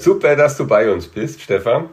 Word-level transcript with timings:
Super, 0.00 0.36
dass 0.36 0.56
du 0.56 0.66
bei 0.66 0.90
uns 0.90 1.08
bist, 1.08 1.40
Stefan. 1.40 1.90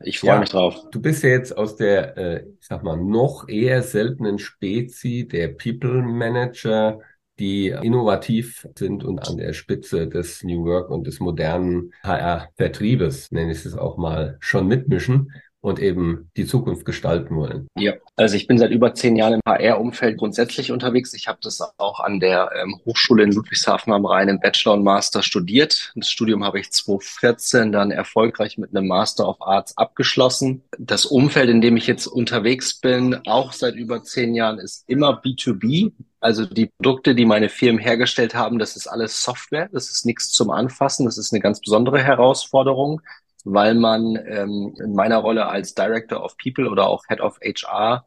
Ich 0.00 0.18
freue 0.18 0.30
ja, 0.30 0.40
mich 0.40 0.50
drauf. 0.50 0.74
Du 0.90 1.00
bist 1.00 1.22
ja 1.22 1.30
jetzt 1.30 1.56
aus 1.56 1.76
der, 1.76 2.18
äh, 2.18 2.44
ich 2.60 2.66
sag 2.66 2.82
mal, 2.82 2.96
noch 2.96 3.48
eher 3.48 3.82
seltenen 3.82 4.38
Spezi 4.38 5.28
der 5.30 5.48
People 5.48 6.02
Manager, 6.02 6.98
die 7.38 7.68
innovativ 7.68 8.66
sind 8.76 9.04
und 9.04 9.28
an 9.28 9.36
der 9.36 9.52
Spitze 9.52 10.08
des 10.08 10.42
New 10.42 10.64
Work 10.64 10.90
und 10.90 11.06
des 11.06 11.20
modernen 11.20 11.92
HR-Vertriebes, 12.02 13.30
nenne 13.30 13.52
ich 13.52 13.64
es 13.64 13.76
auch 13.76 13.96
mal, 13.96 14.38
schon 14.40 14.66
mitmischen 14.66 15.32
und 15.60 15.80
eben 15.80 16.30
die 16.36 16.46
Zukunft 16.46 16.84
gestalten 16.84 17.34
wollen. 17.34 17.66
Ja, 17.76 17.94
also 18.14 18.36
ich 18.36 18.46
bin 18.46 18.58
seit 18.58 18.70
über 18.70 18.94
zehn 18.94 19.16
Jahren 19.16 19.34
im 19.34 19.40
HR-Umfeld 19.46 20.18
grundsätzlich 20.18 20.70
unterwegs. 20.70 21.12
Ich 21.14 21.28
habe 21.28 21.38
das 21.42 21.60
auch 21.78 22.00
an 22.00 22.20
der 22.20 22.50
ähm, 22.54 22.80
Hochschule 22.84 23.24
in 23.24 23.32
Ludwigshafen 23.32 23.92
am 23.92 24.06
Rhein 24.06 24.28
im 24.28 24.38
Bachelor 24.38 24.74
und 24.74 24.84
Master 24.84 25.22
studiert. 25.22 25.92
Das 25.96 26.08
Studium 26.08 26.44
habe 26.44 26.60
ich 26.60 26.70
2014 26.70 27.72
dann 27.72 27.90
erfolgreich 27.90 28.58
mit 28.58 28.76
einem 28.76 28.86
Master 28.86 29.28
of 29.28 29.38
Arts 29.40 29.76
abgeschlossen. 29.76 30.62
Das 30.78 31.04
Umfeld, 31.04 31.50
in 31.50 31.60
dem 31.60 31.76
ich 31.76 31.86
jetzt 31.86 32.06
unterwegs 32.06 32.74
bin, 32.74 33.16
auch 33.26 33.52
seit 33.52 33.74
über 33.74 34.02
zehn 34.02 34.34
Jahren, 34.34 34.58
ist 34.58 34.84
immer 34.86 35.20
B2B. 35.20 35.92
Also 36.20 36.46
die 36.46 36.66
Produkte, 36.66 37.14
die 37.14 37.24
meine 37.24 37.48
Firmen 37.48 37.80
hergestellt 37.80 38.34
haben, 38.34 38.58
das 38.58 38.76
ist 38.76 38.86
alles 38.86 39.22
Software, 39.22 39.68
das 39.72 39.90
ist 39.90 40.06
nichts 40.06 40.30
zum 40.30 40.50
Anfassen, 40.50 41.06
das 41.06 41.18
ist 41.18 41.32
eine 41.32 41.40
ganz 41.40 41.60
besondere 41.60 42.02
Herausforderung 42.02 43.00
weil 43.46 43.74
man 43.74 44.16
ähm, 44.26 44.74
in 44.82 44.94
meiner 44.94 45.18
Rolle 45.18 45.46
als 45.46 45.74
Director 45.74 46.22
of 46.22 46.36
People 46.36 46.68
oder 46.68 46.88
auch 46.88 47.04
Head 47.08 47.20
of 47.20 47.38
HR 47.40 48.04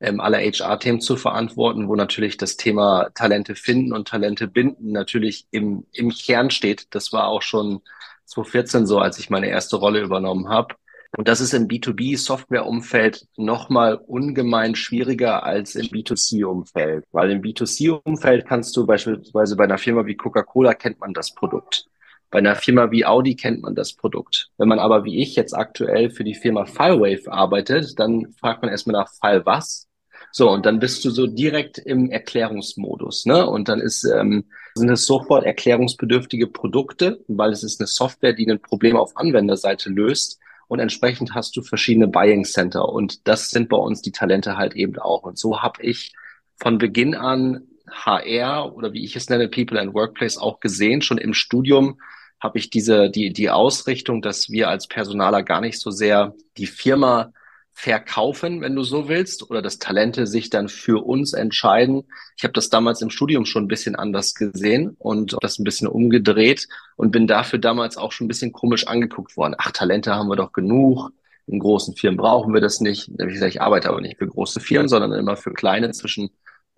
ähm, 0.00 0.20
alle 0.20 0.38
HR-Themen 0.38 1.00
zu 1.00 1.16
verantworten, 1.16 1.88
wo 1.88 1.94
natürlich 1.94 2.36
das 2.36 2.56
Thema 2.56 3.10
Talente 3.14 3.54
finden 3.54 3.92
und 3.92 4.08
Talente 4.08 4.48
binden 4.48 4.92
natürlich 4.92 5.46
im, 5.52 5.86
im 5.92 6.10
Kern 6.10 6.50
steht. 6.50 6.88
Das 6.94 7.12
war 7.12 7.28
auch 7.28 7.42
schon 7.42 7.82
2014 8.24 8.86
so, 8.86 8.98
als 8.98 9.18
ich 9.18 9.30
meine 9.30 9.48
erste 9.48 9.76
Rolle 9.76 10.00
übernommen 10.00 10.48
habe. 10.48 10.74
Und 11.16 11.28
das 11.28 11.40
ist 11.40 11.54
im 11.54 11.68
B2B-Software-Umfeld 11.68 13.26
nochmal 13.36 13.96
ungemein 13.96 14.74
schwieriger 14.74 15.42
als 15.44 15.74
im 15.74 15.86
B2C-Umfeld. 15.86 17.04
Weil 17.12 17.30
im 17.30 17.42
B2C-Umfeld 17.42 18.46
kannst 18.46 18.76
du 18.76 18.86
beispielsweise 18.86 19.56
bei 19.56 19.64
einer 19.64 19.78
Firma 19.78 20.06
wie 20.06 20.16
Coca-Cola 20.16 20.74
kennt 20.74 21.00
man 21.00 21.12
das 21.12 21.34
Produkt. 21.34 21.86
Bei 22.30 22.38
einer 22.38 22.54
Firma 22.54 22.90
wie 22.90 23.04
Audi 23.04 23.34
kennt 23.34 23.62
man 23.62 23.74
das 23.74 23.92
Produkt. 23.92 24.50
Wenn 24.56 24.68
man 24.68 24.78
aber 24.78 25.04
wie 25.04 25.20
ich 25.20 25.34
jetzt 25.34 25.52
aktuell 25.52 26.10
für 26.10 26.24
die 26.24 26.34
Firma 26.34 26.64
FileWave 26.64 27.30
arbeitet, 27.30 27.98
dann 27.98 28.32
fragt 28.38 28.62
man 28.62 28.70
erstmal 28.70 29.00
nach 29.00 29.12
File 29.12 29.44
was. 29.44 29.88
So, 30.32 30.48
und 30.50 30.64
dann 30.64 30.78
bist 30.78 31.04
du 31.04 31.10
so 31.10 31.26
direkt 31.26 31.78
im 31.78 32.08
Erklärungsmodus, 32.10 33.26
ne? 33.26 33.48
Und 33.48 33.68
dann 33.68 33.80
ist, 33.80 34.04
ähm, 34.04 34.44
sind 34.74 34.90
es 34.90 35.06
sofort 35.06 35.44
erklärungsbedürftige 35.44 36.46
Produkte, 36.46 37.24
weil 37.26 37.50
es 37.50 37.64
ist 37.64 37.80
eine 37.80 37.88
Software, 37.88 38.32
die 38.32 38.48
ein 38.48 38.62
Problem 38.62 38.96
auf 38.96 39.16
Anwenderseite 39.16 39.88
löst. 39.90 40.38
Und 40.68 40.78
entsprechend 40.78 41.34
hast 41.34 41.56
du 41.56 41.62
verschiedene 41.62 42.06
Buying 42.06 42.44
Center. 42.44 42.88
Und 42.88 43.26
das 43.26 43.50
sind 43.50 43.68
bei 43.68 43.76
uns 43.76 44.02
die 44.02 44.12
Talente 44.12 44.56
halt 44.56 44.76
eben 44.76 45.00
auch. 45.00 45.24
Und 45.24 45.36
so 45.36 45.62
habe 45.62 45.82
ich 45.82 46.12
von 46.54 46.78
Beginn 46.78 47.16
an 47.16 47.66
HR 47.90 48.76
oder 48.76 48.92
wie 48.92 49.04
ich 49.04 49.16
es 49.16 49.28
nenne, 49.28 49.48
People 49.48 49.80
and 49.80 49.94
Workplace 49.94 50.38
auch 50.38 50.60
gesehen, 50.60 51.02
schon 51.02 51.18
im 51.18 51.34
Studium 51.34 51.98
habe 52.40 52.58
ich 52.58 52.70
diese, 52.70 53.10
die, 53.10 53.32
die 53.32 53.50
Ausrichtung, 53.50 54.22
dass 54.22 54.50
wir 54.50 54.68
als 54.68 54.86
Personaler 54.86 55.42
gar 55.42 55.60
nicht 55.60 55.78
so 55.78 55.90
sehr 55.90 56.34
die 56.56 56.66
Firma 56.66 57.32
verkaufen, 57.72 58.60
wenn 58.60 58.76
du 58.76 58.82
so 58.82 59.08
willst, 59.08 59.48
oder 59.48 59.62
dass 59.62 59.78
Talente 59.78 60.26
sich 60.26 60.50
dann 60.50 60.68
für 60.68 61.04
uns 61.04 61.32
entscheiden. 61.32 62.04
Ich 62.36 62.44
habe 62.44 62.52
das 62.52 62.68
damals 62.68 63.00
im 63.00 63.08
Studium 63.08 63.46
schon 63.46 63.64
ein 63.64 63.68
bisschen 63.68 63.96
anders 63.96 64.34
gesehen 64.34 64.96
und 64.98 65.36
das 65.40 65.58
ein 65.58 65.64
bisschen 65.64 65.88
umgedreht 65.88 66.68
und 66.96 67.10
bin 67.10 67.26
dafür 67.26 67.58
damals 67.58 67.96
auch 67.96 68.12
schon 68.12 68.26
ein 68.26 68.28
bisschen 68.28 68.52
komisch 68.52 68.86
angeguckt 68.86 69.36
worden. 69.36 69.54
Ach, 69.56 69.70
Talente 69.70 70.14
haben 70.14 70.28
wir 70.28 70.36
doch 70.36 70.52
genug. 70.52 71.10
In 71.46 71.58
großen 71.58 71.96
Firmen 71.96 72.18
brauchen 72.18 72.52
wir 72.52 72.60
das 72.60 72.80
nicht. 72.80 73.10
Ich, 73.18 73.60
arbeite 73.62 73.88
aber 73.88 74.00
nicht 74.00 74.18
für 74.18 74.26
große 74.26 74.60
Firmen, 74.60 74.88
sondern 74.88 75.12
immer 75.12 75.36
für 75.36 75.52
kleine 75.52 75.90
zwischen 75.90 76.30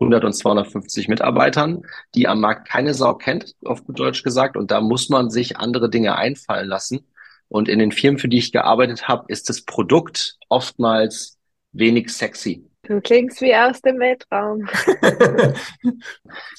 100 0.03 0.25
und 0.25 0.33
250 0.35 1.09
Mitarbeitern, 1.09 1.83
die 2.15 2.29
am 2.29 2.41
Markt 2.41 2.69
keine 2.69 2.95
Sau 2.95 3.15
kennt, 3.15 3.55
auf 3.65 3.85
gut 3.85 3.99
Deutsch 3.99 4.23
gesagt. 4.23 4.57
Und 4.57 4.71
da 4.71 4.81
muss 4.81 5.09
man 5.09 5.31
sich 5.31 5.57
andere 5.57 5.89
Dinge 5.89 6.17
einfallen 6.17 6.69
lassen. 6.69 7.07
Und 7.49 7.69
in 7.69 7.79
den 7.79 7.93
Firmen, 7.93 8.19
für 8.19 8.29
die 8.29 8.39
ich 8.39 8.53
gearbeitet 8.53 9.09
habe, 9.09 9.25
ist 9.29 9.49
das 9.49 9.63
Produkt 9.63 10.39
oftmals 10.49 11.39
wenig 11.73 12.11
sexy. 12.11 12.67
Du 12.85 13.01
klingst 13.01 13.41
wie 13.41 13.55
aus 13.55 13.81
dem 13.81 14.01
Weltraum. 14.01 14.67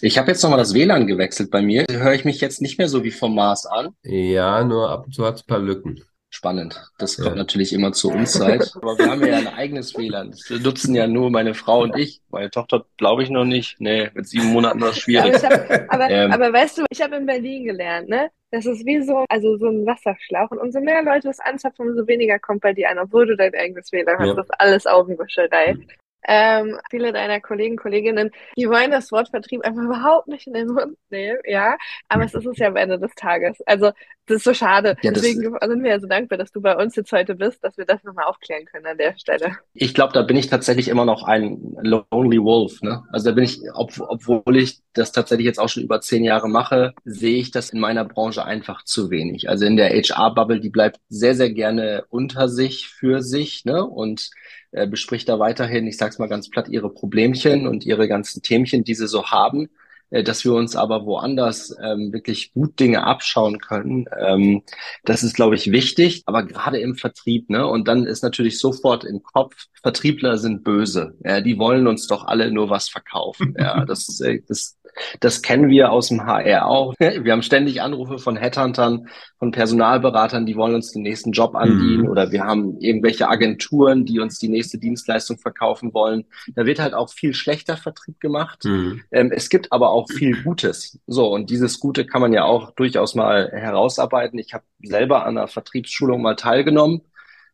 ich 0.01 0.17
habe 0.17 0.31
jetzt 0.31 0.41
nochmal 0.41 0.59
das 0.59 0.73
WLAN 0.73 1.05
gewechselt 1.05 1.51
bei 1.51 1.61
mir. 1.61 1.85
Höre 1.91 2.13
ich 2.13 2.23
mich 2.23 2.39
jetzt 2.39 2.61
nicht 2.61 2.77
mehr 2.77 2.87
so 2.87 3.03
wie 3.03 3.11
vom 3.11 3.35
Mars 3.35 3.65
an? 3.65 3.89
Ja, 4.03 4.63
nur 4.63 4.89
ab 4.89 5.05
und 5.05 5.13
zu 5.13 5.25
hat 5.25 5.35
es 5.35 5.41
ein 5.41 5.47
paar 5.47 5.59
Lücken 5.59 6.01
spannend. 6.43 6.91
Das 6.97 7.15
kommt 7.15 7.29
ja. 7.29 7.35
natürlich 7.35 7.71
immer 7.71 7.93
zur 7.93 8.13
Unzeit. 8.13 8.73
Aber 8.75 8.97
wir 8.97 9.09
haben 9.09 9.25
ja 9.25 9.37
ein 9.37 9.47
eigenes 9.47 9.97
WLAN. 9.97 10.31
Das 10.31 10.49
nutzen 10.61 10.93
ja 10.93 11.07
nur 11.07 11.31
meine 11.31 11.53
Frau 11.53 11.83
und 11.83 11.95
ich. 11.95 12.21
Meine 12.29 12.49
Tochter 12.49 12.85
glaube 12.97 13.23
ich 13.23 13.29
noch 13.29 13.45
nicht. 13.45 13.79
Nee, 13.79 14.09
mit 14.13 14.27
sieben 14.27 14.47
Monaten 14.47 14.81
war 14.81 14.89
es 14.89 14.97
schwierig. 14.97 15.35
Aber, 15.35 15.55
hab, 15.55 15.93
aber, 15.93 16.09
ähm, 16.09 16.31
aber, 16.33 16.51
weißt 16.51 16.79
du, 16.79 16.85
ich 16.89 17.01
habe 17.01 17.15
in 17.15 17.25
Berlin 17.25 17.63
gelernt, 17.63 18.09
ne? 18.09 18.29
Das 18.51 18.65
ist 18.65 18.85
wie 18.85 19.01
so, 19.01 19.23
also 19.29 19.57
so 19.57 19.67
ein 19.67 19.85
Wasserschlauch. 19.85 20.51
Und 20.51 20.59
umso 20.59 20.81
mehr 20.81 21.01
Leute 21.01 21.29
es 21.29 21.39
anzapfen, 21.39 21.87
umso 21.87 22.05
weniger 22.07 22.37
kommt 22.39 22.61
bei 22.61 22.73
dir 22.73 22.89
an, 22.89 22.99
obwohl 22.99 23.25
du 23.25 23.37
dein 23.37 23.55
eigenes 23.55 23.91
WLAN 23.93 24.19
hast. 24.19 24.27
Ja. 24.27 24.33
Das 24.33 24.45
ist 24.45 24.59
alles 24.59 24.85
Augenwischerei. 24.85 25.77
Ähm, 26.25 26.79
viele 26.89 27.11
deiner 27.11 27.41
Kollegen, 27.41 27.75
Kolleginnen, 27.75 28.31
die 28.57 28.69
wollen 28.69 28.91
das 28.91 29.11
Wort 29.11 29.29
Vertrieb 29.29 29.65
einfach 29.65 29.83
überhaupt 29.83 30.27
nicht 30.27 30.47
in 30.47 30.53
den 30.53 30.67
Mund 30.67 30.97
nehmen, 31.09 31.39
ja. 31.45 31.77
Aber 32.07 32.23
es 32.23 32.33
ist 32.33 32.45
es 32.45 32.57
ja 32.57 32.67
am 32.67 32.77
Ende 32.77 32.97
des 32.97 33.13
Tages. 33.15 33.57
Also, 33.65 33.91
das 34.25 34.37
ist 34.37 34.43
so 34.45 34.53
schade. 34.53 34.95
Ja, 35.01 35.11
Deswegen 35.11 35.41
sind 35.41 35.83
wir 35.83 35.89
ja 35.89 35.99
so 35.99 36.07
dankbar, 36.07 36.37
dass 36.37 36.51
du 36.51 36.61
bei 36.61 36.75
uns 36.77 36.95
jetzt 36.95 37.11
heute 37.11 37.35
bist, 37.35 37.63
dass 37.63 37.77
wir 37.77 37.85
das 37.85 38.03
nochmal 38.03 38.25
aufklären 38.25 38.65
können 38.65 38.85
an 38.85 38.97
der 38.97 39.17
Stelle. 39.17 39.57
Ich 39.73 39.93
glaube, 39.93 40.13
da 40.13 40.21
bin 40.21 40.37
ich 40.37 40.47
tatsächlich 40.47 40.87
immer 40.87 41.03
noch 41.03 41.23
ein 41.23 41.75
Lonely 41.81 42.41
Wolf, 42.41 42.81
ne? 42.81 43.03
Also 43.11 43.29
da 43.29 43.35
bin 43.35 43.43
ich, 43.43 43.59
ob, 43.73 43.91
obwohl 43.99 44.55
ich 44.55 44.79
das 44.93 45.11
tatsächlich 45.11 45.45
jetzt 45.45 45.59
auch 45.59 45.67
schon 45.67 45.83
über 45.83 45.99
zehn 45.99 46.23
Jahre 46.23 46.47
mache, 46.47 46.93
sehe 47.03 47.37
ich 47.37 47.51
das 47.51 47.71
in 47.71 47.79
meiner 47.79 48.05
Branche 48.05 48.45
einfach 48.45 48.83
zu 48.85 49.09
wenig. 49.09 49.49
Also 49.49 49.65
in 49.65 49.75
der 49.75 49.89
HR-Bubble, 49.89 50.61
die 50.61 50.69
bleibt 50.69 50.99
sehr, 51.09 51.35
sehr 51.35 51.51
gerne 51.51 52.05
unter 52.09 52.47
sich, 52.47 52.87
für 52.87 53.21
sich, 53.21 53.65
ne? 53.65 53.85
Und 53.85 54.29
äh, 54.71 54.87
bespricht 54.87 55.27
da 55.27 55.37
weiterhin, 55.37 55.85
ich 55.85 55.97
sag's 55.97 56.17
mal 56.17 56.29
ganz 56.29 56.49
platt, 56.49 56.69
ihre 56.69 56.89
Problemchen 56.89 57.67
und 57.67 57.85
ihre 57.85 58.07
ganzen 58.07 58.41
Themchen, 58.41 58.85
die 58.85 58.95
sie 58.95 59.07
so 59.07 59.25
haben, 59.25 59.69
dass 60.21 60.45
wir 60.45 60.53
uns 60.53 60.75
aber 60.75 61.05
woanders 61.07 61.75
ähm, 61.81 62.13
wirklich 62.13 62.53
gut 62.53 62.79
Dinge 62.79 63.03
abschauen 63.03 63.59
können. 63.59 64.05
Ähm, 64.19 64.61
das 65.05 65.23
ist, 65.23 65.33
glaube 65.33 65.55
ich, 65.55 65.71
wichtig, 65.71 66.21
aber 66.27 66.43
gerade 66.43 66.79
im 66.79 66.95
Vertrieb, 66.95 67.49
ne? 67.49 67.65
Und 67.65 67.87
dann 67.87 68.05
ist 68.05 68.21
natürlich 68.21 68.59
sofort 68.59 69.05
im 69.05 69.23
Kopf, 69.23 69.55
Vertriebler 69.81 70.37
sind 70.37 70.63
böse. 70.63 71.15
Ja, 71.25 71.41
die 71.41 71.57
wollen 71.57 71.87
uns 71.87 72.05
doch 72.05 72.25
alle 72.25 72.51
nur 72.51 72.69
was 72.69 72.89
verkaufen. 72.89 73.55
Ja, 73.57 73.85
das, 73.85 74.19
äh, 74.19 74.41
das 74.47 74.77
das 75.19 75.41
kennen 75.41 75.69
wir 75.69 75.91
aus 75.91 76.09
dem 76.09 76.25
HR 76.25 76.67
auch. 76.67 76.93
Wir 76.99 77.31
haben 77.31 77.41
ständig 77.41 77.81
Anrufe 77.81 78.17
von 78.17 78.35
Headhuntern, 78.35 79.07
von 79.39 79.51
Personalberatern, 79.51 80.45
die 80.45 80.55
wollen 80.55 80.75
uns 80.75 80.91
den 80.91 81.03
nächsten 81.03 81.31
Job 81.31 81.55
anbieten 81.55 82.03
mhm. 82.03 82.09
oder 82.09 82.31
wir 82.31 82.43
haben 82.43 82.79
irgendwelche 82.79 83.27
Agenturen, 83.27 84.05
die 84.05 84.19
uns 84.19 84.39
die 84.39 84.47
nächste 84.47 84.77
Dienstleistung 84.77 85.37
verkaufen 85.37 85.93
wollen. 85.93 86.25
Da 86.55 86.65
wird 86.65 86.79
halt 86.79 86.93
auch 86.93 87.11
viel 87.11 87.33
schlechter 87.33 87.77
Vertrieb 87.77 88.19
gemacht. 88.19 88.63
Mhm. 88.65 89.01
Ähm, 89.11 89.31
es 89.31 89.49
gibt 89.49 89.71
aber 89.71 89.91
auch 89.91 90.09
viel 90.09 90.41
Gutes. 90.43 90.99
So, 91.07 91.33
und 91.33 91.49
dieses 91.49 91.79
Gute 91.79 92.05
kann 92.05 92.21
man 92.21 92.33
ja 92.33 92.45
auch 92.45 92.71
durchaus 92.71 93.15
mal 93.15 93.51
herausarbeiten. 93.51 94.39
Ich 94.39 94.53
habe 94.53 94.63
selber 94.81 95.25
an 95.25 95.37
einer 95.37 95.47
Vertriebsschulung 95.47 96.21
mal 96.21 96.35
teilgenommen 96.35 97.01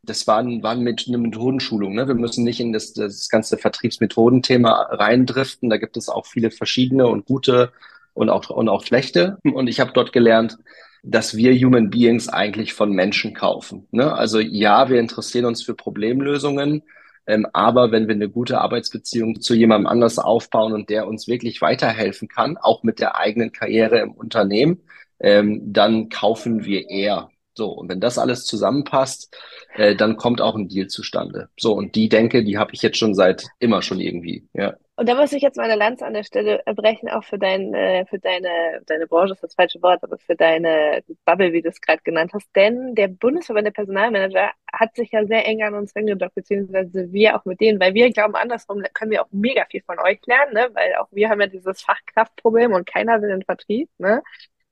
das 0.03 0.27
war, 0.27 0.43
war 0.45 0.75
mit 0.75 1.05
eine 1.07 1.17
Methodenschulung. 1.17 1.93
Ne? 1.93 2.07
Wir 2.07 2.15
müssen 2.15 2.43
nicht 2.43 2.59
in 2.59 2.73
das, 2.73 2.93
das 2.93 3.29
ganze 3.29 3.57
Vertriebsmethodenthema 3.57 4.71
reindriften. 4.91 5.69
Da 5.69 5.77
gibt 5.77 5.97
es 5.97 6.09
auch 6.09 6.25
viele 6.25 6.51
verschiedene 6.51 7.07
und 7.07 7.25
gute 7.25 7.71
und 8.13 8.29
auch, 8.29 8.49
und 8.49 8.69
auch 8.69 8.83
schlechte. 8.85 9.37
Und 9.43 9.67
ich 9.67 9.79
habe 9.79 9.91
dort 9.93 10.13
gelernt, 10.13 10.57
dass 11.03 11.35
wir 11.35 11.53
Human 11.53 11.89
Beings 11.89 12.27
eigentlich 12.27 12.73
von 12.73 12.91
Menschen 12.91 13.33
kaufen. 13.33 13.87
Ne? 13.91 14.13
Also 14.13 14.39
ja, 14.39 14.89
wir 14.89 14.99
interessieren 14.99 15.45
uns 15.45 15.63
für 15.63 15.73
Problemlösungen, 15.73 16.83
ähm, 17.27 17.47
aber 17.53 17.91
wenn 17.91 18.07
wir 18.07 18.15
eine 18.15 18.29
gute 18.29 18.59
Arbeitsbeziehung 18.59 19.39
zu 19.39 19.53
jemandem 19.53 19.87
anders 19.87 20.19
aufbauen 20.19 20.73
und 20.73 20.89
der 20.89 21.07
uns 21.07 21.27
wirklich 21.27 21.61
weiterhelfen 21.61 22.27
kann, 22.27 22.57
auch 22.57 22.83
mit 22.83 22.99
der 22.99 23.17
eigenen 23.17 23.51
Karriere 23.51 23.99
im 23.99 24.11
Unternehmen, 24.11 24.81
ähm, 25.19 25.61
dann 25.71 26.09
kaufen 26.09 26.65
wir 26.65 26.89
eher. 26.89 27.29
So, 27.59 27.71
und 27.71 27.89
wenn 27.89 27.99
das 27.99 28.17
alles 28.17 28.45
zusammenpasst, 28.45 29.37
äh, 29.75 29.93
dann 29.93 30.15
kommt 30.15 30.39
auch 30.39 30.55
ein 30.55 30.69
Deal 30.69 30.87
zustande. 30.87 31.49
So, 31.57 31.73
und 31.73 31.93
die 31.93 32.07
Denke, 32.07 32.45
die 32.45 32.57
habe 32.57 32.71
ich 32.71 32.81
jetzt 32.81 32.97
schon 32.97 33.13
seit 33.13 33.47
immer 33.59 33.81
schon 33.81 33.99
irgendwie, 33.99 34.47
ja. 34.53 34.75
Und 34.95 35.09
da 35.09 35.15
muss 35.15 35.33
ich 35.33 35.41
jetzt 35.41 35.57
meine 35.57 35.75
Lanze 35.75 36.05
an 36.05 36.13
der 36.13 36.23
Stelle 36.23 36.61
erbrechen, 36.65 37.09
auch 37.09 37.25
für, 37.25 37.37
dein, 37.37 37.73
äh, 37.73 38.05
für 38.05 38.17
deine, 38.17 38.81
deine 38.85 39.07
Branche 39.07 39.33
ist 39.33 39.43
das 39.43 39.55
falsche 39.55 39.81
Wort, 39.81 40.01
aber 40.03 40.17
für 40.19 40.37
deine 40.37 41.03
Bubble, 41.25 41.51
wie 41.51 41.61
du 41.61 41.67
es 41.67 41.81
gerade 41.81 42.01
genannt 42.01 42.31
hast. 42.33 42.47
Denn 42.55 42.95
der 42.95 43.09
Bundesverband 43.09 43.67
der 43.67 43.71
Personalmanager 43.71 44.51
hat 44.71 44.95
sich 44.95 45.11
ja 45.11 45.25
sehr 45.25 45.45
eng 45.45 45.61
an 45.63 45.73
uns 45.73 45.93
angedockt, 45.97 46.35
beziehungsweise 46.35 47.11
wir 47.11 47.35
auch 47.35 47.43
mit 47.43 47.59
denen, 47.59 47.81
weil 47.81 47.93
wir 47.93 48.09
glauben, 48.09 48.35
andersrum 48.35 48.83
können 48.93 49.11
wir 49.11 49.21
auch 49.21 49.31
mega 49.31 49.65
viel 49.69 49.81
von 49.85 49.99
euch 49.99 50.19
lernen, 50.25 50.53
ne? 50.53 50.69
weil 50.71 50.95
auch 50.95 51.07
wir 51.11 51.27
haben 51.27 51.41
ja 51.41 51.47
dieses 51.47 51.81
Fachkraftproblem 51.81 52.71
und 52.71 52.87
keiner 52.87 53.21
will 53.21 53.29
den 53.29 53.43
Vertrieb. 53.43 53.89
Ne? 53.97 54.21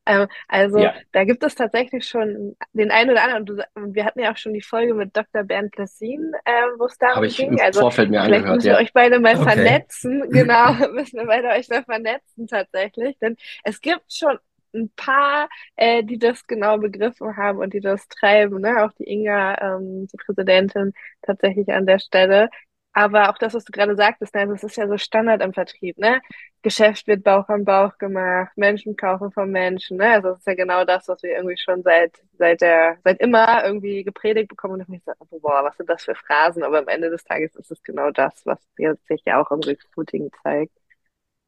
Ähm, 0.07 0.27
also 0.47 0.79
ja. 0.79 0.93
da 1.11 1.23
gibt 1.23 1.43
es 1.43 1.55
tatsächlich 1.55 2.07
schon 2.07 2.55
den 2.73 2.91
einen 2.91 3.11
oder 3.11 3.23
anderen. 3.23 3.63
Und 3.75 3.95
wir 3.95 4.05
hatten 4.05 4.19
ja 4.19 4.31
auch 4.31 4.37
schon 4.37 4.53
die 4.53 4.61
Folge 4.61 4.93
mit 4.93 5.15
Dr. 5.15 5.43
Bernd 5.43 5.71
Plessin, 5.71 6.33
äh, 6.45 6.51
wo 6.77 6.85
es 6.85 6.97
darum 6.97 7.17
Habe 7.17 7.27
ich 7.27 7.37
ging. 7.37 7.59
Also 7.61 7.81
Vorfeld 7.81 8.09
mir 8.09 8.23
vielleicht 8.23 8.45
angehört, 8.45 8.55
müssen 8.57 8.69
wir 8.69 8.77
euch 8.77 8.93
beide 8.93 9.19
mal 9.19 9.35
okay. 9.35 9.43
vernetzen. 9.43 10.23
Genau, 10.37 10.73
müssen 10.93 11.17
wir 11.17 11.25
beide 11.25 11.49
euch 11.49 11.67
mal 11.69 11.83
vernetzen 11.83 12.47
tatsächlich. 12.47 13.17
Denn 13.19 13.35
es 13.63 13.81
gibt 13.81 14.13
schon 14.13 14.37
ein 14.73 14.91
paar, 14.95 15.49
äh, 15.75 16.03
die 16.03 16.19
das 16.19 16.45
genau 16.45 16.77
begriffen 16.77 17.35
haben 17.35 17.59
und 17.59 17.73
die 17.73 17.79
das 17.79 18.07
treiben, 18.07 18.61
ne? 18.61 18.83
Auch 18.83 18.91
die 18.93 19.09
Inga, 19.09 19.77
ähm, 19.77 20.07
die 20.07 20.17
Präsidentin, 20.17 20.93
tatsächlich 21.21 21.69
an 21.69 21.85
der 21.85 21.99
Stelle. 21.99 22.49
Aber 22.97 23.29
auch 23.29 23.37
das, 23.37 23.53
was 23.53 23.63
du 23.63 23.71
gerade 23.71 23.95
sagtest, 23.95 24.33
ne, 24.33 24.47
das 24.47 24.63
ist 24.63 24.75
ja 24.75 24.87
so 24.87 24.97
Standard 24.97 25.43
im 25.43 25.53
Vertrieb, 25.53 25.99
ne? 25.99 26.19
Geschäft 26.63 27.05
wird 27.05 27.23
Bauch 27.23 27.47
an 27.47 27.63
Bauch 27.63 27.95
gemacht, 27.99 28.51
Menschen 28.55 28.95
kaufen 28.95 29.31
von 29.31 29.51
Menschen, 29.51 29.97
ne? 29.97 30.13
Also 30.13 30.29
das 30.29 30.39
ist 30.39 30.47
ja 30.47 30.55
genau 30.55 30.83
das, 30.83 31.07
was 31.07 31.21
wir 31.21 31.35
irgendwie 31.35 31.57
schon 31.57 31.83
seit 31.83 32.19
seit 32.39 32.61
der 32.61 32.97
seit 33.03 33.19
immer 33.21 33.63
irgendwie 33.63 34.03
gepredigt 34.03 34.49
bekommen. 34.49 34.81
Und 34.81 34.91
ich 34.95 35.03
so, 35.29 35.39
boah, 35.39 35.63
was 35.63 35.77
sind 35.77 35.87
das 35.87 36.05
für 36.05 36.15
Phrasen? 36.15 36.63
Aber 36.63 36.79
am 36.79 36.87
Ende 36.87 37.11
des 37.11 37.23
Tages 37.23 37.55
ist 37.55 37.69
es 37.71 37.83
genau 37.83 38.09
das, 38.09 38.43
was 38.47 38.59
sich 38.75 39.21
ja 39.27 39.39
auch 39.39 39.51
im 39.51 39.59
Recruiting 39.59 40.31
zeigt. 40.41 40.73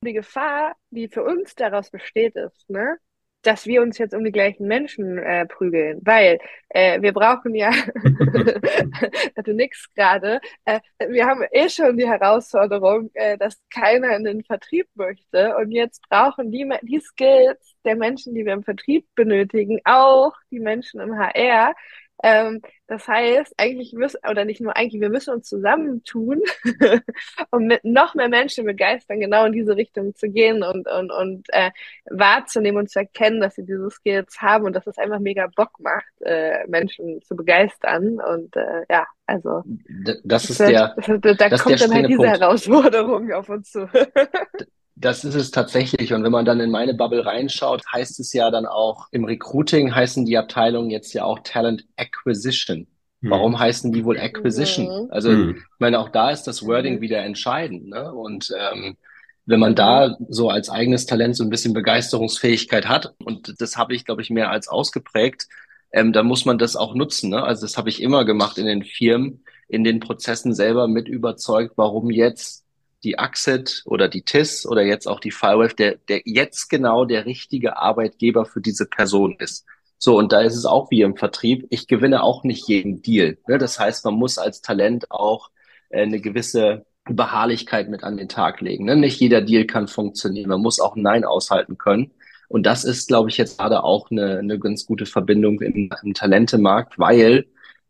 Die 0.05 0.13
Gefahr, 0.13 0.75
die 0.91 1.07
für 1.07 1.23
uns 1.23 1.55
daraus 1.55 1.89
besteht, 1.89 2.35
ist, 2.35 2.69
ne? 2.69 2.97
Dass 3.41 3.65
wir 3.65 3.81
uns 3.81 3.97
jetzt 3.97 4.13
um 4.13 4.23
die 4.23 4.31
gleichen 4.31 4.67
Menschen 4.67 5.17
äh, 5.17 5.45
prügeln, 5.45 5.99
weil 6.03 6.39
äh, 6.69 7.01
wir 7.01 7.13
brauchen 7.13 7.55
ja, 7.55 7.71
du 9.43 9.53
nix 9.53 9.91
gerade, 9.93 10.39
äh, 10.65 10.79
wir 11.07 11.25
haben 11.25 11.43
eh 11.51 11.69
schon 11.69 11.97
die 11.97 12.07
Herausforderung, 12.07 13.11
äh, 13.13 13.37
dass 13.37 13.61
keiner 13.73 14.15
in 14.15 14.23
den 14.23 14.43
Vertrieb 14.43 14.87
möchte. 14.95 15.55
Und 15.57 15.71
jetzt 15.71 16.01
brauchen 16.09 16.51
die, 16.51 16.69
die 16.83 16.99
Skills 16.99 17.75
der 17.85 17.95
Menschen, 17.95 18.35
die 18.35 18.45
wir 18.45 18.53
im 18.53 18.63
Vertrieb 18.63 19.07
benötigen, 19.15 19.79
auch 19.85 20.33
die 20.51 20.59
Menschen 20.59 20.99
im 20.99 21.17
HR, 21.17 21.73
ähm, 22.23 22.61
das 22.87 23.07
heißt, 23.07 23.53
eigentlich 23.57 23.93
müssen, 23.93 24.19
oder 24.29 24.45
nicht 24.45 24.61
nur 24.61 24.75
eigentlich, 24.75 24.99
wir 24.99 25.09
müssen 25.09 25.33
uns 25.33 25.47
zusammentun, 25.47 26.41
um 27.51 27.65
mit 27.65 27.83
noch 27.83 28.15
mehr 28.15 28.29
Menschen 28.29 28.65
begeistern, 28.65 29.19
genau 29.19 29.45
in 29.45 29.53
diese 29.53 29.75
Richtung 29.75 30.15
zu 30.15 30.29
gehen 30.29 30.63
und, 30.63 30.87
und, 30.87 31.11
und 31.11 31.47
äh, 31.49 31.71
wahrzunehmen 32.09 32.79
und 32.79 32.89
zu 32.89 32.99
erkennen, 32.99 33.41
dass 33.41 33.55
sie 33.55 33.65
diese 33.65 33.89
Skills 33.91 34.41
haben 34.41 34.65
und 34.65 34.73
dass 34.73 34.87
es 34.87 34.97
einfach 34.97 35.19
mega 35.19 35.47
Bock 35.55 35.79
macht, 35.79 36.21
äh, 36.21 36.65
Menschen 36.67 37.21
zu 37.21 37.35
begeistern. 37.35 38.19
Und 38.19 38.55
äh, 38.55 38.85
ja, 38.89 39.05
also 39.25 39.63
das, 39.65 40.17
das 40.23 40.49
ist 40.49 40.59
der, 40.59 40.95
das, 40.95 41.37
da 41.37 41.49
das 41.49 41.63
kommt 41.63 41.79
dann 41.81 41.93
halt 41.93 42.07
diese 42.07 42.17
Punkt. 42.17 42.39
Herausforderung 42.39 43.31
auf 43.31 43.49
uns 43.49 43.71
zu. 43.71 43.87
Das 44.99 45.23
ist 45.23 45.35
es 45.35 45.51
tatsächlich. 45.51 46.13
Und 46.13 46.23
wenn 46.23 46.31
man 46.31 46.43
dann 46.43 46.59
in 46.59 46.71
meine 46.71 46.93
Bubble 46.93 47.25
reinschaut, 47.25 47.83
heißt 47.91 48.19
es 48.19 48.33
ja 48.33 48.51
dann 48.51 48.65
auch, 48.65 49.07
im 49.11 49.23
Recruiting 49.23 49.95
heißen 49.95 50.25
die 50.25 50.37
Abteilungen 50.37 50.89
jetzt 50.89 51.13
ja 51.13 51.23
auch 51.23 51.39
Talent 51.39 51.85
Acquisition. 51.95 52.85
Hm. 53.21 53.29
Warum 53.29 53.57
heißen 53.57 53.93
die 53.93 54.03
wohl 54.03 54.19
Acquisition? 54.19 54.85
Mhm. 55.05 55.11
Also, 55.11 55.29
hm. 55.29 55.55
ich 55.57 55.79
meine, 55.79 55.99
auch 55.99 56.09
da 56.09 56.31
ist 56.31 56.43
das 56.43 56.65
Wording 56.65 56.95
mhm. 56.95 57.01
wieder 57.01 57.19
entscheidend. 57.19 57.87
Ne? 57.87 58.13
Und 58.13 58.53
ähm, 58.57 58.97
wenn 59.45 59.59
man 59.61 59.73
da 59.73 60.17
so 60.27 60.49
als 60.49 60.69
eigenes 60.69 61.05
Talent 61.05 61.37
so 61.37 61.45
ein 61.45 61.49
bisschen 61.49 61.73
Begeisterungsfähigkeit 61.73 62.89
hat, 62.89 63.15
und 63.23 63.61
das 63.61 63.77
habe 63.77 63.95
ich, 63.95 64.03
glaube 64.03 64.21
ich, 64.21 64.29
mehr 64.29 64.51
als 64.51 64.67
ausgeprägt, 64.67 65.47
ähm, 65.93 66.11
dann 66.11 66.27
muss 66.27 66.43
man 66.43 66.57
das 66.57 66.75
auch 66.75 66.93
nutzen. 66.93 67.29
Ne? 67.29 67.41
Also 67.41 67.61
das 67.61 67.77
habe 67.77 67.89
ich 67.89 68.01
immer 68.01 68.25
gemacht 68.25 68.57
in 68.57 68.65
den 68.65 68.83
Firmen, 68.83 69.45
in 69.69 69.85
den 69.85 70.01
Prozessen 70.01 70.53
selber 70.53 70.89
mit 70.89 71.07
überzeugt, 71.07 71.73
warum 71.77 72.11
jetzt 72.11 72.65
die 73.03 73.17
Axit 73.17 73.83
oder 73.85 74.07
die 74.09 74.23
TIS 74.23 74.65
oder 74.65 74.81
jetzt 74.83 75.07
auch 75.07 75.19
die 75.19 75.31
Firewave, 75.31 75.73
der, 75.75 75.95
der 76.07 76.21
jetzt 76.25 76.69
genau 76.69 77.05
der 77.05 77.25
richtige 77.25 77.77
Arbeitgeber 77.77 78.45
für 78.45 78.61
diese 78.61 78.85
Person 78.85 79.35
ist. 79.39 79.65
So, 79.97 80.17
und 80.17 80.31
da 80.31 80.41
ist 80.41 80.55
es 80.55 80.65
auch 80.65 80.91
wie 80.91 81.01
im 81.01 81.17
Vertrieb. 81.17 81.67
Ich 81.69 81.87
gewinne 81.87 82.23
auch 82.23 82.43
nicht 82.43 82.67
jeden 82.67 83.01
Deal. 83.01 83.37
Ne? 83.47 83.57
Das 83.57 83.79
heißt, 83.79 84.05
man 84.05 84.13
muss 84.15 84.37
als 84.37 84.61
Talent 84.61 85.11
auch 85.11 85.49
äh, 85.89 86.03
eine 86.03 86.21
gewisse 86.21 86.85
Beharrlichkeit 87.05 87.89
mit 87.89 88.03
an 88.03 88.17
den 88.17 88.29
Tag 88.29 88.61
legen. 88.61 88.85
Ne? 88.85 88.95
Nicht 88.95 89.19
jeder 89.19 89.41
Deal 89.41 89.65
kann 89.65 89.87
funktionieren. 89.87 90.49
Man 90.49 90.61
muss 90.61 90.79
auch 90.79 90.95
Nein 90.95 91.25
aushalten 91.25 91.77
können. 91.77 92.11
Und 92.47 92.65
das 92.65 92.83
ist, 92.83 93.07
glaube 93.07 93.29
ich, 93.29 93.37
jetzt 93.37 93.59
gerade 93.59 93.83
auch 93.83 94.09
eine, 94.09 94.39
eine 94.39 94.57
ganz 94.57 94.85
gute 94.85 95.05
Verbindung 95.05 95.61
im, 95.61 95.89
im 96.03 96.13
Talentemarkt, 96.13 96.97
weil 96.97 97.45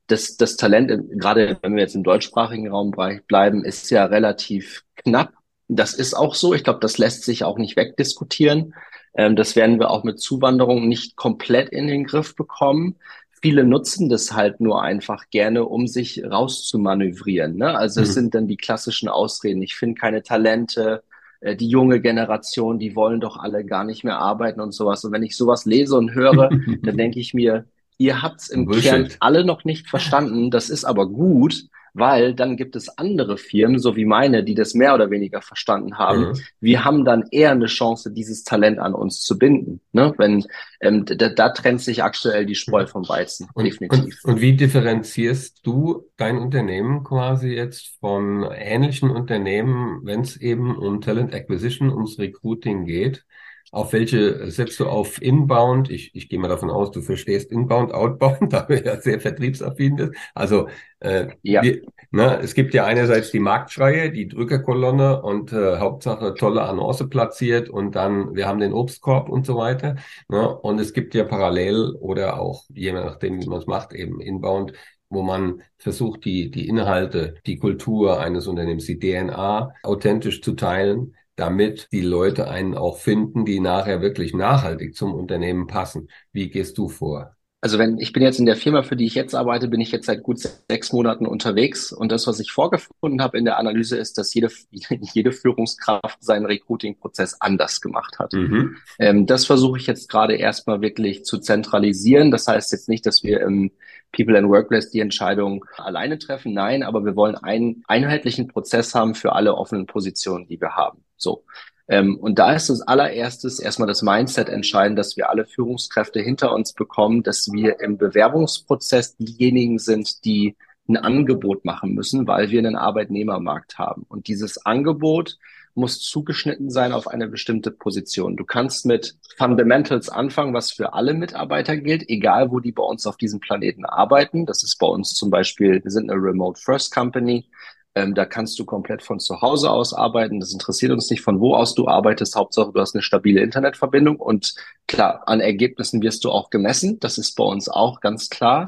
das, 0.10 0.38
das 0.38 0.58
Talent, 0.58 0.92
gerade 1.20 1.58
wenn 1.62 1.76
wir 1.76 1.82
jetzt 1.82 1.96
im 1.96 2.04
deutschsprachigen 2.04 2.70
Raum 2.70 2.92
bleiben, 3.28 3.64
ist 3.64 3.90
ja 3.90 4.06
relativ 4.06 4.84
knapp. 4.96 5.34
Das 5.68 5.94
ist 5.94 6.16
auch 6.16 6.36
so. 6.36 6.54
Ich 6.54 6.64
glaube, 6.64 6.80
das 6.80 6.98
lässt 6.98 7.24
sich 7.24 7.44
auch 7.44 7.58
nicht 7.58 7.78
wegdiskutieren. 7.78 8.74
Ähm, 9.14 9.36
das 9.36 9.56
werden 9.56 9.80
wir 9.80 9.92
auch 9.92 10.04
mit 10.04 10.20
Zuwanderung 10.20 10.88
nicht 10.88 11.16
komplett 11.16 11.70
in 11.70 11.88
den 11.88 12.06
Griff 12.06 12.36
bekommen. 12.36 12.96
Viele 13.42 13.64
nutzen 13.64 14.10
das 14.10 14.34
halt 14.34 14.60
nur 14.60 14.82
einfach 14.82 15.30
gerne, 15.30 15.66
um 15.66 15.88
sich 15.88 16.24
rauszumanövrieren. 16.24 17.56
Ne? 17.56 17.78
Also 17.78 18.02
es 18.02 18.10
mhm. 18.10 18.14
sind 18.14 18.36
dann 18.36 18.48
die 18.48 18.58
klassischen 18.58 19.08
Ausreden. 19.08 19.62
Ich 19.62 19.76
finde 19.76 19.96
keine 19.96 20.24
Talente. 20.24 21.04
Äh, 21.40 21.56
die 21.56 21.70
junge 21.70 22.02
Generation, 22.02 22.80
die 22.80 22.96
wollen 22.96 23.22
doch 23.22 23.38
alle 23.38 23.64
gar 23.64 23.84
nicht 23.84 24.04
mehr 24.04 24.18
arbeiten 24.18 24.60
und 24.60 24.74
sowas. 24.74 25.06
Und 25.06 25.12
wenn 25.12 25.24
ich 25.24 25.38
sowas 25.38 25.66
lese 25.66 25.96
und 25.96 26.14
höre, 26.14 26.50
dann 26.84 26.98
denke 26.98 27.20
ich 27.20 27.34
mir, 27.34 27.66
ihr 28.00 28.24
habt's 28.24 28.50
im 28.50 28.66
Bullshit. 28.66 28.84
Kern 28.84 29.10
alle 29.20 29.46
noch 29.46 29.66
nicht 29.66 29.88
verstanden. 29.88 30.50
Das 30.50 30.72
ist 30.72 30.86
aber 30.86 31.08
gut, 31.08 31.66
weil 31.94 32.34
dann 32.34 32.56
gibt 32.56 32.76
es 32.76 32.98
andere 32.98 33.38
Firmen, 33.38 33.78
so 33.78 33.96
wie 33.96 34.06
meine, 34.06 34.44
die 34.44 34.56
das 34.56 34.74
mehr 34.74 34.96
oder 34.96 35.12
weniger 35.12 35.42
verstanden 35.42 35.98
haben. 35.98 36.30
Mhm. 36.30 36.40
Wir 36.62 36.86
haben 36.86 37.04
dann 37.04 37.26
eher 37.32 37.52
eine 37.52 37.66
Chance, 37.66 38.12
dieses 38.12 38.44
Talent 38.44 38.80
an 38.80 38.94
uns 38.94 39.22
zu 39.22 39.38
binden. 39.38 39.82
Ne? 39.92 40.14
Wenn 40.18 40.46
ähm, 40.82 41.06
da, 41.06 41.30
da 41.30 41.50
trennt 41.50 41.82
sich 41.82 42.04
aktuell 42.04 42.46
die 42.46 42.56
Spreu 42.56 42.88
vom 42.88 43.08
Weizen, 43.08 43.50
und, 43.54 43.66
definitiv. 43.66 44.24
Und, 44.24 44.34
und 44.34 44.42
wie 44.42 44.56
differenzierst 44.56 45.60
du 45.64 46.06
dein 46.16 46.38
Unternehmen 46.38 47.04
quasi 47.04 47.50
jetzt 47.50 47.98
von 48.00 48.44
ähnlichen 48.44 49.10
Unternehmen, 49.10 50.00
wenn 50.04 50.22
es 50.22 50.38
eben 50.38 50.78
um 50.78 51.02
Talent 51.02 51.34
Acquisition, 51.34 51.90
ums 51.90 52.18
Recruiting 52.18 52.86
geht? 52.86 53.26
Auf 53.72 53.94
welche 53.94 54.50
setzt 54.50 54.80
du 54.80 54.88
auf 54.88 55.22
Inbound? 55.22 55.92
Ich, 55.92 56.16
ich 56.16 56.28
gehe 56.28 56.40
mal 56.40 56.48
davon 56.48 56.72
aus, 56.72 56.92
du 56.92 57.02
verstehst 57.02 57.52
Inbound, 57.52 57.94
Outbound, 57.94 58.52
da 58.54 58.62
du 58.62 58.82
ja 58.82 59.00
sehr 59.00 59.20
vertriebsaffin 59.20 59.96
bist. 59.96 60.14
Also 60.34 60.68
äh, 61.00 61.28
ja. 61.44 61.62
Wir, 61.62 61.82
ne, 62.12 62.40
es 62.42 62.56
gibt 62.56 62.74
ja 62.74 62.86
einerseits 62.86 63.32
die 63.32 63.40
Marktschreie, 63.40 64.12
die 64.12 64.28
Drückerkolonne 64.28 65.22
und 65.22 65.54
äh, 65.54 65.78
Hauptsache 65.78 66.34
tolle 66.34 66.64
Annonce 66.64 67.08
platziert 67.10 67.70
und 67.70 67.96
dann 67.96 68.36
wir 68.36 68.48
haben 68.48 68.60
den 68.60 68.74
Obstkorb 68.74 69.30
und 69.30 69.46
so 69.46 69.56
weiter. 69.56 69.96
Ne? 70.28 70.50
Und 70.58 70.80
es 70.80 70.94
gibt 70.94 71.14
ja 71.14 71.24
parallel 71.24 71.96
oder 72.00 72.40
auch 72.40 72.64
je 72.70 72.92
nachdem, 72.92 73.42
wie 73.42 73.48
man 73.48 73.60
es 73.60 73.68
macht, 73.68 73.94
eben 73.94 74.20
Inbound, 74.20 74.74
wo 75.10 75.22
man 75.22 75.62
versucht, 75.78 76.26
die, 76.26 76.52
die 76.52 76.68
Inhalte, 76.68 77.36
die 77.46 77.58
Kultur 77.58 78.20
eines 78.20 78.48
Unternehmens, 78.48 78.86
die 78.86 79.00
DNA 79.00 79.74
authentisch 79.84 80.42
zu 80.42 80.54
teilen 80.54 81.16
damit 81.40 81.88
die 81.92 82.02
Leute 82.02 82.50
einen 82.50 82.76
auch 82.76 82.98
finden, 82.98 83.46
die 83.46 83.60
nachher 83.60 84.02
wirklich 84.02 84.34
nachhaltig 84.34 84.96
zum 84.96 85.14
Unternehmen 85.14 85.68
passen. 85.68 86.10
Wie 86.34 86.50
gehst 86.50 86.78
du 86.78 86.90
vor? 86.90 87.36
Also 87.62 87.78
wenn 87.78 87.98
ich 87.98 88.14
bin 88.14 88.24
jetzt 88.24 88.40
in 88.40 88.46
der 88.46 88.56
Firma, 88.56 88.84
für 88.84 88.96
die 88.96 89.06
ich 89.06 89.16
jetzt 89.16 89.36
arbeite, 89.36 89.68
bin 89.68 89.82
ich 89.82 89.92
jetzt 89.92 90.06
seit 90.06 90.24
gut 90.24 90.40
sechs 90.40 90.94
Monaten 90.94 91.26
unterwegs 91.26 91.92
und 91.92 92.10
das, 92.10 92.26
was 92.26 92.40
ich 92.40 92.52
vorgefunden 92.52 93.22
habe 93.22 93.38
in 93.38 93.44
der 93.44 93.58
Analyse, 93.58 93.98
ist, 93.98 94.18
dass 94.18 94.34
jede 94.34 94.50
jede 95.14 95.34
Führungskraft 95.34 96.24
seinen 96.24 96.46
Recruiting-Prozess 96.46 97.36
anders 97.42 97.82
gemacht 97.82 98.18
hat. 98.18 98.32
Mhm. 98.32 98.78
Ähm, 98.98 99.26
das 99.26 99.46
versuche 99.46 99.78
ich 99.78 99.88
jetzt 99.88 100.10
gerade 100.10 100.36
erstmal 100.36 100.80
wirklich 100.82 101.26
zu 101.26 101.38
zentralisieren. 101.38 102.32
Das 102.32 102.48
heißt 102.48 102.72
jetzt 102.72 102.88
nicht, 102.88 103.06
dass 103.06 103.24
wir 103.24 103.42
im 103.42 103.72
People 104.14 104.38
and 104.38 104.48
Workplace 104.48 104.90
die 104.90 105.02
Entscheidung 105.02 105.66
alleine 105.78 106.18
treffen. 106.18 106.54
Nein, 106.54 106.82
aber 106.82 107.04
wir 107.04 107.18
wollen 107.18 107.36
einen 107.36 107.84
einheitlichen 107.88 108.48
Prozess 108.48 108.96
haben 108.96 109.16
für 109.16 109.34
alle 109.34 109.56
offenen 109.56 109.86
Positionen, 109.86 110.48
die 110.48 110.62
wir 110.62 110.76
haben. 110.78 111.04
So. 111.20 111.44
Ähm, 111.88 112.18
und 112.18 112.40
da 112.40 112.54
ist 112.54 112.70
das 112.70 112.82
allererstes 112.82 113.60
erstmal 113.60 113.88
das 113.88 114.02
Mindset 114.02 114.50
entscheidend, 114.50 114.98
dass 114.98 115.18
wir 115.18 115.30
alle 115.30 115.46
Führungskräfte 115.46 116.22
hinter 116.22 116.54
uns 116.54 116.74
bekommen, 116.74 117.24
dass 117.24 117.52
wir 117.52 117.80
im 117.80 117.98
Bewerbungsprozess 117.98 119.18
diejenigen 119.18 119.80
sind, 119.80 120.24
die 120.24 120.56
ein 120.88 120.98
Angebot 120.98 121.66
machen 121.66 121.94
müssen, 121.94 122.28
weil 122.28 122.50
wir 122.50 122.60
einen 122.60 122.76
Arbeitnehmermarkt 122.76 123.78
haben. 123.78 124.06
Und 124.08 124.28
dieses 124.28 124.66
Angebot 124.66 125.38
muss 125.76 126.02
zugeschnitten 126.02 126.70
sein 126.70 126.92
auf 126.92 127.08
eine 127.08 127.28
bestimmte 127.28 127.72
Position. 127.72 128.36
Du 128.36 128.44
kannst 128.44 128.86
mit 128.86 129.16
Fundamentals 129.38 130.10
anfangen, 130.10 130.54
was 130.54 130.72
für 130.72 130.94
alle 130.94 131.14
Mitarbeiter 131.14 131.78
gilt, 131.78 132.10
egal 132.10 132.52
wo 132.52 132.60
die 132.60 132.72
bei 132.72 132.84
uns 132.84 133.08
auf 133.08 133.18
diesem 133.18 133.40
Planeten 133.40 133.86
arbeiten. 133.86 134.46
Das 134.46 134.64
ist 134.64 134.78
bei 134.78 134.88
uns 134.88 135.14
zum 135.14 135.30
Beispiel, 135.30 135.84
wir 135.84 135.92
sind 135.92 136.10
eine 136.10 136.22
Remote 136.22 136.60
First 136.60 136.94
Company. 136.94 137.48
Ähm, 137.96 138.14
da 138.14 138.26
kannst 138.26 138.60
du 138.60 138.66
komplett 138.66 139.02
von 139.02 139.20
zu 139.20 139.42
Hause 139.42 139.72
aus 139.72 139.94
arbeiten. 139.94 140.40
Das 140.40 140.54
interessiert 140.54 140.92
uns 140.92 141.10
nicht, 141.10 141.22
von 141.22 141.40
wo 141.40 141.56
aus 141.56 141.74
du 141.76 141.88
arbeitest. 141.88 142.36
Hauptsache, 142.36 142.72
du 142.74 142.80
hast 142.80 142.96
eine 142.96 143.02
stabile 143.02 143.42
Internetverbindung. 143.42 144.18
Und 144.18 144.54
klar, 144.88 145.24
an 145.28 145.40
Ergebnissen 145.40 146.02
wirst 146.02 146.24
du 146.24 146.32
auch 146.32 146.50
gemessen. 146.50 147.00
Das 147.00 147.18
ist 147.18 147.36
bei 147.36 147.44
uns 147.44 147.68
auch 147.68 148.00
ganz 148.00 148.30
klar. 148.30 148.68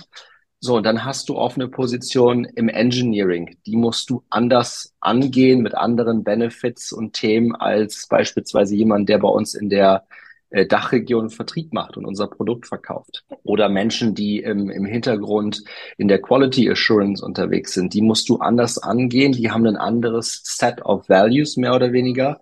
So, 0.63 0.77
und 0.77 0.85
dann 0.85 1.05
hast 1.05 1.27
du 1.29 1.37
offene 1.37 1.67
Position 1.67 2.45
im 2.45 2.69
Engineering. 2.69 3.57
Die 3.65 3.75
musst 3.75 4.09
du 4.11 4.23
anders 4.29 4.93
angehen 4.99 5.61
mit 5.61 5.73
anderen 5.73 6.23
Benefits 6.23 6.91
und 6.91 7.13
Themen 7.13 7.55
als 7.55 8.07
beispielsweise 8.07 8.75
jemand, 8.75 9.09
der 9.09 9.17
bei 9.17 9.27
uns 9.27 9.55
in 9.55 9.69
der 9.69 10.05
äh, 10.51 10.65
Dachregion 10.65 11.29
Vertrieb 11.29 11.73
macht 11.73 11.97
und 11.97 12.05
unser 12.05 12.27
Produkt 12.27 12.67
verkauft. 12.67 13.23
Oder 13.43 13.69
Menschen, 13.69 14.13
die 14.15 14.39
im, 14.39 14.69
im 14.69 14.85
Hintergrund 14.85 15.63
in 15.97 16.07
der 16.07 16.21
Quality 16.21 16.69
Assurance 16.69 17.25
unterwegs 17.25 17.73
sind, 17.73 17.93
die 17.93 18.01
musst 18.01 18.29
du 18.29 18.37
anders 18.37 18.77
angehen. 18.77 19.31
Die 19.31 19.49
haben 19.49 19.65
ein 19.65 19.77
anderes 19.77 20.41
Set 20.43 20.81
of 20.83 21.09
Values, 21.09 21.57
mehr 21.57 21.73
oder 21.73 21.93
weniger. 21.93 22.39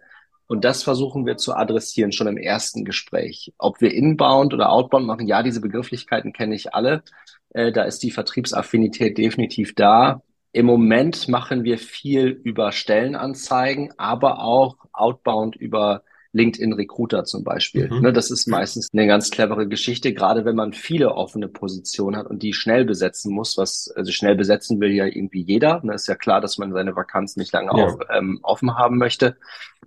Und 0.47 0.65
das 0.65 0.81
versuchen 0.81 1.27
wir 1.27 1.37
zu 1.37 1.53
adressieren 1.53 2.11
schon 2.11 2.25
im 2.25 2.37
ersten 2.37 2.83
Gespräch. 2.83 3.53
Ob 3.59 3.79
wir 3.81 3.93
inbound 3.93 4.53
oder 4.53 4.71
outbound 4.71 5.05
machen, 5.05 5.27
ja, 5.27 5.43
diese 5.43 5.61
Begrifflichkeiten 5.61 6.33
kenne 6.33 6.55
ich 6.55 6.73
alle. 6.73 7.03
Äh, 7.51 7.71
da 7.71 7.83
ist 7.83 8.01
die 8.01 8.11
Vertriebsaffinität 8.11 9.17
definitiv 9.19 9.75
da. 9.75 10.23
Im 10.51 10.65
Moment 10.65 11.27
machen 11.27 11.63
wir 11.63 11.77
viel 11.77 12.29
über 12.43 12.71
Stellenanzeigen, 12.71 13.93
aber 13.97 14.41
auch 14.41 14.77
outbound 14.91 15.55
über 15.55 16.01
LinkedIn 16.33 16.73
Recruiter 16.73 17.23
zum 17.23 17.43
Beispiel. 17.43 17.89
Mhm. 17.89 18.01
Ne, 18.01 18.13
das 18.13 18.29
ist 18.29 18.47
meistens 18.47 18.89
eine 18.93 19.07
ganz 19.07 19.31
clevere 19.31 19.67
Geschichte, 19.67 20.13
gerade 20.13 20.45
wenn 20.45 20.55
man 20.55 20.73
viele 20.73 21.15
offene 21.15 21.47
Positionen 21.47 22.17
hat 22.17 22.27
und 22.27 22.43
die 22.43 22.53
schnell 22.53 22.85
besetzen 22.85 23.33
muss, 23.33 23.57
was, 23.57 23.91
also 23.95 24.11
schnell 24.11 24.35
besetzen 24.35 24.79
will 24.79 24.91
ja 24.91 25.05
irgendwie 25.05 25.41
jeder. 25.41 25.81
Ne, 25.83 25.93
ist 25.93 26.07
ja 26.07 26.15
klar, 26.15 26.39
dass 26.41 26.57
man 26.57 26.71
seine 26.71 26.95
Vakanz 26.95 27.35
nicht 27.35 27.51
lange 27.51 27.77
ja. 27.77 27.85
auf, 27.85 27.99
ähm, 28.11 28.39
offen 28.43 28.77
haben 28.77 28.97
möchte. 28.97 29.37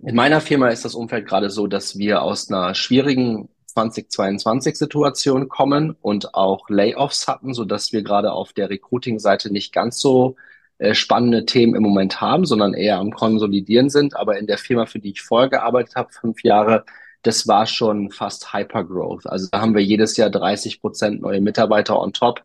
In 0.01 0.15
meiner 0.15 0.41
Firma 0.41 0.69
ist 0.69 0.83
das 0.83 0.95
Umfeld 0.95 1.27
gerade 1.27 1.49
so, 1.49 1.67
dass 1.67 1.97
wir 1.97 2.21
aus 2.21 2.51
einer 2.51 2.75
schwierigen 2.75 3.49
2022 3.67 4.77
Situation 4.77 5.49
kommen 5.49 5.95
und 6.01 6.35
auch 6.35 6.69
Layoffs 6.69 7.27
hatten, 7.27 7.53
so 7.53 7.65
dass 7.65 7.91
wir 7.91 8.03
gerade 8.03 8.31
auf 8.33 8.53
der 8.53 8.69
Recruiting-Seite 8.69 9.51
nicht 9.51 9.73
ganz 9.73 9.99
so 9.99 10.35
äh, 10.77 10.93
spannende 10.93 11.45
Themen 11.45 11.75
im 11.75 11.83
Moment 11.83 12.21
haben, 12.21 12.45
sondern 12.45 12.73
eher 12.73 12.97
am 12.97 13.11
Konsolidieren 13.11 13.89
sind. 13.89 14.15
Aber 14.15 14.37
in 14.37 14.47
der 14.47 14.57
Firma, 14.57 14.85
für 14.85 14.99
die 14.99 15.11
ich 15.11 15.21
vorher 15.21 15.49
gearbeitet 15.49 15.95
habe, 15.95 16.11
fünf 16.11 16.43
Jahre, 16.43 16.85
das 17.23 17.47
war 17.47 17.65
schon 17.65 18.11
fast 18.11 18.53
Hypergrowth. 18.53 19.27
Also 19.27 19.47
da 19.51 19.61
haben 19.61 19.75
wir 19.75 19.83
jedes 19.83 20.17
Jahr 20.17 20.29
30 20.29 20.81
Prozent 20.81 21.21
neue 21.21 21.41
Mitarbeiter 21.41 21.99
on 21.99 22.13
top. 22.13 22.43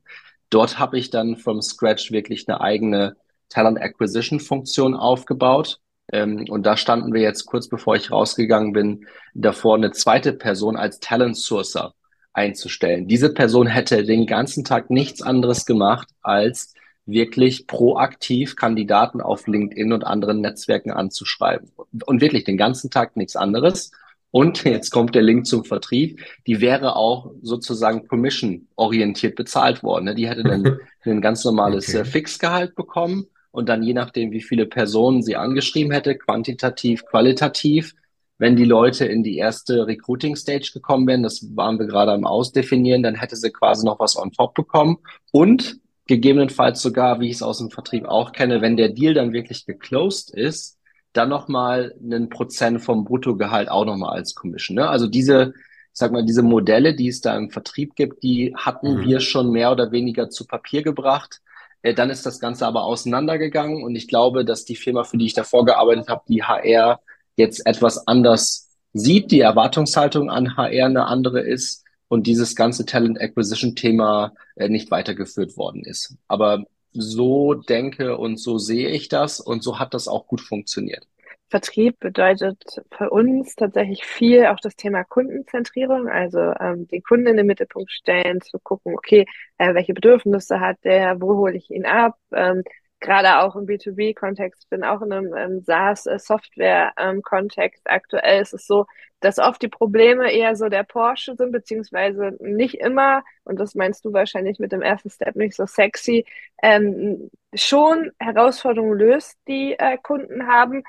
Dort 0.50 0.78
habe 0.78 0.98
ich 0.98 1.10
dann 1.10 1.36
from 1.36 1.60
scratch 1.62 2.10
wirklich 2.12 2.48
eine 2.48 2.60
eigene 2.60 3.16
Talent 3.48 3.80
Acquisition 3.80 4.40
Funktion 4.40 4.94
aufgebaut. 4.94 5.80
Ähm, 6.12 6.46
und 6.48 6.64
da 6.64 6.76
standen 6.76 7.12
wir 7.12 7.20
jetzt 7.20 7.44
kurz 7.46 7.68
bevor 7.68 7.96
ich 7.96 8.10
rausgegangen 8.10 8.72
bin, 8.72 9.06
davor 9.34 9.76
eine 9.76 9.92
zweite 9.92 10.32
Person 10.32 10.76
als 10.76 11.00
Talent 11.00 11.36
Sourcer 11.36 11.94
einzustellen. 12.32 13.08
Diese 13.08 13.32
Person 13.32 13.66
hätte 13.66 14.04
den 14.04 14.26
ganzen 14.26 14.64
Tag 14.64 14.90
nichts 14.90 15.22
anderes 15.22 15.66
gemacht, 15.66 16.08
als 16.22 16.74
wirklich 17.08 17.66
proaktiv 17.66 18.54
Kandidaten 18.54 19.20
auf 19.20 19.46
LinkedIn 19.46 19.92
und 19.92 20.04
anderen 20.04 20.40
Netzwerken 20.40 20.90
anzuschreiben. 20.92 21.70
Und 22.06 22.20
wirklich 22.20 22.44
den 22.44 22.58
ganzen 22.58 22.90
Tag 22.90 23.16
nichts 23.16 23.34
anderes. 23.34 23.90
Und 24.30 24.64
jetzt 24.64 24.90
kommt 24.90 25.14
der 25.14 25.22
Link 25.22 25.46
zum 25.46 25.64
Vertrieb. 25.64 26.20
Die 26.46 26.60
wäre 26.60 26.96
auch 26.96 27.32
sozusagen 27.42 28.06
commission-orientiert 28.06 29.34
bezahlt 29.34 29.82
worden. 29.82 30.04
Ne? 30.04 30.14
Die 30.14 30.28
hätte 30.28 30.44
dann 30.44 30.78
ein 31.04 31.20
ganz 31.20 31.44
normales 31.44 31.88
okay. 31.88 31.98
Äh, 31.98 32.04
Fixgehalt 32.04 32.74
bekommen 32.74 33.26
und 33.50 33.68
dann 33.68 33.82
je 33.82 33.94
nachdem, 33.94 34.30
wie 34.30 34.42
viele 34.42 34.66
Personen 34.66 35.22
sie 35.22 35.36
angeschrieben 35.36 35.92
hätte, 35.92 36.16
quantitativ, 36.16 37.04
qualitativ, 37.06 37.94
wenn 38.36 38.54
die 38.54 38.66
Leute 38.66 39.06
in 39.06 39.22
die 39.22 39.36
erste 39.36 39.86
Recruiting-Stage 39.86 40.70
gekommen 40.72 41.08
wären, 41.08 41.24
das 41.24 41.44
waren 41.56 41.78
wir 41.78 41.86
gerade 41.86 42.12
am 42.12 42.24
Ausdefinieren, 42.24 43.02
dann 43.02 43.16
hätte 43.16 43.34
sie 43.34 43.50
quasi 43.50 43.84
noch 43.84 43.98
was 43.98 44.16
on 44.16 44.30
top 44.30 44.54
bekommen 44.54 44.98
und 45.32 45.80
gegebenenfalls 46.08 46.82
sogar, 46.82 47.20
wie 47.20 47.28
ich 47.28 47.36
es 47.36 47.42
aus 47.42 47.58
dem 47.58 47.70
Vertrieb 47.70 48.06
auch 48.06 48.32
kenne, 48.32 48.60
wenn 48.60 48.76
der 48.76 48.88
Deal 48.88 49.14
dann 49.14 49.32
wirklich 49.32 49.66
geclosed 49.66 50.30
ist, 50.30 50.78
dann 51.12 51.28
nochmal 51.28 51.94
einen 52.02 52.30
Prozent 52.30 52.82
vom 52.82 53.04
Bruttogehalt 53.04 53.70
auch 53.70 53.84
nochmal 53.84 54.16
als 54.16 54.34
Commission. 54.34 54.76
Ne? 54.76 54.88
Also 54.88 55.06
diese, 55.06 55.52
ich 55.54 55.98
sag 55.98 56.10
mal, 56.10 56.24
diese 56.24 56.42
Modelle, 56.42 56.94
die 56.94 57.08
es 57.08 57.20
da 57.20 57.36
im 57.36 57.50
Vertrieb 57.50 57.94
gibt, 57.94 58.22
die 58.22 58.54
hatten 58.56 58.96
mhm. 58.96 59.04
wir 59.04 59.20
schon 59.20 59.50
mehr 59.50 59.70
oder 59.70 59.92
weniger 59.92 60.30
zu 60.30 60.46
Papier 60.46 60.82
gebracht. 60.82 61.40
Äh, 61.82 61.94
dann 61.94 62.10
ist 62.10 62.24
das 62.24 62.40
Ganze 62.40 62.66
aber 62.66 62.84
auseinandergegangen 62.84 63.82
und 63.82 63.94
ich 63.94 64.08
glaube, 64.08 64.44
dass 64.44 64.64
die 64.64 64.76
Firma, 64.76 65.04
für 65.04 65.18
die 65.18 65.26
ich 65.26 65.34
davor 65.34 65.66
gearbeitet 65.66 66.08
habe, 66.08 66.22
die 66.28 66.42
HR 66.42 67.00
jetzt 67.36 67.66
etwas 67.66 68.08
anders 68.08 68.70
sieht, 68.94 69.30
die 69.30 69.40
Erwartungshaltung 69.40 70.30
an 70.30 70.56
HR 70.56 70.86
eine 70.86 71.06
andere 71.06 71.40
ist 71.40 71.84
und 72.08 72.26
dieses 72.26 72.56
ganze 72.56 72.86
Talent 72.86 73.20
Acquisition 73.20 73.74
Thema 73.74 74.32
äh, 74.56 74.68
nicht 74.68 74.90
weitergeführt 74.90 75.56
worden 75.56 75.84
ist. 75.84 76.16
Aber 76.26 76.64
so 76.92 77.54
denke 77.54 78.16
und 78.16 78.38
so 78.38 78.58
sehe 78.58 78.88
ich 78.88 79.08
das 79.08 79.40
und 79.40 79.62
so 79.62 79.78
hat 79.78 79.94
das 79.94 80.08
auch 80.08 80.26
gut 80.26 80.40
funktioniert. 80.40 81.06
Vertrieb 81.50 81.98
bedeutet 81.98 82.82
für 82.90 83.08
uns 83.08 83.54
tatsächlich 83.54 84.04
viel 84.04 84.46
auch 84.46 84.60
das 84.60 84.76
Thema 84.76 85.04
Kundenzentrierung, 85.04 86.08
also 86.08 86.38
ähm, 86.60 86.86
den 86.88 87.02
Kunden 87.02 87.26
in 87.26 87.38
den 87.38 87.46
Mittelpunkt 87.46 87.90
stellen, 87.90 88.42
zu 88.42 88.58
gucken, 88.58 88.94
okay, 88.94 89.24
äh, 89.56 89.72
welche 89.72 89.94
Bedürfnisse 89.94 90.60
hat 90.60 90.76
der, 90.84 91.22
wo 91.22 91.36
hole 91.36 91.56
ich 91.56 91.70
ihn 91.70 91.86
ab, 91.86 92.18
ähm, 92.34 92.62
gerade 93.00 93.40
auch 93.40 93.56
im 93.56 93.66
B2B-Kontext, 93.66 94.68
bin 94.70 94.84
auch 94.84 95.02
in 95.02 95.12
einem 95.12 95.34
ähm, 95.34 95.60
SaaS-Software-Kontext. 95.62 97.82
Aktuell 97.88 98.42
ist 98.42 98.54
es 98.54 98.66
so, 98.66 98.86
dass 99.20 99.38
oft 99.38 99.62
die 99.62 99.68
Probleme 99.68 100.30
eher 100.32 100.56
so 100.56 100.68
der 100.68 100.82
Porsche 100.84 101.34
sind, 101.36 101.52
beziehungsweise 101.52 102.36
nicht 102.40 102.74
immer, 102.74 103.22
und 103.44 103.58
das 103.58 103.74
meinst 103.74 104.04
du 104.04 104.12
wahrscheinlich 104.12 104.58
mit 104.58 104.72
dem 104.72 104.82
ersten 104.82 105.10
Step 105.10 105.36
nicht 105.36 105.56
so 105.56 105.66
sexy, 105.66 106.26
ähm, 106.62 107.30
schon 107.54 108.10
Herausforderungen 108.18 108.98
löst, 108.98 109.38
die 109.48 109.74
äh, 109.78 109.98
Kunden 109.98 110.46
haben, 110.46 110.82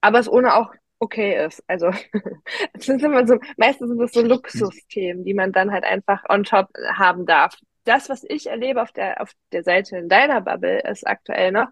aber 0.00 0.18
es 0.20 0.30
ohne 0.30 0.54
auch 0.54 0.72
okay 0.98 1.46
ist. 1.46 1.62
Also 1.66 1.90
es 2.74 2.86
sind 2.86 3.02
immer 3.02 3.26
so, 3.26 3.38
meistens 3.56 3.88
sind 3.88 4.00
es 4.00 4.12
so 4.12 4.22
Luxusthemen, 4.22 5.24
die 5.24 5.34
man 5.34 5.52
dann 5.52 5.72
halt 5.72 5.84
einfach 5.84 6.24
on 6.28 6.44
top 6.44 6.68
haben 6.96 7.26
darf 7.26 7.54
das, 7.84 8.08
was 8.08 8.24
ich 8.24 8.46
erlebe 8.48 8.82
auf 8.82 8.92
der, 8.92 9.20
auf 9.20 9.32
der 9.52 9.62
Seite 9.64 9.96
in 9.96 10.08
deiner 10.08 10.40
Bubble, 10.40 10.80
ist 10.82 11.06
aktuell 11.06 11.52
noch, 11.52 11.68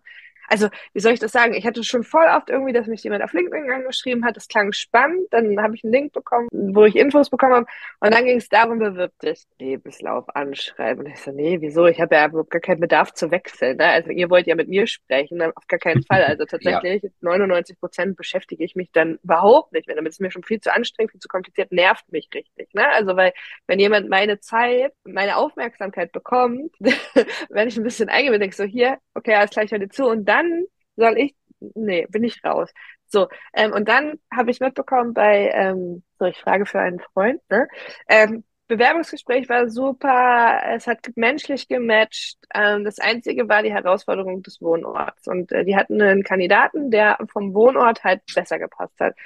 also 0.49 0.69
wie 0.93 1.01
soll 1.01 1.13
ich 1.13 1.21
das 1.21 1.33
sagen? 1.33 1.55
Ich 1.55 1.67
hatte 1.67 1.85
schon 1.85 2.03
voll 2.03 2.27
oft 2.27 2.51
irgendwie, 2.51 2.73
dass 2.73 2.87
mich 2.87 3.03
jemand 3.05 3.23
auf 3.23 3.33
LinkedIn 3.33 3.71
angeschrieben 3.71 4.25
hat. 4.25 4.37
Das 4.37 4.49
klang 4.49 4.73
spannend. 4.73 5.29
Dann 5.31 5.61
habe 5.63 5.75
ich 5.75 5.85
einen 5.85 5.93
Link 5.93 6.13
bekommen, 6.13 6.49
wo 6.51 6.85
ich 6.85 6.97
Infos 6.97 7.31
bekommen 7.31 7.55
habe. 7.55 7.67
Und 8.01 8.15
dann 8.15 8.25
ging 8.25 8.39
es 8.39 8.49
darum, 8.49 8.79
bewirb 8.79 9.13
dich. 9.21 9.45
Lebenslauf 9.59 10.25
anschreiben. 10.35 11.05
Und 11.05 11.13
ich 11.13 11.21
so, 11.21 11.31
nee, 11.33 11.59
wieso? 11.61 11.87
Ich 11.87 12.01
habe 12.01 12.15
ja 12.15 12.29
gar 12.29 12.61
keinen 12.61 12.81
Bedarf 12.81 13.13
zu 13.13 13.31
wechseln. 13.31 13.77
Ne? 13.77 13.87
Also 13.87 14.11
ihr 14.11 14.31
wollt 14.31 14.47
ja 14.47 14.55
mit 14.55 14.69
mir 14.69 14.87
sprechen, 14.87 15.39
dann 15.39 15.53
auf 15.55 15.67
gar 15.67 15.79
keinen 15.79 16.03
Fall. 16.03 16.25
Also 16.25 16.45
tatsächlich, 16.49 17.03
ja. 17.03 17.11
99 17.21 17.79
Prozent 17.79 18.17
beschäftige 18.17 18.65
ich 18.65 18.75
mich 18.75 18.91
dann 18.93 19.19
überhaupt 19.23 19.73
nicht. 19.73 19.89
Damit 19.89 20.13
ist 20.13 20.21
mir 20.21 20.31
schon 20.31 20.45
viel 20.45 20.61
zu 20.61 20.75
anstrengend, 20.75 21.13
viel 21.13 21.21
zu 21.21 21.29
kompliziert, 21.29 21.73
nervt 21.73 22.11
mich 22.11 22.29
richtig. 22.35 22.73
Ne? 22.75 22.89
Also 22.89 23.17
weil, 23.17 23.33
wenn 23.67 23.79
jemand 23.79 24.09
meine 24.09 24.41
Zeit, 24.41 24.93
meine 25.05 25.37
Aufmerksamkeit 25.37 26.13
bekommt, 26.13 26.75
wenn 27.51 27.69
ich 27.69 27.77
ein 27.77 27.83
bisschen 27.83 28.09
eingehe, 28.09 28.31
denke 28.39 28.49
ich 28.49 28.57
so, 28.57 28.65
hier, 28.65 28.99
okay, 29.15 29.35
alles 29.35 29.51
gleich 29.51 29.73
heute 29.73 29.89
zu. 29.89 30.07
Und 30.07 30.27
dann 30.27 30.38
dann 30.39 30.65
soll 30.97 31.19
ich, 31.19 31.35
nee, 31.61 32.07
bin 32.09 32.25
ich 32.25 32.43
raus. 32.45 32.71
So, 33.07 33.29
ähm, 33.55 33.73
und 33.73 33.89
dann 33.89 34.19
habe 34.35 34.51
ich 34.51 34.61
mitbekommen 34.61 35.15
bei, 35.15 35.51
ähm, 35.55 36.03
so 36.19 36.27
ich 36.27 36.39
frage 36.39 36.67
für 36.67 36.81
einen 36.81 37.01
Freund, 37.01 37.41
ne? 37.51 37.69
Ähm, 38.09 38.45
Bewerbungsgespräch 38.69 39.49
war 39.49 39.71
super, 39.71 40.61
es 40.75 40.87
hat 40.87 40.99
menschlich 41.17 41.69
gematcht. 41.69 42.37
Ähm, 42.55 42.85
das 42.85 42.99
Einzige 42.99 43.49
war 43.49 43.63
die 43.63 43.73
Herausforderung 43.73 44.43
des 44.43 44.61
Wohnorts. 44.61 45.27
Und 45.27 45.51
äh, 45.53 45.65
die 45.65 45.75
hatten 45.75 46.01
einen 46.03 46.23
Kandidaten, 46.23 46.91
der 46.91 47.17
vom 47.33 47.55
Wohnort 47.55 48.05
halt 48.05 48.21
besser 48.35 48.59
gepasst 48.59 49.01
hat. 49.01 49.17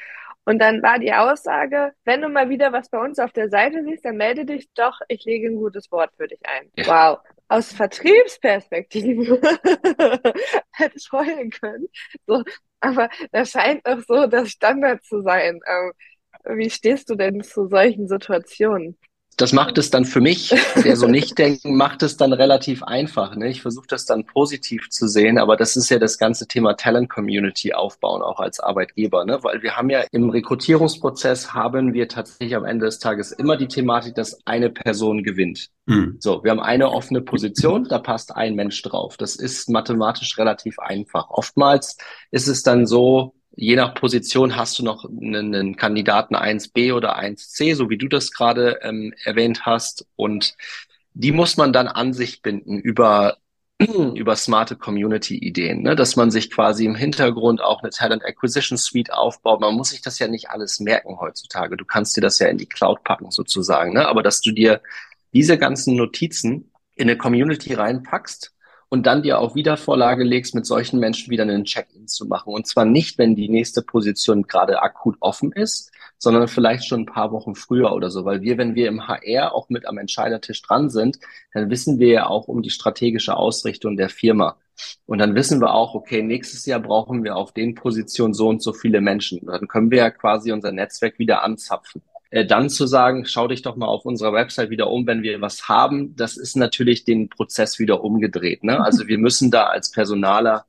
Und 0.45 0.59
dann 0.59 0.83
war 0.83 0.99
die 0.99 1.13
Aussage, 1.13 1.93
wenn 2.05 2.21
du 2.21 2.29
mal 2.29 2.49
wieder 2.49 2.73
was 2.73 2.89
bei 2.91 2.99
uns 2.99 3.19
auf 3.19 3.33
der 3.33 3.49
Seite 3.49 3.85
siehst, 3.85 4.05
dann 4.05 4.17
melde 4.17 4.45
dich 4.45 4.69
doch, 4.75 4.99
ich 5.09 5.25
lege 5.25 5.49
ein 5.49 5.57
gutes 5.57 5.91
Wort 5.93 6.11
für 6.17 6.27
dich 6.27 6.41
ein. 6.45 6.71
Ja. 6.77 6.87
Wow 6.87 7.19
aus 7.53 7.73
Vertriebsperspektive 7.73 9.39
hätte 10.73 10.97
ich 10.97 11.13
heulen 11.13 11.51
können. 11.51 11.87
So, 12.27 12.43
aber 12.81 13.11
das 13.31 13.51
scheint 13.51 13.87
doch 13.87 14.01
so 14.09 14.27
das 14.27 14.51
Standard 14.51 15.05
zu 15.05 15.21
sein. 15.21 15.61
Ähm, 15.67 15.93
wie 16.57 16.71
stehst 16.71 17.11
du 17.11 17.15
denn 17.15 17.43
zu 17.43 17.69
solchen 17.69 18.09
Situationen? 18.09 18.99
Das 19.43 19.53
macht 19.53 19.77
es 19.77 19.91
dann 19.91 20.05
für 20.05 20.21
mich, 20.21 20.55
der 20.85 20.97
so 20.97 21.09
nicht 21.09 21.37
denken, 21.39 21.77
macht 21.77 22.05
es 22.05 22.17
dann 22.17 22.33
relativ 22.33 22.85
einfach. 22.85 23.35
Ne? 23.35 23.49
Ich 23.49 23.61
versuche 23.61 23.89
das 23.89 24.07
dann 24.07 24.25
positiv 24.25 24.89
zu 24.89 25.09
sehen, 25.09 25.37
aber 25.37 25.57
das 25.57 25.75
ist 25.75 25.91
ja 25.91 25.99
das 25.99 26.17
ganze 26.17 26.47
Thema 26.47 26.75
Talent 26.75 27.11
Community 27.11 27.73
aufbauen, 27.73 28.23
auch 28.23 28.39
als 28.39 28.61
Arbeitgeber, 28.61 29.25
ne? 29.25 29.43
weil 29.43 29.61
wir 29.63 29.77
haben 29.77 29.91
ja 29.91 30.05
im 30.13 30.31
Rekrutierungsprozess 30.31 31.53
haben 31.53 31.93
wir 31.93 32.07
tatsächlich 32.07 32.55
am 32.55 32.65
Ende 32.65 32.87
des 32.87 33.01
Tages 33.01 33.33
immer 33.33 33.57
die 33.57 33.67
Thematik, 33.67 34.15
dass 34.15 34.39
eine 34.47 34.71
Person 34.71 35.25
gewinnt. 35.25 35.71
Mhm. 35.87 36.19
So, 36.21 36.45
wir 36.45 36.53
haben 36.53 36.61
eine 36.61 36.93
offene 36.93 37.21
Position, 37.21 37.89
da 37.89 37.99
passt 37.99 38.37
ein 38.37 38.55
Mensch 38.55 38.81
drauf. 38.83 39.17
Das 39.17 39.35
ist 39.35 39.69
mathematisch 39.69 40.39
relativ 40.39 40.79
einfach. 40.79 41.31
Oftmals 41.31 41.97
ist 42.31 42.47
es 42.47 42.63
dann 42.63 42.87
so, 42.87 43.35
je 43.55 43.77
nach 43.77 43.95
Position 43.95 44.57
hast 44.57 44.79
du 44.79 44.85
noch 44.85 45.05
einen, 45.05 45.55
einen 45.55 45.77
Kandidaten 45.77 46.35
1b 46.35 46.95
oder 46.95 47.19
1c, 47.19 47.75
so 47.75 47.91
wie 47.91 47.99
du 47.99 48.09
das 48.09 48.33
gerade 48.33 48.79
ähm, 48.83 49.15
erwähnt 49.25 49.67
hast. 49.67 50.07
Und 50.17 50.57
die 51.15 51.33
muss 51.33 51.57
man 51.57 51.73
dann 51.73 51.89
an 51.89 52.13
sich 52.13 52.43
binden 52.43 52.79
über 52.79 53.37
über 54.15 54.37
smarte 54.37 54.77
Community-Ideen, 54.77 55.83
ne? 55.83 55.97
dass 55.97 56.17
man 56.17 56.31
sich 56.31 56.51
quasi 56.51 56.85
im 56.85 56.95
Hintergrund 56.95 57.61
auch 57.61 57.83
eine 57.83 57.91
Talent 57.91 58.25
Acquisition 58.25 58.79
Suite 58.79 59.13
aufbaut. 59.13 59.61
Man 59.61 59.75
muss 59.75 59.91
sich 59.91 60.03
das 60.03 60.19
ja 60.19 60.29
nicht 60.29 60.51
alles 60.51 60.79
merken 60.81 61.19
heutzutage. 61.21 61.77
Du 61.77 61.85
kannst 61.85 62.17
dir 62.17 62.21
das 62.21 62.39
ja 62.39 62.49
in 62.49 62.59
die 62.59 62.69
Cloud 62.69 63.03
packen 63.03 63.31
sozusagen, 63.31 63.93
ne? 63.95 64.07
aber 64.07 64.23
dass 64.23 64.41
du 64.41 64.53
dir 64.53 64.81
diese 65.33 65.59
ganzen 65.59 65.97
Notizen 65.97 66.71
in 66.95 67.09
eine 67.09 67.17
Community 67.17 67.75
reinpackst 67.75 68.53
und 68.93 69.07
dann 69.07 69.23
dir 69.23 69.39
auch 69.39 69.55
wieder 69.55 69.79
Vorlage 69.79 70.23
legst, 70.23 70.55
mit 70.55 70.67
solchen 70.67 71.01
Menschen 71.01 71.31
wieder 71.31 71.45
einen 71.45 71.65
Check-in 71.65 72.09
zu 72.09 72.27
machen. 72.27 72.53
Und 72.53 72.67
zwar 72.67 72.85
nicht, 72.85 73.17
wenn 73.17 73.35
die 73.35 73.49
nächste 73.49 73.81
Position 73.81 74.43
gerade 74.43 74.83
akut 74.83 75.17
offen 75.21 75.51
ist, 75.51 75.91
sondern 76.19 76.47
vielleicht 76.47 76.85
schon 76.85 77.01
ein 77.01 77.07
paar 77.07 77.33
Wochen 77.33 77.55
früher 77.55 77.95
oder 77.95 78.11
so. 78.11 78.27
Weil 78.27 78.43
wir, 78.43 78.59
wenn 78.59 78.75
wir 78.75 78.89
im 78.89 79.09
HR 79.09 79.55
auch 79.55 79.71
mit 79.71 79.87
am 79.87 79.97
Entscheidertisch 79.97 80.61
dran 80.61 80.91
sind, 80.91 81.19
dann 81.55 81.71
wissen 81.71 82.01
wir 82.01 82.09
ja 82.09 82.27
auch 82.27 82.49
um 82.49 82.61
die 82.61 82.69
strategische 82.69 83.35
Ausrichtung 83.35 83.97
der 83.97 84.11
Firma. 84.11 84.59
Und 85.07 85.21
dann 85.21 85.35
wissen 85.35 85.63
wir 85.63 85.73
auch, 85.73 85.95
okay, 85.95 86.23
nächstes 86.23 86.67
Jahr 86.67 86.81
brauchen 86.81 87.25
wir 87.25 87.37
auf 87.37 87.53
den 87.53 87.75
Positionen 87.75 88.35
so 88.35 88.51
und 88.51 88.61
so 88.61 88.75
viele 88.75 89.01
Menschen. 89.01 89.47
Dann 89.47 89.69
können 89.69 89.91
wir 89.91 89.99
ja 90.01 90.11
quasi 90.11 90.53
unser 90.53 90.71
Netzwerk 90.71 91.19
wieder 91.19 91.43
anzapfen 91.43 92.03
äh, 92.33 92.47
dann 92.47 92.71
zu 92.71 92.87
sagen, 92.87 93.27
schau 93.27 93.47
dich 93.47 93.61
doch 93.61 93.77
mal 93.77 93.87
auf 93.87 94.07
unserer 94.07 94.33
Website 94.33 94.71
wieder 94.71 94.91
um, 94.91 95.07
wenn 95.07 95.23
wir 95.23 95.43
was 95.43 95.69
haben, 95.69 96.17
das 96.17 96.39
ist 96.39 96.57
natürlich 96.57 97.05
den 97.05 97.29
Prozess 97.29 97.79
wieder 97.79 98.03
umgedreht. 98.03 98.65
Ne? 98.65 98.81
Also 98.85 99.07
wir 99.07 99.19
müssen 99.19 99.51
da 99.51 99.67
als 99.67 99.93
Personaler 99.93 100.65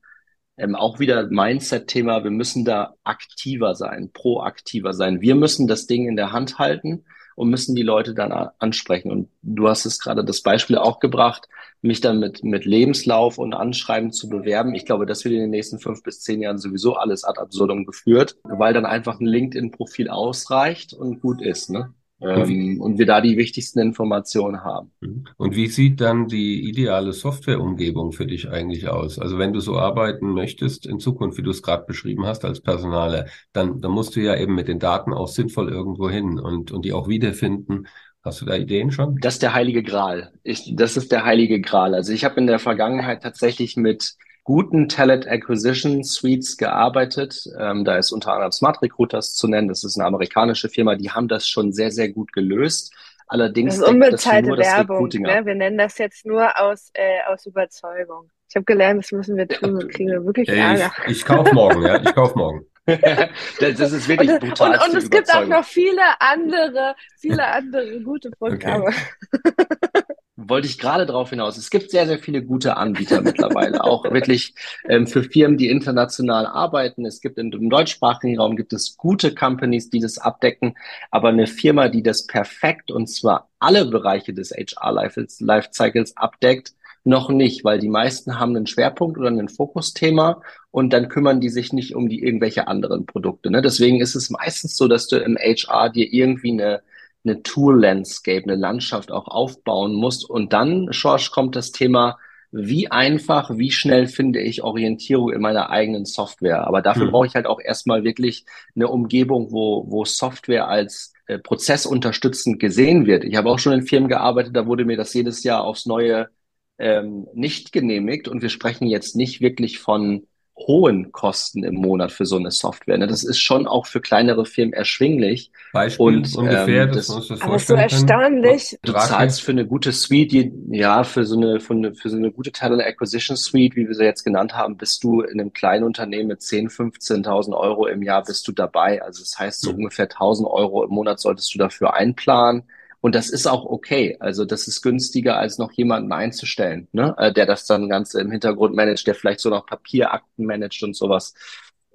ähm, 0.57 0.75
auch 0.75 0.99
wieder 0.99 1.27
Mindset-Thema, 1.27 2.23
wir 2.25 2.31
müssen 2.31 2.65
da 2.65 2.95
aktiver 3.05 3.75
sein, 3.75 4.11
proaktiver 4.11 4.93
sein. 4.93 5.21
Wir 5.21 5.35
müssen 5.35 5.67
das 5.67 5.87
Ding 5.87 6.07
in 6.07 6.17
der 6.17 6.33
Hand 6.33 6.59
halten 6.59 7.05
und 7.35 7.49
müssen 7.49 7.75
die 7.75 7.81
Leute 7.81 8.13
dann 8.13 8.33
ansprechen. 8.59 9.09
Und 9.09 9.29
du 9.41 9.69
hast 9.69 9.85
es 9.85 9.99
gerade 9.99 10.25
das 10.25 10.41
Beispiel 10.41 10.77
auch 10.77 10.99
gebracht, 10.99 11.47
mich 11.83 12.01
dann 12.01 12.19
mit, 12.19 12.43
mit 12.43 12.65
Lebenslauf 12.65 13.37
und 13.37 13.53
Anschreiben 13.53 14.11
zu 14.11 14.29
bewerben. 14.29 14.73
Ich 14.73 14.85
glaube, 14.85 15.05
das 15.05 15.23
wird 15.23 15.33
in 15.33 15.41
den 15.41 15.49
nächsten 15.49 15.79
fünf 15.79 16.01
bis 16.01 16.21
zehn 16.21 16.41
Jahren 16.41 16.57
sowieso 16.57 16.93
alles 16.95 17.23
ad 17.23 17.39
absurdum 17.39 17.85
geführt, 17.85 18.37
weil 18.43 18.73
dann 18.73 18.85
einfach 18.85 19.19
ein 19.19 19.25
LinkedIn-Profil 19.25 20.09
ausreicht 20.09 20.93
und 20.93 21.21
gut 21.21 21.41
ist. 21.41 21.69
Ne? 21.69 21.93
Ähm, 22.21 22.79
und 22.79 22.99
wir 22.99 23.05
da 23.05 23.19
die 23.19 23.35
wichtigsten 23.35 23.79
Informationen 23.79 24.63
haben. 24.63 24.91
Mhm. 25.01 25.25
Und 25.35 25.55
wie 25.55 25.67
sieht 25.67 25.99
dann 25.99 26.27
die 26.27 26.69
ideale 26.69 27.11
Softwareumgebung 27.11 28.13
für 28.13 28.25
dich 28.25 28.49
eigentlich 28.49 28.87
aus? 28.87 29.19
Also 29.19 29.37
wenn 29.37 29.51
du 29.51 29.59
so 29.59 29.77
arbeiten 29.77 30.31
möchtest 30.31 30.85
in 30.85 30.99
Zukunft, 30.99 31.37
wie 31.37 31.41
du 31.41 31.51
es 31.51 31.61
gerade 31.61 31.85
beschrieben 31.85 32.25
hast 32.25 32.45
als 32.45 32.61
Personale, 32.61 33.25
dann, 33.51 33.81
dann 33.81 33.91
musst 33.91 34.15
du 34.15 34.21
ja 34.21 34.37
eben 34.37 34.55
mit 34.55 34.69
den 34.69 34.79
Daten 34.79 35.11
auch 35.11 35.27
sinnvoll 35.27 35.69
irgendwo 35.69 36.09
hin 36.09 36.39
und, 36.39 36.71
und 36.71 36.85
die 36.85 36.93
auch 36.93 37.09
wiederfinden. 37.09 37.87
Hast 38.23 38.39
du 38.39 38.45
da 38.45 38.55
Ideen 38.55 38.91
schon? 38.91 39.17
Das 39.19 39.35
ist 39.35 39.41
der 39.41 39.53
heilige 39.53 39.83
Gral. 39.83 40.31
Ich, 40.43 40.73
das 40.75 40.95
ist 40.95 41.11
der 41.11 41.25
heilige 41.25 41.59
Gral. 41.59 41.93
Also 41.93 42.13
ich 42.13 42.23
habe 42.23 42.39
in 42.39 42.47
der 42.47 42.59
Vergangenheit 42.59 43.21
tatsächlich 43.21 43.75
mit 43.75 44.15
guten 44.43 44.87
Talent 44.87 45.27
Acquisition 45.27 46.03
Suites 46.03 46.57
gearbeitet. 46.57 47.43
Ähm, 47.59 47.83
da 47.83 47.97
ist 47.97 48.11
unter 48.11 48.33
anderem 48.33 48.51
Smart 48.51 48.81
Recruiters 48.81 49.35
zu 49.35 49.47
nennen. 49.47 49.67
Das 49.67 49.83
ist 49.83 49.97
eine 49.97 50.07
amerikanische 50.07 50.69
Firma. 50.69 50.95
Die 50.95 51.11
haben 51.11 51.27
das 51.27 51.47
schon 51.47 51.73
sehr, 51.73 51.91
sehr 51.91 52.09
gut 52.09 52.31
gelöst. 52.31 52.93
Allerdings 53.27 53.77
das 53.77 53.87
ist 53.87 53.93
unbezahlte 53.93 54.55
das 54.55 54.67
Werbung. 54.67 55.07
Ne? 55.07 55.41
Wir 55.45 55.55
nennen 55.55 55.77
das 55.77 55.97
jetzt 55.97 56.25
nur 56.25 56.47
aus, 56.59 56.91
äh, 56.93 57.19
aus 57.27 57.45
Überzeugung. 57.45 58.29
Ich 58.49 58.55
habe 58.55 58.65
gelernt, 58.65 59.03
das 59.03 59.11
müssen 59.11 59.35
wir 59.35 59.47
tun, 59.47 59.79
sonst 59.79 59.95
kriegen 59.95 60.11
wir 60.11 60.23
wirklich 60.23 60.47
Ärger. 60.47 60.91
Ich, 61.07 61.17
ich 61.17 61.25
kauf 61.25 61.51
morgen, 61.53 61.81
ja. 61.81 61.99
Ich 62.01 62.13
kauf 62.13 62.35
morgen. 62.35 62.65
das, 63.59 63.77
das, 63.77 63.91
ist 63.93 64.07
wirklich 64.07 64.39
brutal. 64.39 64.71
Und, 64.71 64.75
und, 64.75 64.89
und 64.89 64.97
es 64.97 65.09
gibt 65.09 65.33
auch 65.33 65.45
noch 65.45 65.63
viele 65.63 66.01
andere, 66.19 66.95
viele 67.17 67.45
andere 67.45 68.01
gute 68.01 68.29
Programme. 68.31 68.87
Okay. 68.87 69.63
wollte 70.49 70.67
ich 70.67 70.79
gerade 70.79 71.05
darauf 71.05 71.29
hinaus. 71.29 71.57
Es 71.57 71.69
gibt 71.69 71.91
sehr, 71.91 72.07
sehr 72.07 72.19
viele 72.19 72.43
gute 72.43 72.77
Anbieter 72.77 73.21
mittlerweile, 73.21 73.83
auch 73.83 74.03
wirklich 74.05 74.55
ähm, 74.87 75.07
für 75.07 75.23
Firmen, 75.23 75.57
die 75.57 75.69
international 75.69 76.45
arbeiten. 76.45 77.05
Es 77.05 77.21
gibt 77.21 77.37
im, 77.37 77.51
im 77.51 77.69
deutschsprachigen 77.69 78.39
Raum 78.39 78.55
gibt 78.55 78.73
es 78.73 78.97
gute 78.97 79.35
Companies, 79.35 79.89
die 79.89 79.99
das 79.99 80.17
abdecken, 80.17 80.75
aber 81.11 81.29
eine 81.29 81.47
Firma, 81.47 81.89
die 81.89 82.03
das 82.03 82.25
perfekt 82.25 82.91
und 82.91 83.07
zwar 83.07 83.49
alle 83.59 83.85
Bereiche 83.85 84.33
des 84.33 84.51
HR 84.51 84.91
Lifecycles 85.39 86.17
abdeckt, 86.17 86.73
noch 87.03 87.29
nicht, 87.29 87.65
weil 87.65 87.79
die 87.79 87.89
meisten 87.89 88.39
haben 88.39 88.55
einen 88.55 88.67
Schwerpunkt 88.67 89.17
oder 89.17 89.29
ein 89.29 89.49
Fokusthema 89.49 90.41
und 90.71 90.93
dann 90.93 91.09
kümmern 91.09 91.41
die 91.41 91.49
sich 91.49 91.73
nicht 91.73 91.95
um 91.95 92.07
die 92.07 92.23
irgendwelche 92.23 92.67
anderen 92.67 93.05
Produkte. 93.05 93.51
Ne? 93.51 93.61
Deswegen 93.61 93.99
ist 93.99 94.15
es 94.15 94.29
meistens 94.29 94.77
so, 94.77 94.87
dass 94.87 95.07
du 95.07 95.17
im 95.17 95.37
HR 95.37 95.89
dir 95.89 96.11
irgendwie 96.11 96.51
eine 96.51 96.81
eine 97.25 97.41
Tool-Landscape, 97.41 98.43
eine 98.43 98.55
Landschaft 98.55 99.11
auch 99.11 99.27
aufbauen 99.27 99.93
musst. 99.95 100.29
Und 100.29 100.53
dann, 100.53 100.91
Schorsch, 100.91 101.31
kommt 101.31 101.55
das 101.55 101.71
Thema, 101.71 102.17
wie 102.51 102.91
einfach, 102.91 103.49
wie 103.57 103.71
schnell 103.71 104.07
finde 104.07 104.39
ich 104.39 104.63
Orientierung 104.63 105.31
in 105.31 105.41
meiner 105.41 105.69
eigenen 105.69 106.05
Software. 106.05 106.67
Aber 106.67 106.81
dafür 106.81 107.05
hm. 107.05 107.11
brauche 107.11 107.27
ich 107.27 107.35
halt 107.35 107.47
auch 107.47 107.59
erstmal 107.59 108.03
wirklich 108.03 108.45
eine 108.75 108.89
Umgebung, 108.89 109.51
wo, 109.51 109.85
wo 109.89 110.05
Software 110.05 110.67
als 110.67 111.13
äh, 111.27 111.39
prozessunterstützend 111.39 112.59
gesehen 112.59 113.07
wird. 113.07 113.23
Ich 113.23 113.35
habe 113.35 113.49
auch 113.49 113.59
schon 113.59 113.73
in 113.73 113.83
Firmen 113.83 114.09
gearbeitet, 114.09 114.55
da 114.55 114.67
wurde 114.67 114.85
mir 114.85 114.97
das 114.97 115.13
jedes 115.13 115.43
Jahr 115.43 115.63
aufs 115.63 115.85
Neue 115.85 116.29
ähm, 116.77 117.27
nicht 117.33 117.71
genehmigt. 117.71 118.27
Und 118.27 118.41
wir 118.41 118.49
sprechen 118.49 118.87
jetzt 118.87 119.15
nicht 119.15 119.41
wirklich 119.41 119.79
von 119.79 120.27
hohen 120.55 121.11
Kosten 121.11 121.63
im 121.63 121.75
Monat 121.75 122.11
für 122.11 122.25
so 122.25 122.37
eine 122.37 122.51
Software. 122.51 122.97
Ne? 122.97 123.07
Das 123.07 123.23
ist 123.23 123.39
schon 123.39 123.67
auch 123.67 123.87
für 123.87 124.01
kleinere 124.01 124.45
Firmen 124.45 124.73
erschwinglich. 124.73 125.51
Beispiel 125.73 126.05
und, 126.05 126.35
ungefähr, 126.35 126.83
ähm, 126.83 126.91
das, 126.91 127.07
das, 127.07 127.27
das 127.27 127.41
aber 127.41 127.57
so 127.57 127.73
erstaunlich. 127.73 128.77
Du 128.83 128.93
zahlst 128.93 129.41
für 129.41 129.51
eine 129.51 129.65
gute 129.65 129.91
Suite, 129.91 130.31
die, 130.31 130.53
ja, 130.69 131.03
für 131.03 131.25
so 131.25 131.37
eine, 131.37 131.59
für 131.59 131.73
eine, 131.73 131.95
für 131.95 132.09
so 132.09 132.17
eine 132.17 132.31
gute 132.31 132.51
Talent 132.51 132.83
Acquisition 132.83 133.35
Suite, 133.35 133.75
wie 133.75 133.87
wir 133.87 133.95
sie 133.95 134.03
jetzt 134.03 134.23
genannt 134.23 134.53
haben, 134.53 134.77
bist 134.77 135.03
du 135.03 135.21
in 135.21 135.39
einem 135.39 135.53
kleinen 135.53 135.83
Unternehmen 135.83 136.27
mit 136.27 136.41
10, 136.41 136.69
15.000 136.69 137.57
Euro 137.57 137.87
im 137.87 138.03
Jahr 138.03 138.23
bist 138.23 138.47
du 138.47 138.51
dabei. 138.51 139.01
Also 139.01 139.23
das 139.23 139.37
heißt, 139.37 139.61
so 139.61 139.71
mhm. 139.71 139.77
ungefähr 139.77 140.07
1.000 140.07 140.45
Euro 140.45 140.83
im 140.83 140.91
Monat 140.91 141.19
solltest 141.19 141.53
du 141.53 141.57
dafür 141.57 141.95
einplanen. 141.95 142.63
Und 143.03 143.15
das 143.15 143.29
ist 143.29 143.47
auch 143.47 143.65
okay. 143.65 144.15
Also 144.21 144.45
das 144.45 144.69
ist 144.69 144.81
günstiger, 144.81 145.37
als 145.37 145.57
noch 145.57 145.73
jemanden 145.73 146.13
einzustellen, 146.13 146.87
ne? 146.93 147.13
Äh, 147.17 147.33
der 147.33 147.45
das 147.45 147.65
dann 147.65 147.89
ganz 147.89 148.13
im 148.13 148.31
Hintergrund 148.31 148.77
managt, 148.77 149.05
der 149.05 149.13
vielleicht 149.13 149.41
so 149.41 149.49
noch 149.49 149.65
Papierakten 149.65 150.45
managt 150.45 150.81
und 150.83 150.95
sowas. 150.95 151.33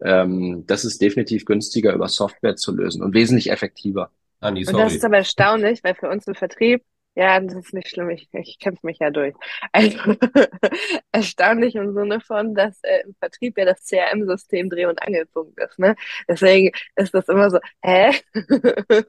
Ähm, 0.03 0.65
das 0.67 0.85
ist 0.85 1.01
definitiv 1.01 1.47
günstiger 1.47 1.95
über 1.95 2.09
Software 2.09 2.57
zu 2.57 2.77
lösen 2.77 3.03
und 3.03 3.15
wesentlich 3.15 3.51
effektiver. 3.51 4.11
Anni, 4.41 4.65
sorry. 4.65 4.77
Und 4.77 4.85
das 4.85 4.95
ist 4.97 5.05
aber 5.07 5.17
erstaunlich, 5.17 5.83
weil 5.83 5.95
für 5.95 6.11
uns 6.11 6.27
im 6.27 6.35
Vertrieb 6.35 6.83
ja, 7.19 7.41
das 7.41 7.55
ist 7.55 7.75
nicht 7.75 7.89
schlimm. 7.89 8.11
Ich, 8.11 8.29
ich 8.33 8.61
kämpfe 8.61 8.87
mich 8.87 9.01
ja 9.01 9.11
durch. 9.11 9.35
Also 9.73 9.99
erstaunlich 11.13 11.75
im 11.75 11.93
Sinne 11.93 12.21
von, 12.21 12.55
dass 12.55 12.79
äh, 12.85 13.03
im 13.05 13.15
Vertrieb 13.19 13.59
ja 13.59 13.65
das 13.65 13.85
CRM-System 13.85 14.71
Dreh- 14.71 14.87
und 14.87 15.03
Angelpunkt 15.03 15.59
ist. 15.59 15.81
Ne? 15.81 15.97
Deswegen 16.29 16.71
ist 16.95 17.13
das 17.13 17.29
immer 17.29 17.51
so, 17.51 17.59
hä? 17.83 18.13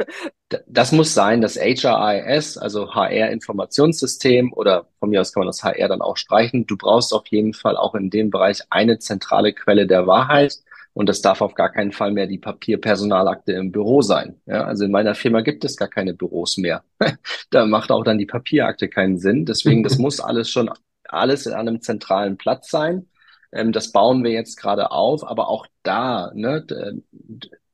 das 0.66 0.92
muss 0.92 1.14
sein, 1.14 1.42
das 1.42 1.56
HRIS, 1.56 2.58
also 2.58 2.96
HR-Informationssystem 2.96 4.54
oder 4.54 4.88
von 4.98 5.12
mir 5.12 5.22
aus 5.22 5.32
kann 5.32 5.42
man 5.42 5.50
das 5.50 5.64
HR 5.64 5.88
dann 5.88 6.02
auch 6.02 6.18
streichen. 6.18 6.66
Du 6.66 6.78
brauchst 6.78 7.14
auf 7.14 7.28
jeden 7.28 7.54
Fall 7.54 7.78
auch 7.78 7.94
in 7.94 8.10
dem 8.10 8.32
Bereich 8.32 8.62
eine 8.72 8.98
zentrale 8.98 9.54
Quelle 9.54 9.86
der 9.86 10.08
Wahrheit 10.08 10.56
und 10.94 11.08
das 11.08 11.22
darf 11.22 11.42
auf 11.42 11.54
gar 11.54 11.72
keinen 11.72 11.92
Fall 11.92 12.12
mehr 12.12 12.28
die 12.28 12.38
Papierpersonalakte 12.38 13.54
im 13.54 13.72
Büro 13.72 14.02
sein. 14.02 14.42
Ja, 14.46 14.66
also 14.66 14.86
in 14.86 14.92
meiner 14.92 15.16
Firma 15.16 15.42
gibt 15.42 15.64
es 15.64 15.78
gar 15.78 15.88
keine 15.88 16.14
Büros 16.14 16.58
mehr. 16.58 16.84
da 17.52 17.66
macht 17.66 17.92
auch 17.92 18.04
dann 18.04 18.18
die 18.18 18.26
Papierakte 18.26 18.90
keinen 18.90 19.18
Sinn. 19.18 19.46
Deswegen, 19.46 19.84
das 19.84 19.98
muss 20.00 20.20
alles 20.20 20.50
schon 20.50 20.70
alles 21.08 21.46
in 21.46 21.54
einem 21.54 21.82
zentralen 21.82 22.38
Platz 22.38 22.70
sein. 22.70 23.08
Ähm, 23.52 23.72
das 23.72 23.92
bauen 23.92 24.24
wir 24.24 24.32
jetzt 24.32 24.58
gerade 24.58 24.92
auf, 24.92 25.26
aber 25.26 25.50
auch 25.50 25.66
da 25.84 26.32
ne, 26.34 26.66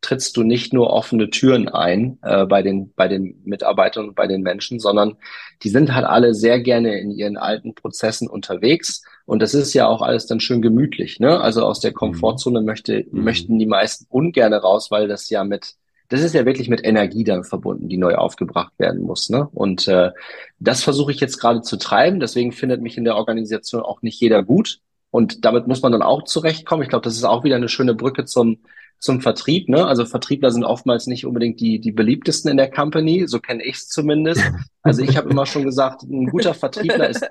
trittst 0.02 0.38
du 0.38 0.44
nicht 0.44 0.74
nur 0.74 0.92
offene 0.92 1.30
Türen 1.30 1.68
ein 1.68 2.20
äh, 2.22 2.46
bei 2.46 2.62
den 2.62 2.94
bei 2.94 3.08
den 3.08 3.42
Mitarbeitern 3.44 4.10
und 4.10 4.16
bei 4.16 4.28
den 4.28 4.42
Menschen, 4.42 4.80
sondern 4.80 5.18
die 5.64 5.70
sind 5.70 5.94
halt 5.94 6.06
alle 6.06 6.34
sehr 6.34 6.60
gerne 6.60 7.00
in 7.00 7.12
ihren 7.12 7.38
alten 7.38 7.74
Prozessen 7.76 8.30
unterwegs 8.30 9.04
und 9.26 9.42
das 9.42 9.54
ist 9.54 9.74
ja 9.74 9.88
auch 9.88 10.02
alles 10.02 10.28
dann 10.28 10.40
schön 10.40 10.62
gemütlich, 10.62 11.20
ne? 11.20 11.40
Also 11.40 11.64
aus 11.66 11.80
der 11.80 11.92
mhm. 11.92 11.96
Komfortzone 11.96 12.62
möchte, 12.62 13.06
mhm. 13.10 13.24
möchten 13.24 13.60
die 13.60 13.66
meisten 13.66 14.06
ungerne 14.10 14.58
raus, 14.58 14.92
weil 14.92 15.08
das 15.08 15.30
ja 15.30 15.44
mit, 15.44 15.76
das 16.10 16.22
ist 16.22 16.36
ja 16.36 16.46
wirklich 16.46 16.70
mit 16.70 16.86
Energie 16.86 17.24
dann 17.24 17.44
verbunden, 17.44 17.90
die 17.90 17.98
neu 17.98 18.16
aufgebracht 18.16 18.74
werden 18.78 19.02
muss, 19.02 19.30
ne? 19.30 19.48
Und 19.52 19.88
äh, 19.88 20.12
das 20.60 20.84
versuche 20.84 21.12
ich 21.12 21.20
jetzt 21.20 21.40
gerade 21.40 21.62
zu 21.62 21.78
treiben. 21.78 22.20
Deswegen 22.20 22.52
findet 22.52 22.82
mich 22.82 22.98
in 22.98 23.04
der 23.04 23.16
Organisation 23.16 23.82
auch 23.82 24.02
nicht 24.02 24.20
jeder 24.22 24.44
gut. 24.44 24.80
Und 25.10 25.46
damit 25.46 25.66
muss 25.68 25.82
man 25.82 25.92
dann 25.92 26.02
auch 26.02 26.24
zurechtkommen. 26.24 26.84
Ich 26.84 26.90
glaube, 26.90 27.04
das 27.04 27.16
ist 27.16 27.24
auch 27.24 27.44
wieder 27.44 27.56
eine 27.56 27.70
schöne 27.70 27.96
Brücke 27.96 28.26
zum 28.26 28.60
zum 29.00 29.22
Vertrieb. 29.22 29.70
Ne? 29.70 29.86
Also 29.86 30.06
Vertriebler 30.06 30.52
sind 30.52 30.64
oftmals 30.64 31.06
nicht 31.06 31.26
unbedingt 31.26 31.60
die, 31.60 31.80
die 31.80 31.92
beliebtesten 31.92 32.50
in 32.50 32.58
der 32.58 32.72
Company, 32.72 33.28
so 33.28 33.40
kenne 33.40 33.64
ich 33.64 33.76
es 33.76 33.88
zumindest. 33.88 34.42
Also 34.82 35.02
ich 35.02 35.18
habe 35.18 35.32
immer 35.32 35.48
schon 35.48 35.64
gesagt, 35.64 36.04
ein 36.04 36.28
guter 36.28 36.54
Vertriebler 36.54 37.10
ist, 37.10 37.26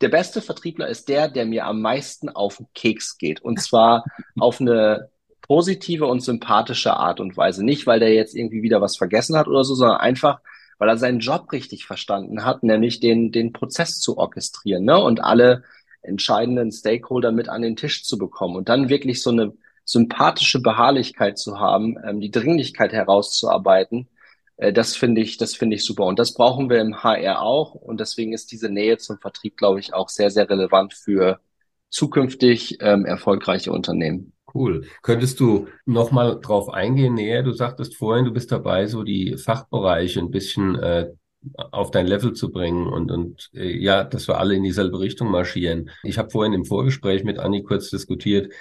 der 0.00 0.08
beste 0.08 0.40
Vertriebler 0.40 0.88
ist 0.88 1.08
der, 1.08 1.28
der 1.28 1.46
mir 1.46 1.66
am 1.66 1.80
meisten 1.80 2.28
auf 2.28 2.56
den 2.56 2.66
Keks 2.74 3.18
geht. 3.18 3.40
Und 3.40 3.60
zwar 3.60 4.04
auf 4.38 4.60
eine 4.60 5.10
positive 5.42 6.06
und 6.06 6.20
sympathische 6.20 6.94
Art 6.94 7.20
und 7.20 7.36
Weise. 7.36 7.64
Nicht, 7.64 7.86
weil 7.86 8.00
der 8.00 8.14
jetzt 8.14 8.34
irgendwie 8.36 8.62
wieder 8.62 8.80
was 8.80 8.96
vergessen 8.96 9.36
hat 9.36 9.48
oder 9.48 9.64
so, 9.64 9.74
sondern 9.74 9.98
einfach, 9.98 10.40
weil 10.78 10.88
er 10.88 10.96
seinen 10.96 11.20
Job 11.20 11.52
richtig 11.52 11.86
verstanden 11.86 12.44
hat, 12.44 12.62
nämlich 12.62 13.00
den, 13.00 13.32
den 13.32 13.52
Prozess 13.52 14.00
zu 14.00 14.16
orchestrieren 14.16 14.84
ne? 14.84 14.98
und 15.02 15.22
alle 15.22 15.64
entscheidenden 16.02 16.72
Stakeholder 16.72 17.32
mit 17.32 17.48
an 17.48 17.62
den 17.62 17.76
Tisch 17.76 18.04
zu 18.04 18.16
bekommen 18.16 18.56
und 18.56 18.68
dann 18.68 18.88
wirklich 18.88 19.22
so 19.22 19.30
eine 19.30 19.52
sympathische 19.84 20.60
Beharrlichkeit 20.60 21.38
zu 21.38 21.58
haben, 21.58 21.96
ähm, 22.06 22.20
die 22.20 22.30
Dringlichkeit 22.30 22.92
herauszuarbeiten, 22.92 24.08
das 24.60 24.96
finde 24.96 25.20
ich, 25.20 25.38
das 25.38 25.54
finde 25.54 25.76
ich 25.76 25.84
super. 25.84 26.04
Und 26.04 26.18
das 26.18 26.34
brauchen 26.34 26.68
wir 26.68 26.80
im 26.80 27.02
HR 27.02 27.40
auch. 27.40 27.74
Und 27.74 28.00
deswegen 28.00 28.32
ist 28.32 28.52
diese 28.52 28.68
Nähe 28.68 28.98
zum 28.98 29.18
Vertrieb, 29.18 29.56
glaube 29.56 29.80
ich, 29.80 29.94
auch 29.94 30.08
sehr, 30.08 30.30
sehr 30.30 30.48
relevant 30.48 30.94
für 30.94 31.40
zukünftig 31.88 32.78
ähm, 32.80 33.04
erfolgreiche 33.04 33.72
Unternehmen. 33.72 34.32
Cool. 34.52 34.84
Könntest 35.02 35.40
du 35.40 35.68
noch 35.86 36.10
mal 36.10 36.40
drauf 36.40 36.68
eingehen 36.68 37.14
näher? 37.14 37.42
Du 37.42 37.52
sagtest 37.52 37.96
vorhin, 37.96 38.24
du 38.24 38.32
bist 38.32 38.50
dabei, 38.50 38.86
so 38.86 39.02
die 39.02 39.36
Fachbereiche 39.36 40.20
ein 40.20 40.30
bisschen 40.30 40.76
äh, 40.76 41.08
auf 41.70 41.90
dein 41.90 42.06
Level 42.06 42.32
zu 42.32 42.50
bringen 42.50 42.86
und, 42.86 43.10
und 43.10 43.50
äh, 43.54 43.76
ja, 43.76 44.04
dass 44.04 44.28
wir 44.28 44.38
alle 44.38 44.54
in 44.54 44.62
dieselbe 44.62 45.00
Richtung 45.00 45.30
marschieren. 45.30 45.90
Ich 46.02 46.18
habe 46.18 46.30
vorhin 46.30 46.52
im 46.52 46.64
Vorgespräch 46.64 47.24
mit 47.24 47.38
Anni 47.38 47.62
kurz 47.62 47.90
diskutiert, 47.90 48.52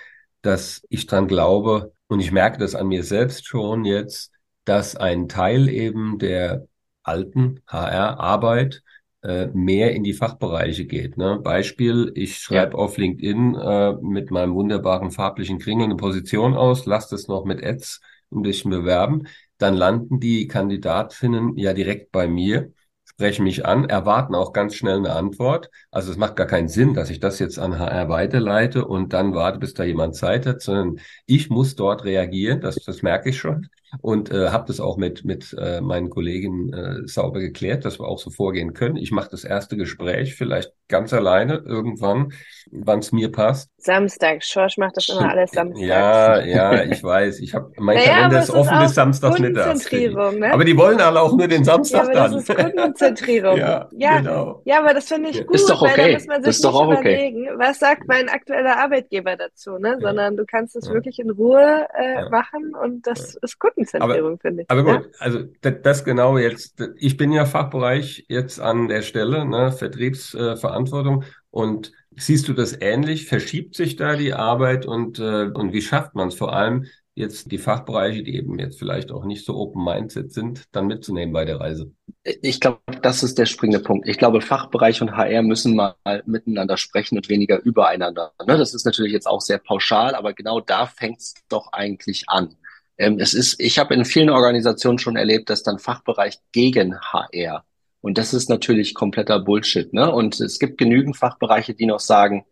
dass 0.41 0.81
ich 0.89 1.05
dran 1.05 1.27
glaube 1.27 1.91
und 2.07 2.19
ich 2.19 2.31
merke 2.31 2.59
das 2.59 2.75
an 2.75 2.87
mir 2.87 3.03
selbst 3.03 3.47
schon 3.47 3.83
jetzt, 3.83 4.31
dass 4.69 4.95
ein 4.95 5.27
Teil 5.27 5.67
eben 5.67 6.19
der 6.19 6.67
alten 7.01 7.59
HR-Arbeit 7.65 8.83
äh, 9.23 9.47
mehr 9.47 9.93
in 9.93 10.03
die 10.03 10.13
Fachbereiche 10.13 10.85
geht. 10.85 11.17
Ne? 11.17 11.39
Beispiel, 11.41 12.11
ich 12.13 12.37
schreibe 12.37 12.73
ja. 12.73 12.77
auf 12.77 12.97
LinkedIn 12.97 13.55
äh, 13.55 13.93
mit 13.93 14.29
meinem 14.29 14.53
wunderbaren 14.53 15.09
farblichen 15.09 15.57
Kringel 15.57 15.85
eine 15.85 15.95
Position 15.95 16.53
aus, 16.53 16.85
lasse 16.85 17.15
das 17.15 17.27
noch 17.27 17.45
mit 17.45 17.63
Ads 17.63 18.01
ein 18.31 18.43
bisschen 18.43 18.69
bewerben, 18.69 19.23
dann 19.57 19.73
landen 19.73 20.19
die 20.19 20.47
Kandidatinnen 20.47 21.57
ja 21.57 21.73
direkt 21.73 22.11
bei 22.11 22.27
mir 22.27 22.71
sprechen 23.05 23.43
mich 23.45 23.65
an, 23.65 23.89
erwarten 23.89 24.35
auch 24.35 24.53
ganz 24.53 24.75
schnell 24.75 24.97
eine 24.97 25.13
Antwort. 25.13 25.71
Also 25.89 26.11
es 26.11 26.17
macht 26.17 26.35
gar 26.35 26.45
keinen 26.45 26.69
Sinn, 26.69 26.93
dass 26.93 27.09
ich 27.09 27.19
das 27.19 27.39
jetzt 27.39 27.57
an 27.57 27.79
HR 27.79 28.07
weiterleite 28.07 28.85
und 28.85 29.13
dann 29.13 29.33
warte, 29.33 29.57
bis 29.57 29.73
da 29.73 29.83
jemand 29.83 30.15
Zeit 30.15 30.45
hat, 30.45 30.61
sondern 30.61 30.99
ich 31.25 31.49
muss 31.49 31.75
dort 31.75 32.05
reagieren, 32.05 32.61
das, 32.61 32.75
das 32.75 33.01
merke 33.01 33.29
ich 33.29 33.37
schon 33.39 33.67
und 34.01 34.31
äh, 34.31 34.49
habe 34.49 34.65
das 34.67 34.79
auch 34.79 34.97
mit, 34.97 35.25
mit 35.25 35.55
äh, 35.59 35.81
meinen 35.81 36.09
Kollegen 36.09 36.73
äh, 36.73 37.07
sauber 37.07 37.39
geklärt, 37.39 37.85
dass 37.85 37.99
wir 37.99 38.07
auch 38.07 38.19
so 38.19 38.29
vorgehen 38.29 38.73
können. 38.73 38.95
Ich 38.95 39.11
mache 39.11 39.29
das 39.31 39.43
erste 39.43 39.77
Gespräch 39.77 40.35
vielleicht 40.35 40.73
ganz 40.89 41.13
alleine 41.13 41.63
irgendwann, 41.65 42.33
wann 42.71 42.99
es 42.99 43.11
mir 43.11 43.31
passt. 43.31 43.69
Samstag, 43.77 44.43
Schorsch 44.43 44.77
macht 44.77 44.97
das 44.97 45.07
immer 45.07 45.29
alles 45.29 45.51
Samstag. 45.51 45.81
Ja, 45.81 46.43
ja, 46.43 46.83
ich 46.83 47.01
weiß. 47.03 47.39
Ich 47.39 47.53
habe 47.53 47.71
mein 47.77 47.97
naja, 47.97 48.13
Kalender 48.15 48.39
ist 48.39 48.49
offen 48.49 48.79
bis 48.79 48.95
Samstagmittags. 48.95 49.91
Ne? 49.91 50.51
Aber 50.51 50.65
die 50.65 50.75
wollen 50.75 50.99
alle 50.99 51.21
auch 51.21 51.35
nur 51.37 51.47
den 51.47 51.63
Samstag 51.63 51.97
ja, 51.97 52.03
aber 52.05 52.13
dann. 52.13 52.31
Das 52.33 52.49
ist 52.49 52.55
Kundenzentrierung. 52.55 53.57
ja, 53.57 53.87
ja, 53.91 54.17
genau. 54.17 54.61
Ja, 54.65 54.79
aber 54.79 54.93
das 54.93 55.07
finde 55.07 55.29
ich 55.29 55.45
gut, 55.45 55.55
ist 55.55 55.69
doch 55.69 55.81
okay. 55.81 55.91
weil 55.97 56.07
da 56.07 56.13
muss 56.13 56.27
man 56.27 56.43
sich 56.43 56.49
ist 56.49 56.65
doch 56.65 56.73
auch 56.73 56.91
überlegen, 56.91 57.47
okay. 57.47 57.57
was 57.57 57.79
sagt 57.79 58.07
mein 58.07 58.27
aktueller 58.27 58.77
Arbeitgeber 58.77 59.35
dazu, 59.37 59.77
ne? 59.77 59.97
Sondern 60.01 60.35
du 60.35 60.45
kannst 60.45 60.75
es 60.75 60.89
wirklich 60.89 61.19
in 61.19 61.29
Ruhe 61.29 61.87
äh, 61.93 62.29
machen 62.29 62.73
und 62.83 63.05
das 63.07 63.35
ist 63.35 63.59
Kundenzentrierung, 63.79 64.39
finde 64.39 64.63
ich. 64.63 64.69
Aber 64.69 64.83
gut, 64.83 65.09
also 65.19 65.43
das, 65.61 65.73
das, 65.83 66.03
genau 66.03 66.37
jetzt, 66.37 66.81
ich 66.97 67.17
bin 67.17 67.31
ja 67.31 67.45
Fachbereich 67.45 68.25
jetzt 68.27 68.59
an 68.59 68.87
der 68.87 69.01
Stelle, 69.01 69.45
ne, 69.45 69.71
Vertriebsverantwortung 69.71 71.23
und 71.51 71.91
siehst 72.15 72.47
du 72.47 72.53
das 72.53 72.79
ähnlich? 72.81 73.25
Verschiebt 73.25 73.75
sich 73.75 73.95
da 73.95 74.15
die 74.15 74.33
Arbeit 74.33 74.85
und, 74.85 75.19
äh, 75.19 75.45
und 75.53 75.73
wie 75.73 75.81
schafft 75.81 76.15
man 76.15 76.29
es 76.29 76.35
vor 76.35 76.53
allem, 76.53 76.85
jetzt 77.15 77.51
die 77.51 77.57
Fachbereiche, 77.57 78.23
die 78.23 78.35
eben 78.35 78.57
jetzt 78.59 78.79
vielleicht 78.79 79.11
auch 79.11 79.25
nicht 79.25 79.45
so 79.45 79.55
Open-Mindset 79.55 80.31
sind, 80.31 80.63
dann 80.71 80.87
mitzunehmen 80.87 81.33
bei 81.33 81.43
der 81.43 81.59
Reise? 81.59 81.91
Ich 82.23 82.61
glaube, 82.61 82.79
das 83.01 83.23
ist 83.23 83.37
der 83.37 83.45
springende 83.45 83.83
Punkt. 83.83 84.07
Ich 84.07 84.17
glaube, 84.17 84.39
Fachbereich 84.39 85.01
und 85.01 85.17
HR 85.17 85.41
müssen 85.41 85.75
mal 85.75 85.95
miteinander 86.25 86.77
sprechen 86.77 87.17
und 87.17 87.27
weniger 87.27 87.61
übereinander. 87.61 88.31
Ne? 88.47 88.57
Das 88.57 88.73
ist 88.73 88.85
natürlich 88.85 89.11
jetzt 89.11 89.27
auch 89.27 89.41
sehr 89.41 89.57
pauschal, 89.57 90.15
aber 90.15 90.33
genau 90.33 90.61
da 90.61 90.85
fängt 90.85 91.19
es 91.19 91.33
doch 91.49 91.73
eigentlich 91.73 92.23
an. 92.27 92.55
Ähm, 92.99 93.17
es 93.19 93.33
ist, 93.33 93.59
ich 93.59 93.79
habe 93.79 93.95
in 93.95 94.05
vielen 94.05 94.29
Organisationen 94.29 94.99
schon 94.99 95.15
erlebt, 95.15 95.49
dass 95.49 95.63
dann 95.63 95.79
Fachbereich 95.79 96.37
gegen 96.51 96.99
HR 96.99 97.63
und 98.01 98.17
das 98.17 98.33
ist 98.33 98.49
natürlich 98.49 98.93
kompletter 98.93 99.39
Bullshit. 99.39 99.93
Ne? 99.93 100.11
Und 100.11 100.39
es 100.39 100.59
gibt 100.59 100.77
genügend 100.77 101.17
Fachbereiche, 101.17 101.73
die 101.73 101.85
noch 101.85 101.99
sagen, 101.99 102.45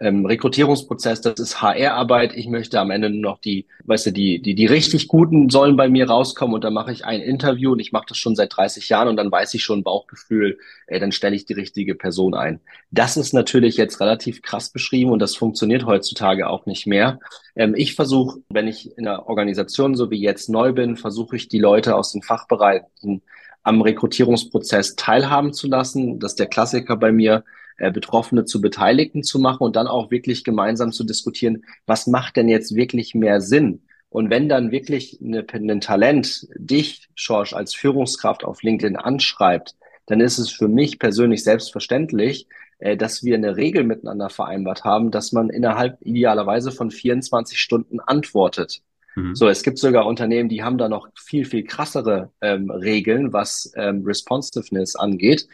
ähm, 0.00 0.24
Rekrutierungsprozess, 0.24 1.20
das 1.20 1.38
ist 1.38 1.60
HR-Arbeit. 1.60 2.34
Ich 2.34 2.48
möchte 2.48 2.80
am 2.80 2.90
Ende 2.90 3.10
nur 3.10 3.20
noch 3.20 3.38
die, 3.38 3.66
weißt 3.84 4.06
du, 4.06 4.12
die, 4.12 4.40
die, 4.40 4.54
die 4.54 4.66
richtig 4.66 5.08
Guten 5.08 5.50
sollen 5.50 5.76
bei 5.76 5.90
mir 5.90 6.08
rauskommen 6.08 6.54
und 6.54 6.64
dann 6.64 6.72
mache 6.72 6.90
ich 6.90 7.04
ein 7.04 7.20
Interview 7.20 7.72
und 7.72 7.80
ich 7.80 7.92
mache 7.92 8.06
das 8.08 8.16
schon 8.16 8.34
seit 8.34 8.56
30 8.56 8.88
Jahren 8.88 9.08
und 9.08 9.16
dann 9.16 9.30
weiß 9.30 9.52
ich 9.52 9.62
schon 9.62 9.82
Bauchgefühl, 9.82 10.58
ey, 10.86 10.98
dann 10.98 11.12
stelle 11.12 11.36
ich 11.36 11.44
die 11.44 11.52
richtige 11.52 11.94
Person 11.94 12.34
ein. 12.34 12.60
Das 12.90 13.18
ist 13.18 13.34
natürlich 13.34 13.76
jetzt 13.76 14.00
relativ 14.00 14.40
krass 14.40 14.70
beschrieben 14.70 15.10
und 15.10 15.18
das 15.18 15.36
funktioniert 15.36 15.84
heutzutage 15.84 16.48
auch 16.48 16.64
nicht 16.64 16.86
mehr. 16.86 17.20
Ähm, 17.54 17.74
ich 17.76 17.94
versuche, 17.94 18.40
wenn 18.48 18.68
ich 18.68 18.96
in 18.96 19.06
einer 19.06 19.26
Organisation 19.26 19.94
so 19.94 20.10
wie 20.10 20.20
jetzt 20.20 20.48
neu 20.48 20.72
bin, 20.72 20.96
versuche 20.96 21.36
ich 21.36 21.48
die 21.48 21.58
Leute 21.58 21.94
aus 21.94 22.12
den 22.12 22.22
Fachbereichen 22.22 23.22
am 23.62 23.82
Rekrutierungsprozess 23.82 24.96
teilhaben 24.96 25.52
zu 25.52 25.68
lassen. 25.68 26.18
Das 26.18 26.32
ist 26.32 26.38
der 26.38 26.46
Klassiker 26.46 26.96
bei 26.96 27.12
mir, 27.12 27.44
äh, 27.80 27.90
Betroffene 27.90 28.44
zu 28.44 28.60
Beteiligten 28.60 29.22
zu 29.22 29.38
machen 29.38 29.64
und 29.64 29.74
dann 29.74 29.86
auch 29.86 30.10
wirklich 30.10 30.44
gemeinsam 30.44 30.92
zu 30.92 31.02
diskutieren, 31.02 31.64
was 31.86 32.06
macht 32.06 32.36
denn 32.36 32.48
jetzt 32.48 32.74
wirklich 32.74 33.14
mehr 33.14 33.40
Sinn? 33.40 33.82
Und 34.10 34.28
wenn 34.28 34.48
dann 34.48 34.70
wirklich 34.70 35.18
eine, 35.24 35.46
ein 35.50 35.80
Talent 35.80 36.46
dich, 36.56 37.08
Schorsch, 37.14 37.54
als 37.54 37.74
Führungskraft 37.74 38.44
auf 38.44 38.62
LinkedIn 38.62 38.96
anschreibt, 38.96 39.76
dann 40.06 40.20
ist 40.20 40.38
es 40.38 40.50
für 40.50 40.68
mich 40.68 40.98
persönlich 40.98 41.42
selbstverständlich, 41.42 42.46
äh, 42.80 42.96
dass 42.96 43.24
wir 43.24 43.36
eine 43.36 43.56
Regel 43.56 43.84
miteinander 43.84 44.28
vereinbart 44.28 44.84
haben, 44.84 45.10
dass 45.10 45.32
man 45.32 45.48
innerhalb 45.48 45.98
idealerweise 46.02 46.72
von 46.72 46.90
24 46.90 47.58
Stunden 47.58 47.98
antwortet. 48.00 48.82
Mhm. 49.14 49.34
So, 49.34 49.48
es 49.48 49.62
gibt 49.62 49.78
sogar 49.78 50.06
Unternehmen, 50.06 50.48
die 50.48 50.62
haben 50.62 50.76
da 50.76 50.88
noch 50.88 51.08
viel, 51.14 51.44
viel 51.44 51.64
krassere 51.64 52.30
ähm, 52.40 52.70
Regeln, 52.70 53.32
was 53.32 53.72
ähm, 53.76 54.02
Responsiveness 54.04 54.96
angeht. 54.96 55.48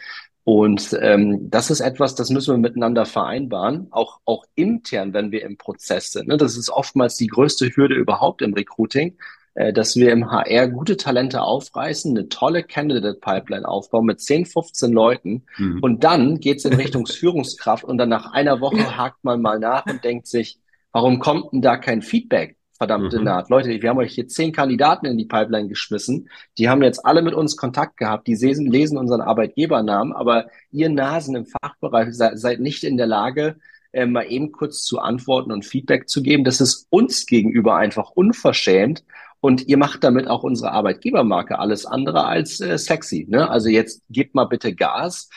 Und 0.49 0.97
ähm, 1.03 1.51
das 1.51 1.73
ist 1.73 1.81
etwas, 1.81 2.15
das 2.15 2.31
müssen 2.31 2.55
wir 2.55 2.59
miteinander 2.59 3.05
vereinbaren, 3.05 3.89
auch, 3.91 4.21
auch 4.25 4.45
intern, 4.55 5.13
wenn 5.13 5.33
wir 5.33 5.45
im 5.45 5.59
Prozess 5.59 6.13
sind. 6.13 6.29
Ne? 6.29 6.37
Das 6.37 6.57
ist 6.57 6.71
oftmals 6.71 7.17
die 7.17 7.27
größte 7.27 7.69
Hürde 7.75 7.97
überhaupt 7.97 8.43
im 8.43 8.55
Recruiting, 8.55 9.19
äh, 9.55 9.73
dass 9.73 9.97
wir 9.97 10.13
im 10.13 10.31
HR 10.31 10.69
gute 10.69 10.97
Talente 10.97 11.43
aufreißen, 11.43 12.17
eine 12.17 12.29
tolle 12.29 12.63
Candidate-Pipeline 12.63 13.67
aufbauen 13.67 14.07
mit 14.07 14.21
10, 14.21 14.47
15 14.47 14.93
Leuten 14.93 15.43
mhm. 15.57 15.81
und 15.83 16.05
dann 16.05 16.39
geht's 16.39 16.65
in 16.65 16.75
Richtung 16.75 17.07
Führungskraft 17.09 17.83
und 17.83 17.99
dann 17.99 18.09
nach 18.09 18.33
einer 18.33 18.61
Woche 18.61 18.97
hakt 18.97 19.25
man 19.25 19.43
mal 19.43 19.59
nach 19.59 19.85
und 19.87 20.05
denkt 20.05 20.29
sich, 20.29 20.61
warum 20.93 21.19
kommt 21.19 21.53
denn 21.55 21.61
da 21.61 21.77
kein 21.77 22.03
Feedback? 22.03 22.56
Verdammte 22.77 23.19
mhm. 23.19 23.25
Naht. 23.25 23.51
Leute, 23.51 23.69
wir 23.69 23.89
haben 23.89 23.99
euch 23.99 24.15
hier 24.15 24.29
zehn 24.29 24.53
Kandidaten 24.53 25.07
in 25.07 25.19
die 25.19 25.25
Pipeline 25.25 25.69
geschmissen. 25.69 26.29
Die 26.59 26.69
haben 26.69 26.83
jetzt 26.83 27.05
alle 27.05 27.23
mit 27.23 27.35
uns 27.35 27.57
Kontakt 27.57 27.97
gehabt. 27.97 28.27
Die 28.27 28.35
lesen, 28.35 28.71
lesen 28.71 28.99
unseren 28.99 29.21
Arbeitgebernamen, 29.21 30.13
aber 30.13 30.47
ihr 30.71 30.89
Nasen 30.89 31.37
im 31.37 31.47
Fachbereich 31.47 32.15
seid, 32.15 32.39
seid 32.39 32.61
nicht 32.61 32.85
in 32.85 32.97
der 32.97 33.07
Lage, 33.07 33.57
äh, 33.93 34.07
mal 34.07 34.25
eben 34.25 34.53
kurz 34.53 34.83
zu 34.85 34.99
antworten 34.99 35.53
und 35.53 35.65
Feedback 35.65 36.09
zu 36.09 36.23
geben. 36.23 36.45
Das 36.45 36.61
ist 36.61 36.87
uns 36.91 37.27
gegenüber 37.27 37.77
einfach 37.77 38.11
unverschämt. 38.11 39.05
Und 39.41 39.69
ihr 39.69 39.77
macht 39.77 40.03
damit 40.03 40.29
auch 40.29 40.43
unsere 40.43 40.73
Arbeitgebermarke 40.73 41.59
alles 41.59 41.87
andere 41.87 42.25
als 42.25 42.61
äh, 42.61 42.79
sexy. 42.79 43.27
Ne? 43.29 43.49
Also 43.49 43.69
jetzt 43.69 44.03
gebt 44.11 44.35
mal 44.35 44.47
bitte 44.47 44.75
Gas 44.75 45.29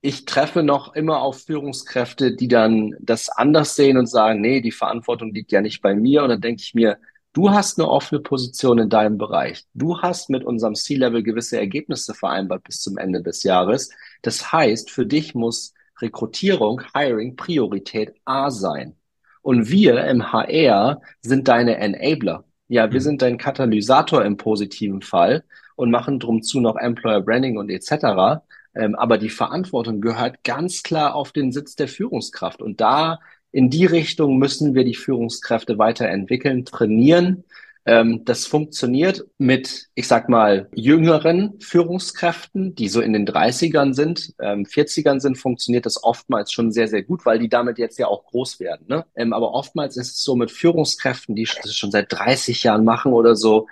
ich 0.00 0.24
treffe 0.24 0.62
noch 0.62 0.94
immer 0.94 1.20
auf 1.20 1.44
Führungskräfte, 1.44 2.36
die 2.36 2.48
dann 2.48 2.94
das 3.00 3.28
anders 3.28 3.74
sehen 3.74 3.96
und 3.96 4.06
sagen, 4.06 4.40
nee, 4.40 4.60
die 4.60 4.72
Verantwortung 4.72 5.32
liegt 5.32 5.52
ja 5.52 5.60
nicht 5.60 5.82
bei 5.82 5.94
mir. 5.94 6.22
Und 6.22 6.28
dann 6.28 6.40
denke 6.40 6.62
ich 6.62 6.74
mir, 6.74 6.98
du 7.32 7.50
hast 7.50 7.78
eine 7.78 7.88
offene 7.88 8.20
Position 8.20 8.78
in 8.78 8.88
deinem 8.88 9.18
Bereich. 9.18 9.64
Du 9.74 10.00
hast 10.00 10.30
mit 10.30 10.44
unserem 10.44 10.74
C-Level 10.74 11.22
gewisse 11.22 11.58
Ergebnisse 11.58 12.14
vereinbart 12.14 12.64
bis 12.64 12.80
zum 12.80 12.98
Ende 12.98 13.22
des 13.22 13.42
Jahres. 13.42 13.90
Das 14.22 14.52
heißt, 14.52 14.90
für 14.90 15.06
dich 15.06 15.34
muss 15.34 15.74
Rekrutierung, 16.00 16.82
Hiring 16.94 17.36
Priorität 17.36 18.14
A 18.24 18.50
sein. 18.50 18.96
Und 19.42 19.70
wir 19.70 20.04
im 20.06 20.32
HR 20.32 21.00
sind 21.20 21.48
deine 21.48 21.76
Enabler. 21.76 22.44
Ja, 22.68 22.90
wir 22.90 23.00
mhm. 23.00 23.04
sind 23.04 23.22
dein 23.22 23.38
Katalysator 23.38 24.24
im 24.24 24.36
positiven 24.36 25.02
Fall 25.02 25.44
und 25.76 25.90
machen 25.90 26.18
drum 26.18 26.42
zu 26.42 26.60
noch 26.60 26.76
Employer 26.76 27.20
Branding 27.20 27.56
und 27.58 27.70
etc. 27.70 28.42
Ähm, 28.76 28.94
aber 28.94 29.18
die 29.18 29.30
Verantwortung 29.30 30.00
gehört 30.00 30.44
ganz 30.44 30.82
klar 30.82 31.14
auf 31.14 31.32
den 31.32 31.52
Sitz 31.52 31.76
der 31.76 31.88
Führungskraft. 31.88 32.62
Und 32.62 32.80
da 32.80 33.18
in 33.52 33.70
die 33.70 33.86
Richtung 33.86 34.38
müssen 34.38 34.74
wir 34.74 34.84
die 34.84 34.94
Führungskräfte 34.94 35.78
weiterentwickeln, 35.78 36.64
trainieren. 36.64 37.44
Ähm, 37.86 38.24
das 38.24 38.46
funktioniert 38.46 39.24
mit, 39.38 39.86
ich 39.94 40.08
sag 40.08 40.28
mal, 40.28 40.68
jüngeren 40.74 41.58
Führungskräften, 41.60 42.74
die 42.74 42.88
so 42.88 43.00
in 43.00 43.12
den 43.12 43.26
30ern 43.26 43.94
sind, 43.94 44.34
ähm, 44.40 44.64
40ern 44.64 45.20
sind, 45.20 45.38
funktioniert 45.38 45.86
das 45.86 46.02
oftmals 46.02 46.52
schon 46.52 46.72
sehr, 46.72 46.88
sehr 46.88 47.02
gut, 47.04 47.24
weil 47.24 47.38
die 47.38 47.48
damit 47.48 47.78
jetzt 47.78 47.98
ja 47.98 48.08
auch 48.08 48.26
groß 48.26 48.60
werden. 48.60 48.86
Ne? 48.88 49.06
Ähm, 49.14 49.32
aber 49.32 49.54
oftmals 49.54 49.96
ist 49.96 50.16
es 50.16 50.22
so 50.22 50.34
mit 50.34 50.50
Führungskräften, 50.50 51.36
die 51.36 51.48
das 51.62 51.74
schon 51.74 51.92
seit 51.92 52.12
30 52.12 52.64
Jahren 52.64 52.84
machen 52.84 53.12
oder 53.12 53.36
so, 53.36 53.68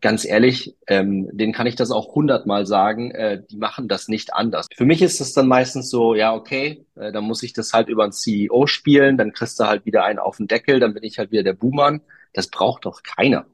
ganz 0.00 0.24
ehrlich, 0.24 0.76
ähm, 0.86 1.28
denen 1.32 1.52
kann 1.52 1.66
ich 1.66 1.76
das 1.76 1.90
auch 1.90 2.14
hundertmal 2.14 2.66
sagen, 2.66 3.10
äh, 3.10 3.42
die 3.50 3.56
machen 3.56 3.88
das 3.88 4.08
nicht 4.08 4.34
anders. 4.34 4.68
Für 4.74 4.84
mich 4.84 5.02
ist 5.02 5.20
es 5.20 5.32
dann 5.32 5.48
meistens 5.48 5.90
so, 5.90 6.14
ja, 6.14 6.34
okay, 6.34 6.84
äh, 6.96 7.12
dann 7.12 7.24
muss 7.24 7.42
ich 7.42 7.52
das 7.52 7.72
halt 7.72 7.88
über 7.88 8.04
einen 8.04 8.12
CEO 8.12 8.66
spielen, 8.66 9.16
dann 9.18 9.32
kriegst 9.32 9.58
du 9.58 9.64
halt 9.64 9.84
wieder 9.84 10.04
einen 10.04 10.18
auf 10.18 10.36
den 10.36 10.46
Deckel, 10.46 10.80
dann 10.80 10.94
bin 10.94 11.02
ich 11.02 11.18
halt 11.18 11.30
wieder 11.30 11.42
der 11.42 11.54
Buhmann. 11.54 12.00
Das 12.32 12.48
braucht 12.48 12.86
doch 12.86 13.02
keiner. 13.02 13.46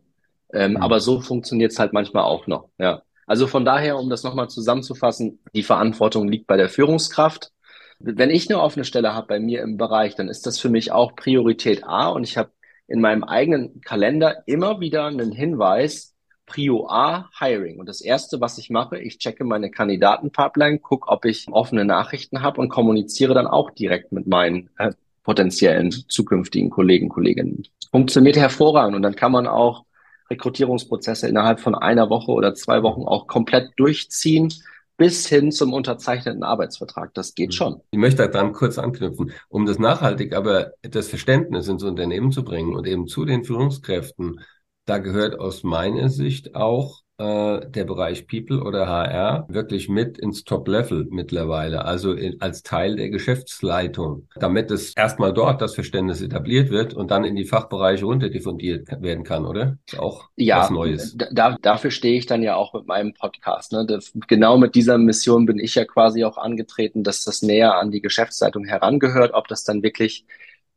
Ähm, 0.52 0.72
mhm. 0.72 0.76
Aber 0.78 1.00
so 1.00 1.20
funktioniert 1.20 1.72
es 1.72 1.78
halt 1.78 1.92
manchmal 1.92 2.24
auch 2.24 2.46
noch, 2.46 2.68
ja. 2.78 3.02
Also 3.26 3.46
von 3.46 3.66
daher, 3.66 3.98
um 3.98 4.08
das 4.08 4.22
nochmal 4.22 4.48
zusammenzufassen, 4.48 5.38
die 5.54 5.62
Verantwortung 5.62 6.28
liegt 6.28 6.46
bei 6.46 6.56
der 6.56 6.70
Führungskraft. 6.70 7.52
Wenn 7.98 8.30
ich 8.30 8.48
eine 8.48 8.60
offene 8.60 8.86
Stelle 8.86 9.12
habe 9.12 9.26
bei 9.26 9.38
mir 9.38 9.60
im 9.60 9.76
Bereich, 9.76 10.14
dann 10.14 10.28
ist 10.28 10.46
das 10.46 10.58
für 10.58 10.70
mich 10.70 10.92
auch 10.92 11.14
Priorität 11.14 11.84
A 11.84 12.08
und 12.08 12.24
ich 12.24 12.38
habe 12.38 12.50
in 12.86 13.02
meinem 13.02 13.22
eigenen 13.22 13.82
Kalender 13.82 14.42
immer 14.46 14.80
wieder 14.80 15.04
einen 15.04 15.30
Hinweis, 15.30 16.14
Prio 16.48 16.88
A, 16.88 17.30
Hiring. 17.38 17.78
Und 17.78 17.88
das 17.88 18.00
Erste, 18.00 18.40
was 18.40 18.58
ich 18.58 18.70
mache, 18.70 18.98
ich 18.98 19.18
checke 19.18 19.44
meine 19.44 19.70
Kandidatenpipeline, 19.70 20.78
gucke, 20.78 21.08
ob 21.08 21.24
ich 21.24 21.46
offene 21.52 21.84
Nachrichten 21.84 22.42
habe 22.42 22.60
und 22.60 22.68
kommuniziere 22.68 23.34
dann 23.34 23.46
auch 23.46 23.70
direkt 23.70 24.10
mit 24.10 24.26
meinen 24.26 24.70
äh, 24.78 24.92
potenziellen 25.22 25.90
zukünftigen 25.90 26.70
Kollegen, 26.70 27.08
Kolleginnen. 27.08 27.62
Funktioniert 27.90 28.36
hervorragend 28.36 28.96
und 28.96 29.02
dann 29.02 29.14
kann 29.14 29.30
man 29.30 29.46
auch 29.46 29.84
Rekrutierungsprozesse 30.30 31.28
innerhalb 31.28 31.60
von 31.60 31.74
einer 31.74 32.10
Woche 32.10 32.32
oder 32.32 32.54
zwei 32.54 32.82
Wochen 32.82 33.02
auch 33.02 33.26
komplett 33.26 33.70
durchziehen 33.76 34.52
bis 34.96 35.28
hin 35.28 35.52
zum 35.52 35.72
unterzeichneten 35.72 36.42
Arbeitsvertrag. 36.42 37.14
Das 37.14 37.34
geht 37.34 37.54
schon. 37.54 37.80
Ich 37.92 37.98
möchte 37.98 38.28
daran 38.28 38.52
kurz 38.52 38.78
anknüpfen, 38.78 39.32
um 39.48 39.64
das 39.64 39.78
nachhaltig, 39.78 40.34
aber 40.34 40.72
das 40.82 41.08
Verständnis 41.08 41.68
ins 41.68 41.84
Unternehmen 41.84 42.32
zu 42.32 42.42
bringen 42.42 42.74
und 42.74 42.86
eben 42.86 43.06
zu 43.06 43.24
den 43.24 43.44
Führungskräften. 43.44 44.40
Da 44.88 44.96
gehört 44.96 45.38
aus 45.38 45.64
meiner 45.64 46.08
Sicht 46.08 46.54
auch 46.54 47.02
äh, 47.18 47.60
der 47.68 47.84
Bereich 47.84 48.26
People 48.26 48.62
oder 48.62 48.88
HR 48.88 49.44
wirklich 49.50 49.90
mit 49.90 50.16
ins 50.16 50.44
Top-Level 50.44 51.08
mittlerweile, 51.10 51.84
also 51.84 52.14
in, 52.14 52.40
als 52.40 52.62
Teil 52.62 52.96
der 52.96 53.10
Geschäftsleitung, 53.10 54.28
damit 54.36 54.70
es 54.70 54.96
erstmal 54.96 55.34
dort 55.34 55.60
das 55.60 55.74
Verständnis 55.74 56.22
etabliert 56.22 56.70
wird 56.70 56.94
und 56.94 57.10
dann 57.10 57.24
in 57.24 57.36
die 57.36 57.44
Fachbereiche 57.44 58.06
runterdiffundiert 58.06 59.02
werden 59.02 59.24
kann, 59.24 59.44
oder? 59.44 59.76
Ist 59.86 59.98
auch 59.98 60.30
ja, 60.36 60.60
was 60.60 60.70
Neues. 60.70 61.18
Da, 61.32 61.58
dafür 61.60 61.90
stehe 61.90 62.16
ich 62.16 62.24
dann 62.24 62.42
ja 62.42 62.56
auch 62.56 62.72
mit 62.72 62.86
meinem 62.86 63.12
Podcast. 63.12 63.72
Ne? 63.72 63.84
Das, 63.84 64.12
genau 64.26 64.56
mit 64.56 64.74
dieser 64.74 64.96
Mission 64.96 65.44
bin 65.44 65.58
ich 65.58 65.74
ja 65.74 65.84
quasi 65.84 66.24
auch 66.24 66.38
angetreten, 66.38 67.04
dass 67.04 67.24
das 67.24 67.42
näher 67.42 67.74
an 67.74 67.90
die 67.90 68.00
Geschäftsleitung 68.00 68.64
herangehört, 68.64 69.34
ob 69.34 69.48
das 69.48 69.64
dann 69.64 69.82
wirklich 69.82 70.24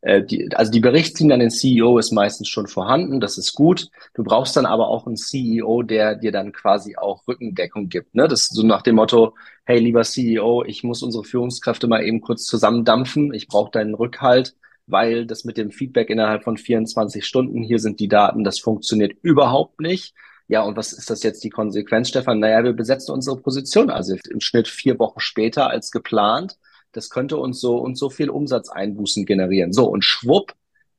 äh, 0.02 0.24
die, 0.24 0.50
also 0.56 0.72
die 0.72 0.80
Berichtslinie 0.80 1.36
an 1.36 1.40
den 1.40 1.52
CEO 1.52 1.98
ist 1.98 2.12
meistens 2.12 2.50
schon 2.50 2.68
vorhanden, 2.68 3.20
das 3.20 3.38
ist 3.38 3.54
gut. 3.54 3.90
Du 4.14 4.24
brauchst 4.24 4.58
dann 4.58 4.66
aber 4.66 4.88
auch 4.88 5.06
einen 5.06 5.16
CEO, 5.16 5.84
der 5.84 6.16
dir 6.16 6.32
dann 6.32 6.52
quasi 6.52 6.96
auch 6.98 7.28
Rückendeckung 7.28 7.88
gibt. 7.90 8.16
Ne? 8.16 8.28
Das 8.28 8.42
ist 8.42 8.56
so 8.56 8.66
nach 8.66 8.82
dem 8.82 8.96
Motto, 8.96 9.36
hey 9.64 9.80
lieber 9.80 10.02
CEO, 10.02 10.64
ich 10.66 10.84
muss 10.84 11.04
unsere 11.04 11.24
Führungskräfte 11.24 11.88
mal 11.88 12.04
eben 12.04 12.22
kurz 12.22 12.46
zusammendampfen, 12.46 13.34
ich 13.34 13.48
brauche 13.48 13.72
deinen 13.72 13.94
Rückhalt, 13.94 14.56
weil 14.88 15.26
das 15.26 15.46
mit 15.46 15.58
dem 15.58 15.72
Feedback 15.72 16.10
innerhalb 16.10 16.44
von 16.44 16.58
24 16.58 17.26
Stunden, 17.26 17.62
hier 17.62 17.80
sind 17.80 18.00
die 18.00 18.08
Daten, 18.08 18.44
das 18.44 18.60
funktioniert 18.60 19.14
überhaupt 19.22 19.80
nicht. 19.80 20.16
Ja, 20.48 20.64
und 20.64 20.76
was 20.76 20.92
ist 20.92 21.10
das 21.10 21.24
jetzt 21.24 21.44
die 21.46 21.50
Konsequenz, 21.50 22.10
Stefan? 22.10 22.40
Naja, 22.40 22.64
wir 22.64 22.74
besetzen 22.74 23.14
unsere 23.14 23.38
Position, 23.38 23.90
also 23.90 24.18
im 24.30 24.42
Schnitt 24.42 24.68
vier 24.68 25.00
Wochen 25.00 25.22
später 25.22 25.70
als 25.70 25.92
geplant 25.92 26.58
das 26.94 27.10
könnte 27.10 27.38
uns 27.38 27.60
so 27.60 27.78
und 27.78 27.98
so 27.98 28.10
viel 28.10 28.30
Umsatzeinbußen 28.30 29.26
generieren. 29.26 29.74
So, 29.74 29.86
und 29.88 30.04
schwupp, 30.04 30.54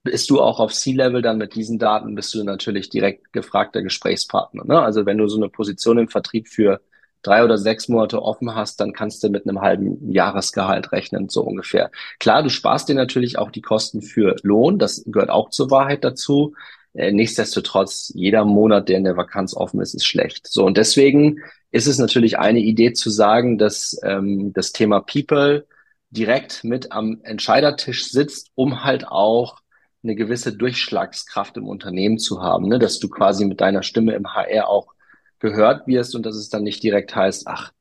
bist 0.04 0.30
du 0.30 0.40
auch 0.40 0.58
auf 0.58 0.72
C-Level 0.72 1.22
dann 1.22 1.38
mit 1.38 1.54
diesen 1.54 1.78
Daten, 1.78 2.14
bist 2.14 2.34
du 2.34 2.42
natürlich 2.42 2.88
direkt 2.90 3.32
gefragter 3.32 3.82
Gesprächspartner. 3.82 4.64
Ne? 4.64 4.80
Also 4.80 5.06
wenn 5.06 5.18
du 5.18 5.28
so 5.28 5.36
eine 5.36 5.48
Position 5.48 5.98
im 5.98 6.08
Vertrieb 6.08 6.48
für 6.48 6.80
drei 7.22 7.44
oder 7.44 7.56
sechs 7.56 7.88
Monate 7.88 8.20
offen 8.20 8.54
hast, 8.54 8.80
dann 8.80 8.92
kannst 8.92 9.22
du 9.22 9.28
mit 9.28 9.46
einem 9.46 9.60
halben 9.60 10.10
Jahresgehalt 10.10 10.90
rechnen, 10.90 11.28
so 11.28 11.42
ungefähr. 11.42 11.90
Klar, 12.18 12.42
du 12.42 12.50
sparst 12.50 12.88
dir 12.88 12.94
natürlich 12.94 13.38
auch 13.38 13.52
die 13.52 13.62
Kosten 13.62 14.02
für 14.02 14.34
Lohn, 14.42 14.78
das 14.78 15.04
gehört 15.06 15.30
auch 15.30 15.50
zur 15.50 15.70
Wahrheit 15.70 16.02
dazu. 16.02 16.54
Äh, 16.94 17.12
nichtsdestotrotz, 17.12 18.12
jeder 18.14 18.44
Monat, 18.44 18.88
der 18.88 18.98
in 18.98 19.04
der 19.04 19.16
Vakanz 19.16 19.54
offen 19.54 19.80
ist, 19.80 19.94
ist 19.94 20.04
schlecht. 20.04 20.48
So, 20.48 20.64
und 20.66 20.76
deswegen 20.76 21.38
ist 21.70 21.86
es 21.86 21.98
natürlich 21.98 22.38
eine 22.38 22.60
Idee 22.60 22.92
zu 22.92 23.08
sagen, 23.08 23.56
dass 23.56 23.98
ähm, 24.02 24.52
das 24.52 24.72
Thema 24.72 25.00
People 25.00 25.64
direkt 26.12 26.62
mit 26.62 26.92
am 26.92 27.20
Entscheidertisch 27.22 28.10
sitzt, 28.10 28.50
um 28.54 28.84
halt 28.84 29.08
auch 29.08 29.60
eine 30.04 30.14
gewisse 30.14 30.52
Durchschlagskraft 30.52 31.56
im 31.56 31.66
Unternehmen 31.66 32.18
zu 32.18 32.42
haben, 32.42 32.68
ne? 32.68 32.78
dass 32.78 32.98
du 32.98 33.08
quasi 33.08 33.44
mit 33.44 33.60
deiner 33.60 33.82
Stimme 33.82 34.14
im 34.14 34.34
HR 34.34 34.68
auch 34.68 34.92
gehört 35.38 35.86
wirst 35.86 36.14
und 36.14 36.26
dass 36.26 36.36
es 36.36 36.48
dann 36.48 36.64
nicht 36.64 36.82
direkt 36.82 37.16
heißt, 37.16 37.46
ach, 37.46 37.72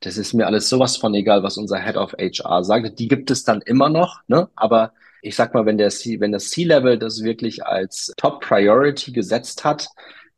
das 0.00 0.16
ist 0.16 0.32
mir 0.32 0.46
alles 0.46 0.68
sowas 0.68 0.96
von 0.96 1.14
egal, 1.14 1.42
was 1.42 1.58
unser 1.58 1.78
Head 1.78 1.96
of 1.96 2.14
HR 2.14 2.64
sagt. 2.64 2.98
Die 2.98 3.08
gibt 3.08 3.30
es 3.30 3.44
dann 3.44 3.60
immer 3.62 3.88
noch, 3.90 4.20
ne? 4.28 4.48
aber 4.54 4.92
ich 5.22 5.36
sag 5.36 5.52
mal, 5.52 5.66
wenn 5.66 5.76
der 5.76 5.90
C, 5.90 6.20
wenn 6.20 6.32
das 6.32 6.48
C-Level 6.50 6.98
das 6.98 7.22
wirklich 7.22 7.66
als 7.66 8.12
Top 8.16 8.40
Priority 8.40 9.12
gesetzt 9.12 9.64
hat, 9.64 9.88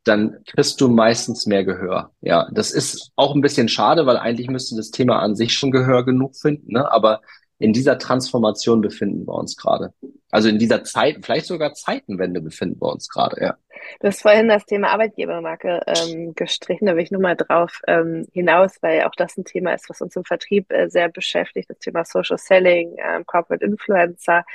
dann 0.03 0.39
kriegst 0.45 0.81
du 0.81 0.89
meistens 0.89 1.45
mehr 1.45 1.63
Gehör. 1.63 2.11
Ja, 2.19 2.49
das 2.51 2.71
ist 2.71 3.11
auch 3.15 3.35
ein 3.35 3.41
bisschen 3.41 3.69
schade, 3.69 4.05
weil 4.05 4.17
eigentlich 4.17 4.49
müsste 4.49 4.75
das 4.75 4.91
Thema 4.91 5.19
an 5.19 5.35
sich 5.35 5.53
schon 5.53 5.71
Gehör 5.71 6.03
genug 6.03 6.35
finden, 6.35 6.73
ne? 6.73 6.91
aber 6.91 7.21
in 7.59 7.73
dieser 7.73 7.97
Transformation 7.97 8.81
befinden 8.81 9.25
wir 9.27 9.35
uns 9.35 9.55
gerade. 9.55 9.93
Also 10.31 10.49
in 10.49 10.57
dieser 10.57 10.83
Zeit, 10.83 11.17
vielleicht 11.23 11.45
sogar 11.45 11.73
Zeitenwende 11.73 12.41
befinden 12.41 12.81
wir 12.81 12.91
uns 12.91 13.07
gerade, 13.07 13.39
ja. 13.41 13.57
Du 13.99 14.07
hast 14.07 14.21
vorhin 14.21 14.47
das 14.47 14.65
Thema 14.65 14.89
Arbeitgebermarke 14.89 15.81
ähm, 15.85 16.33
gestrichen, 16.35 16.85
da 16.85 16.95
will 16.95 17.03
ich 17.03 17.11
nur 17.11 17.21
mal 17.21 17.35
drauf 17.35 17.81
ähm, 17.87 18.25
hinaus, 18.31 18.77
weil 18.81 19.03
auch 19.03 19.15
das 19.15 19.37
ein 19.37 19.45
Thema 19.45 19.73
ist, 19.73 19.89
was 19.89 20.01
uns 20.01 20.15
im 20.15 20.23
Vertrieb 20.23 20.71
äh, 20.71 20.89
sehr 20.89 21.09
beschäftigt, 21.09 21.69
das 21.69 21.79
Thema 21.79 22.05
Social 22.05 22.37
Selling, 22.37 22.95
ähm, 22.97 23.25
Corporate 23.25 23.63
Influencer. 23.63 24.45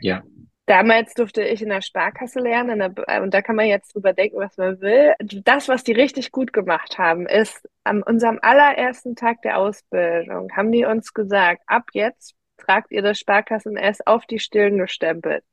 Ja. 0.00 0.22
Damals 0.66 1.12
durfte 1.12 1.42
ich 1.42 1.60
in 1.60 1.68
der 1.68 1.82
Sparkasse 1.82 2.40
lernen 2.40 2.78
der, 2.78 3.22
und 3.22 3.34
da 3.34 3.42
kann 3.42 3.56
man 3.56 3.66
jetzt 3.66 3.94
drüber 3.94 4.14
denken, 4.14 4.38
was 4.38 4.56
man 4.56 4.80
will. 4.80 5.12
Das, 5.44 5.68
was 5.68 5.84
die 5.84 5.92
richtig 5.92 6.32
gut 6.32 6.54
gemacht 6.54 6.96
haben, 6.96 7.26
ist, 7.26 7.68
an 7.84 8.02
unserem 8.02 8.38
allerersten 8.40 9.14
Tag 9.14 9.42
der 9.42 9.58
Ausbildung 9.58 10.50
haben 10.56 10.72
die 10.72 10.86
uns 10.86 11.12
gesagt, 11.12 11.62
ab 11.66 11.88
jetzt 11.92 12.34
tragt 12.64 12.90
ihr 12.92 13.02
das 13.02 13.18
Sparkassen-S 13.18 14.06
auf 14.06 14.26
die 14.26 14.38
Stirn 14.38 14.78
gestempelt. 14.78 15.44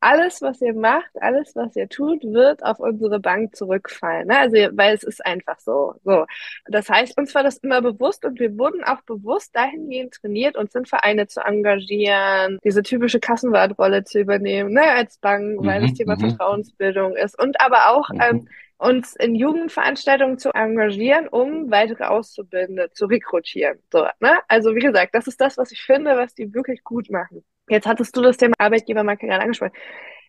Alles, 0.00 0.42
was 0.42 0.60
ihr 0.60 0.74
macht, 0.74 1.10
alles, 1.20 1.56
was 1.56 1.74
ihr 1.74 1.88
tut, 1.88 2.22
wird 2.22 2.62
auf 2.62 2.78
unsere 2.80 3.18
Bank 3.18 3.56
zurückfallen. 3.56 4.28
Ne? 4.28 4.38
Also, 4.38 4.56
weil 4.72 4.94
es 4.94 5.02
ist 5.02 5.24
einfach 5.24 5.58
so. 5.58 5.94
so. 6.04 6.26
Das 6.66 6.90
heißt, 6.90 7.16
uns 7.18 7.34
war 7.34 7.42
das 7.42 7.56
immer 7.58 7.80
bewusst 7.80 8.24
und 8.26 8.38
wir 8.38 8.58
wurden 8.58 8.84
auch 8.84 9.00
bewusst 9.02 9.56
dahingehend 9.56 10.14
trainiert, 10.14 10.56
uns 10.56 10.74
in 10.74 10.84
Vereine 10.84 11.26
zu 11.28 11.40
engagieren, 11.40 12.58
diese 12.62 12.82
typische 12.82 13.20
Kassenwartrolle 13.20 14.04
zu 14.04 14.20
übernehmen, 14.20 14.74
ne, 14.74 14.82
als 14.82 15.16
Bank, 15.16 15.64
weil 15.64 15.80
mhm, 15.80 15.86
das 15.86 15.94
Thema 15.94 16.16
mhm. 16.16 16.28
Vertrauensbildung 16.28 17.16
ist. 17.16 17.40
Und 17.40 17.58
aber 17.60 17.90
auch 17.90 18.10
mhm. 18.10 18.20
ähm, 18.20 18.48
uns 18.78 19.16
in 19.16 19.34
Jugendveranstaltungen 19.34 20.38
zu 20.38 20.50
engagieren, 20.50 21.28
um 21.28 21.70
weitere 21.70 22.04
Auszubildende 22.04 22.90
zu 22.92 23.06
rekrutieren. 23.06 23.78
So, 23.92 24.06
ne? 24.20 24.38
Also 24.48 24.74
wie 24.74 24.80
gesagt, 24.80 25.14
das 25.14 25.26
ist 25.26 25.40
das, 25.40 25.56
was 25.56 25.72
ich 25.72 25.82
finde, 25.82 26.16
was 26.16 26.34
die 26.34 26.52
wirklich 26.52 26.84
gut 26.84 27.10
machen. 27.10 27.44
Jetzt 27.68 27.86
hattest 27.86 28.16
du 28.16 28.22
das 28.22 28.36
Thema 28.36 28.54
Arbeitgebermarke 28.58 29.26
gerade 29.26 29.42
angesprochen. 29.42 29.72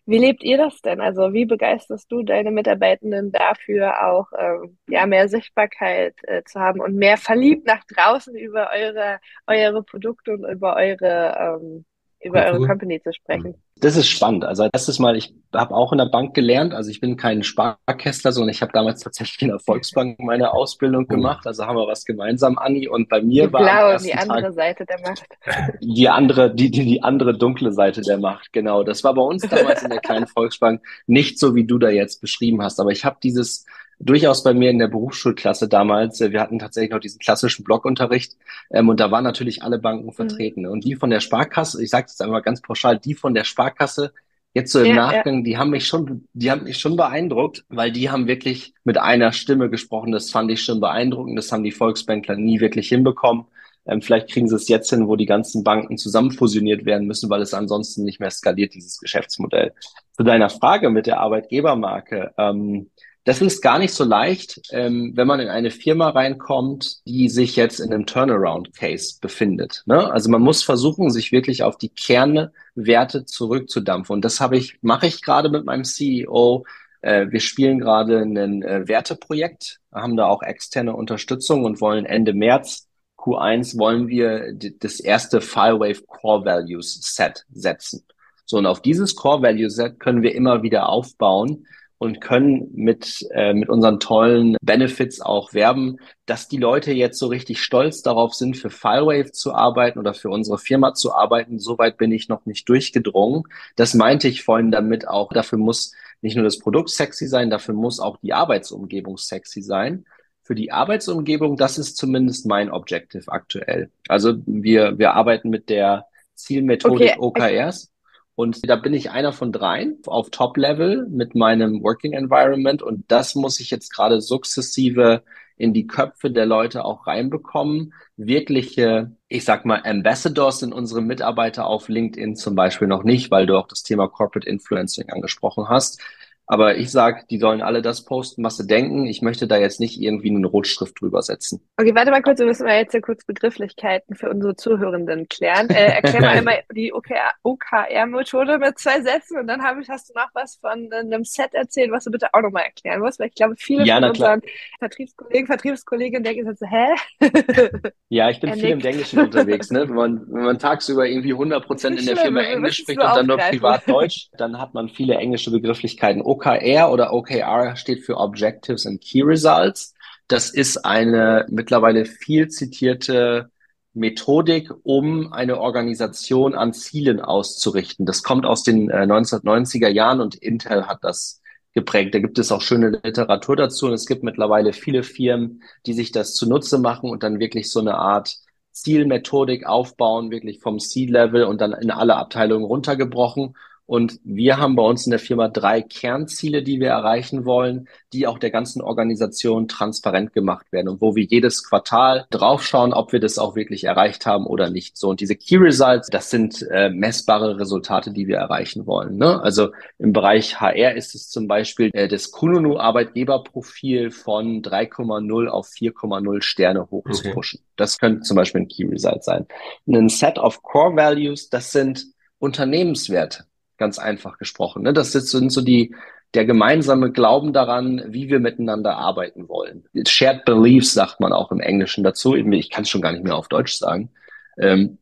Wie 0.06 0.18
lebt 0.18 0.42
ihr 0.42 0.56
das 0.56 0.80
denn? 0.80 1.02
Also 1.02 1.34
wie 1.34 1.44
begeisterst 1.44 2.10
du 2.10 2.22
deine 2.22 2.50
Mitarbeitenden 2.50 3.30
dafür, 3.30 4.06
auch 4.06 4.28
ähm, 4.38 4.78
ja 4.88 5.04
mehr 5.06 5.28
Sichtbarkeit 5.28 6.14
äh, 6.22 6.42
zu 6.44 6.60
haben 6.60 6.80
und 6.80 6.94
mehr 6.96 7.18
verliebt 7.18 7.66
nach 7.66 7.84
draußen 7.84 8.34
über 8.34 8.70
eure 8.74 9.20
eure 9.46 9.82
Produkte 9.82 10.32
und 10.32 10.50
über 10.50 10.76
eure 10.76 11.60
ähm, 11.60 11.84
über 12.20 12.44
eure 12.46 12.66
Company 12.66 13.00
zu 13.00 13.12
sprechen? 13.12 13.54
Das 13.76 13.96
ist 13.96 14.08
spannend. 14.08 14.44
Also 14.44 14.68
erstes 14.72 14.98
Mal, 14.98 15.16
ich 15.16 15.32
habe 15.54 15.74
auch 15.74 15.92
in 15.92 15.98
der 15.98 16.06
Bank 16.06 16.34
gelernt. 16.34 16.74
Also 16.74 16.90
ich 16.90 17.00
bin 17.00 17.16
kein 17.16 17.44
Sparkästler, 17.44 18.32
sondern 18.32 18.50
ich 18.50 18.60
habe 18.60 18.72
damals 18.72 19.02
tatsächlich 19.02 19.42
in 19.42 19.48
der 19.48 19.60
Volksbank 19.60 20.18
meine 20.18 20.52
Ausbildung 20.52 21.04
oh. 21.04 21.14
gemacht. 21.14 21.46
Also 21.46 21.64
haben 21.64 21.76
wir 21.76 21.86
was 21.86 22.04
gemeinsam, 22.04 22.58
Anni. 22.58 22.88
Und 22.88 23.08
bei 23.08 23.22
mir 23.22 23.46
die 23.46 23.52
war 23.52 23.62
blaue, 23.62 23.96
die 23.98 24.14
andere 24.14 24.42
Tag 24.42 24.54
Seite 24.54 24.84
der 24.84 25.00
Macht. 25.00 25.26
Die 25.80 26.08
andere, 26.08 26.54
die, 26.54 26.70
die, 26.70 26.84
die 26.84 27.02
andere 27.02 27.36
dunkle 27.36 27.72
Seite 27.72 28.00
der 28.02 28.18
Macht. 28.18 28.52
Genau. 28.52 28.82
Das 28.82 29.04
war 29.04 29.14
bei 29.14 29.22
uns 29.22 29.42
damals 29.48 29.82
in 29.82 29.90
der 29.90 30.00
kleinen 30.00 30.26
Volksbank 30.28 30.82
nicht 31.06 31.38
so, 31.38 31.54
wie 31.54 31.64
du 31.64 31.78
da 31.78 31.88
jetzt 31.90 32.20
beschrieben 32.20 32.62
hast. 32.62 32.80
Aber 32.80 32.90
ich 32.90 33.04
habe 33.04 33.16
dieses 33.22 33.64
durchaus 34.00 34.44
bei 34.44 34.54
mir 34.54 34.70
in 34.70 34.78
der 34.78 34.88
Berufsschulklasse 34.88 35.68
damals. 35.68 36.20
Äh, 36.20 36.32
wir 36.32 36.40
hatten 36.40 36.58
tatsächlich 36.58 36.92
noch 36.92 37.00
diesen 37.00 37.18
klassischen 37.18 37.64
Blockunterricht 37.64 38.36
ähm, 38.70 38.88
und 38.88 39.00
da 39.00 39.10
waren 39.10 39.24
natürlich 39.24 39.62
alle 39.62 39.78
Banken 39.78 40.06
mhm. 40.06 40.12
vertreten. 40.12 40.62
Mhm. 40.62 40.70
Und 40.70 40.84
die 40.84 40.94
von 40.94 41.10
der 41.10 41.20
Sparkasse, 41.20 41.82
ich 41.82 41.90
sage 41.90 42.06
es 42.08 42.20
einmal 42.20 42.42
ganz 42.42 42.60
pauschal, 42.60 42.98
die 42.98 43.14
von 43.14 43.34
der 43.34 43.44
Sparkasse 43.44 44.12
jetzt 44.54 44.72
so 44.72 44.80
im 44.80 44.86
ja, 44.86 44.94
Nachgang, 44.94 45.38
ja. 45.38 45.42
die 45.42 45.58
haben 45.58 45.70
mich 45.70 45.86
schon, 45.86 46.26
die 46.32 46.50
haben 46.50 46.64
mich 46.64 46.78
schon 46.78 46.96
beeindruckt, 46.96 47.64
weil 47.68 47.92
die 47.92 48.10
haben 48.10 48.26
wirklich 48.26 48.74
mit 48.84 48.98
einer 48.98 49.32
Stimme 49.32 49.70
gesprochen. 49.70 50.12
Das 50.12 50.30
fand 50.30 50.50
ich 50.50 50.62
schon 50.62 50.80
beeindruckend. 50.80 51.36
Das 51.38 51.52
haben 51.52 51.62
die 51.62 51.72
Volksbankler 51.72 52.36
nie 52.36 52.60
wirklich 52.60 52.88
hinbekommen. 52.88 53.44
Ähm, 53.86 54.02
vielleicht 54.02 54.30
kriegen 54.30 54.48
sie 54.48 54.56
es 54.56 54.68
jetzt 54.68 54.90
hin, 54.90 55.08
wo 55.08 55.16
die 55.16 55.26
ganzen 55.26 55.64
Banken 55.64 55.96
zusammen 55.96 56.30
fusioniert 56.30 56.84
werden 56.84 57.06
müssen, 57.06 57.30
weil 57.30 57.42
es 57.42 57.54
ansonsten 57.54 58.04
nicht 58.04 58.20
mehr 58.20 58.30
skaliert, 58.30 58.74
dieses 58.74 58.98
Geschäftsmodell. 58.98 59.72
Zu 60.12 60.24
deiner 60.24 60.50
Frage 60.50 60.90
mit 60.90 61.06
der 61.06 61.20
Arbeitgebermarke. 61.20 62.32
Ähm, 62.36 62.90
Das 63.28 63.42
ist 63.42 63.60
gar 63.60 63.78
nicht 63.78 63.92
so 63.92 64.04
leicht, 64.04 64.58
ähm, 64.70 65.12
wenn 65.14 65.26
man 65.26 65.38
in 65.38 65.48
eine 65.48 65.70
Firma 65.70 66.08
reinkommt, 66.08 67.06
die 67.06 67.28
sich 67.28 67.56
jetzt 67.56 67.78
in 67.78 67.92
einem 67.92 68.06
Turnaround-Case 68.06 69.18
befindet. 69.20 69.82
Ne? 69.84 70.10
Also 70.10 70.30
man 70.30 70.40
muss 70.40 70.62
versuchen, 70.62 71.10
sich 71.10 71.30
wirklich 71.30 71.62
auf 71.62 71.76
die 71.76 71.90
Kernwerte 71.90 73.26
zurückzudampfen. 73.26 74.14
Und 74.14 74.24
das 74.24 74.40
habe 74.40 74.56
ich, 74.56 74.78
mache 74.80 75.08
ich 75.08 75.20
gerade 75.20 75.50
mit 75.50 75.66
meinem 75.66 75.84
CEO. 75.84 76.64
Äh, 77.02 77.26
wir 77.28 77.40
spielen 77.40 77.80
gerade 77.80 78.22
ein 78.22 78.62
äh, 78.62 78.88
Werteprojekt, 78.88 79.80
haben 79.92 80.16
da 80.16 80.24
auch 80.24 80.42
externe 80.42 80.96
Unterstützung 80.96 81.66
und 81.66 81.82
wollen 81.82 82.06
Ende 82.06 82.32
März 82.32 82.88
Q1 83.18 83.78
wollen 83.78 84.08
wir 84.08 84.54
das 84.54 85.00
erste 85.00 85.42
Filewave 85.42 86.00
Core 86.06 86.46
Values 86.46 86.98
Set 87.02 87.44
setzen. 87.50 88.06
So, 88.46 88.56
und 88.56 88.64
auf 88.64 88.80
dieses 88.80 89.14
Core 89.16 89.42
Value 89.42 89.68
Set 89.68 90.00
können 90.00 90.22
wir 90.22 90.34
immer 90.34 90.62
wieder 90.62 90.88
aufbauen 90.88 91.66
und 91.98 92.20
können 92.20 92.70
mit, 92.74 93.26
äh, 93.32 93.52
mit 93.52 93.68
unseren 93.68 93.98
tollen 93.98 94.56
Benefits 94.62 95.20
auch 95.20 95.52
werben, 95.52 95.98
dass 96.26 96.48
die 96.48 96.56
Leute 96.56 96.92
jetzt 96.92 97.18
so 97.18 97.26
richtig 97.26 97.60
stolz 97.60 98.02
darauf 98.02 98.34
sind, 98.34 98.56
für 98.56 98.70
Filewave 98.70 99.32
zu 99.32 99.52
arbeiten 99.52 99.98
oder 99.98 100.14
für 100.14 100.30
unsere 100.30 100.58
Firma 100.58 100.94
zu 100.94 101.12
arbeiten. 101.12 101.58
Soweit 101.58 101.96
bin 101.96 102.12
ich 102.12 102.28
noch 102.28 102.46
nicht 102.46 102.68
durchgedrungen. 102.68 103.42
Das 103.74 103.94
meinte 103.94 104.28
ich 104.28 104.44
vorhin 104.44 104.70
damit 104.70 105.08
auch. 105.08 105.32
Dafür 105.32 105.58
muss 105.58 105.92
nicht 106.20 106.36
nur 106.36 106.44
das 106.44 106.58
Produkt 106.58 106.90
sexy 106.90 107.26
sein, 107.26 107.50
dafür 107.50 107.74
muss 107.74 108.00
auch 108.00 108.16
die 108.18 108.32
Arbeitsumgebung 108.32 109.18
sexy 109.18 109.62
sein. 109.62 110.04
Für 110.42 110.54
die 110.54 110.72
Arbeitsumgebung, 110.72 111.56
das 111.56 111.78
ist 111.78 111.96
zumindest 111.96 112.46
mein 112.46 112.70
Objective 112.70 113.30
aktuell. 113.30 113.90
Also 114.08 114.34
wir, 114.46 114.98
wir 114.98 115.14
arbeiten 115.14 115.50
mit 115.50 115.68
der 115.68 116.06
Zielmethodik 116.34 117.16
okay. 117.18 117.66
OKRs. 117.66 117.90
Und 118.38 118.70
da 118.70 118.76
bin 118.76 118.94
ich 118.94 119.10
einer 119.10 119.32
von 119.32 119.50
dreien 119.50 119.98
auf 120.06 120.30
Top-Level 120.30 121.08
mit 121.10 121.34
meinem 121.34 121.82
Working 121.82 122.12
Environment. 122.12 122.84
Und 122.84 123.02
das 123.08 123.34
muss 123.34 123.58
ich 123.58 123.72
jetzt 123.72 123.92
gerade 123.92 124.20
sukzessive 124.20 125.24
in 125.56 125.74
die 125.74 125.88
Köpfe 125.88 126.30
der 126.30 126.46
Leute 126.46 126.84
auch 126.84 127.08
reinbekommen. 127.08 127.94
Wirkliche, 128.16 129.10
ich 129.26 129.44
sag 129.44 129.64
mal, 129.64 129.82
Ambassadors 129.84 130.60
sind 130.60 130.72
unsere 130.72 131.02
Mitarbeiter 131.02 131.66
auf 131.66 131.88
LinkedIn 131.88 132.36
zum 132.36 132.54
Beispiel 132.54 132.86
noch 132.86 133.02
nicht, 133.02 133.32
weil 133.32 133.46
du 133.46 133.58
auch 133.58 133.66
das 133.66 133.82
Thema 133.82 134.06
Corporate 134.06 134.48
Influencing 134.48 135.10
angesprochen 135.10 135.68
hast. 135.68 136.00
Aber 136.48 136.78
ich 136.78 136.90
sage, 136.90 137.24
die 137.28 137.38
sollen 137.38 137.60
alle 137.60 137.82
das 137.82 138.06
posten, 138.06 138.42
was 138.42 138.56
sie 138.56 138.66
denken. 138.66 139.04
Ich 139.04 139.20
möchte 139.20 139.46
da 139.46 139.58
jetzt 139.58 139.80
nicht 139.80 140.00
irgendwie 140.00 140.30
eine 140.30 140.46
Rotschrift 140.46 140.98
drüber 141.00 141.20
setzen. 141.20 141.60
Okay, 141.76 141.94
warte 141.94 142.10
mal 142.10 142.22
kurz, 142.22 142.38
wir 142.38 142.46
müssen 142.46 142.64
mal 142.64 142.78
jetzt 142.78 142.94
ja 142.94 143.00
kurz 143.00 143.24
Begrifflichkeiten 143.26 144.14
für 144.14 144.30
unsere 144.30 144.56
Zuhörenden 144.56 145.28
klären. 145.28 145.68
Äh, 145.68 146.00
erklär 146.00 146.22
mal 146.22 146.28
einmal 146.38 146.62
die 146.74 146.92
OKR-Methode 146.94 148.58
mit 148.58 148.78
zwei 148.78 149.02
Sätzen 149.02 149.38
und 149.38 149.46
dann 149.46 149.62
habe 149.62 149.82
ich, 149.82 149.90
hast 149.90 150.08
du 150.08 150.14
noch 150.14 150.30
was 150.32 150.56
von 150.56 150.90
einem 150.90 151.24
Set 151.24 151.52
erzählt, 151.52 151.90
was 151.90 152.04
du 152.04 152.10
bitte 152.10 152.28
auch 152.32 152.40
nochmal 152.40 152.64
erklären 152.64 153.00
musst, 153.00 153.20
weil 153.20 153.28
ich 153.28 153.34
glaube, 153.34 153.54
viele 153.58 153.84
ja, 153.84 154.00
von 154.00 154.08
unseren 154.08 154.40
Vertriebskollegen, 154.78 155.46
Vertriebskolleginnen 155.46 156.24
denken 156.24 156.46
jetzt 156.46 156.60
so, 156.60 156.66
hä? 156.66 157.90
ja, 158.08 158.30
ich 158.30 158.40
bin 158.40 158.54
viel 158.54 158.70
im 158.70 158.80
Englischen 158.80 159.20
unterwegs, 159.20 159.70
ne? 159.70 159.80
Wenn 159.88 159.96
man, 159.96 160.26
wenn 160.28 160.44
man 160.44 160.58
tagsüber 160.58 161.06
irgendwie 161.06 161.32
100 161.32 161.66
Prozent 161.66 162.00
in 162.00 162.06
der 162.06 162.16
Firma 162.16 162.40
Englisch 162.40 162.78
spricht 162.78 163.00
und 163.00 163.06
dann 163.06 163.26
nur 163.26 163.36
privat 163.36 163.88
Deutsch, 163.88 164.28
dann 164.36 164.58
hat 164.58 164.74
man 164.74 164.88
viele 164.88 165.14
englische 165.14 165.50
Begrifflichkeiten. 165.50 166.22
OKR 166.38 166.92
oder 166.92 167.12
OKR 167.12 167.76
steht 167.76 168.04
für 168.04 168.16
Objectives 168.16 168.86
and 168.86 169.00
Key 169.00 169.22
Results. 169.22 169.94
Das 170.28 170.50
ist 170.50 170.84
eine 170.84 171.46
mittlerweile 171.48 172.04
viel 172.04 172.48
zitierte 172.48 173.50
Methodik, 173.94 174.70
um 174.84 175.32
eine 175.32 175.58
Organisation 175.58 176.54
an 176.54 176.72
Zielen 176.72 177.20
auszurichten. 177.20 178.06
Das 178.06 178.22
kommt 178.22 178.46
aus 178.46 178.62
den 178.62 178.90
äh, 178.90 179.02
1990er 179.02 179.88
Jahren 179.88 180.20
und 180.20 180.36
Intel 180.36 180.86
hat 180.86 181.02
das 181.02 181.42
geprägt. 181.74 182.14
Da 182.14 182.20
gibt 182.20 182.38
es 182.38 182.52
auch 182.52 182.60
schöne 182.60 183.00
Literatur 183.02 183.56
dazu 183.56 183.86
und 183.86 183.94
es 183.94 184.06
gibt 184.06 184.22
mittlerweile 184.22 184.72
viele 184.72 185.02
Firmen, 185.02 185.62
die 185.86 185.94
sich 185.94 186.12
das 186.12 186.34
zunutze 186.34 186.78
machen 186.78 187.10
und 187.10 187.22
dann 187.22 187.40
wirklich 187.40 187.70
so 187.70 187.80
eine 187.80 187.96
Art 187.96 188.36
Zielmethodik 188.72 189.66
aufbauen, 189.66 190.30
wirklich 190.30 190.60
vom 190.60 190.78
C-Level 190.78 191.44
und 191.44 191.60
dann 191.60 191.72
in 191.72 191.90
alle 191.90 192.16
Abteilungen 192.16 192.64
runtergebrochen 192.64 193.56
und 193.88 194.20
wir 194.22 194.58
haben 194.58 194.76
bei 194.76 194.82
uns 194.82 195.06
in 195.06 195.12
der 195.12 195.18
Firma 195.18 195.48
drei 195.48 195.80
Kernziele, 195.80 196.62
die 196.62 196.78
wir 196.78 196.90
erreichen 196.90 197.46
wollen, 197.46 197.88
die 198.12 198.26
auch 198.26 198.38
der 198.38 198.50
ganzen 198.50 198.82
Organisation 198.82 199.66
transparent 199.66 200.34
gemacht 200.34 200.70
werden 200.72 200.88
und 200.88 201.00
wo 201.00 201.16
wir 201.16 201.24
jedes 201.24 201.64
Quartal 201.66 202.26
draufschauen, 202.28 202.92
ob 202.92 203.12
wir 203.12 203.18
das 203.18 203.38
auch 203.38 203.56
wirklich 203.56 203.84
erreicht 203.84 204.26
haben 204.26 204.46
oder 204.46 204.68
nicht. 204.68 204.98
So 204.98 205.08
und 205.08 205.20
diese 205.20 205.36
Key 205.36 205.56
Results, 205.56 206.08
das 206.10 206.28
sind 206.28 206.66
äh, 206.70 206.90
messbare 206.90 207.58
Resultate, 207.58 208.12
die 208.12 208.28
wir 208.28 208.36
erreichen 208.36 208.86
wollen. 208.86 209.16
Ne? 209.16 209.40
Also 209.42 209.70
im 209.96 210.12
Bereich 210.12 210.60
HR 210.60 210.94
ist 210.94 211.14
es 211.14 211.30
zum 211.30 211.48
Beispiel 211.48 211.88
äh, 211.94 212.08
das 212.08 212.30
Kununu 212.30 212.78
Arbeitgeberprofil 212.78 214.10
von 214.10 214.60
3,0 214.60 215.46
auf 215.46 215.66
4,0 215.66 216.42
Sterne 216.42 216.90
hoch 216.90 217.08
zu 217.10 217.30
pushen. 217.30 217.60
Das 217.76 217.96
könnte 217.96 218.20
zum 218.20 218.36
Beispiel 218.36 218.60
ein 218.60 218.68
Key 218.68 218.84
Result 218.84 219.24
sein. 219.24 219.46
Ein 219.86 220.10
Set 220.10 220.36
of 220.36 220.62
Core 220.62 220.94
Values, 220.94 221.48
das 221.48 221.72
sind 221.72 222.04
Unternehmenswerte 222.38 223.48
ganz 223.78 223.98
einfach 223.98 224.38
gesprochen. 224.38 224.82
Ne? 224.82 224.92
Das 224.92 225.12
sind 225.12 225.50
so 225.50 225.60
die, 225.62 225.94
der 226.34 226.44
gemeinsame 226.44 227.10
Glauben 227.10 227.52
daran, 227.52 228.02
wie 228.08 228.28
wir 228.28 228.40
miteinander 228.40 228.96
arbeiten 228.96 229.48
wollen. 229.48 229.84
Shared 230.06 230.44
Beliefs 230.44 230.92
sagt 230.92 231.20
man 231.20 231.32
auch 231.32 231.50
im 231.50 231.60
Englischen 231.60 232.04
dazu. 232.04 232.34
Ich 232.34 232.70
kann 232.70 232.82
es 232.82 232.90
schon 232.90 233.00
gar 233.00 233.12
nicht 233.12 233.24
mehr 233.24 233.36
auf 233.36 233.48
Deutsch 233.48 233.74
sagen. 233.74 234.10
Ähm, 234.58 234.98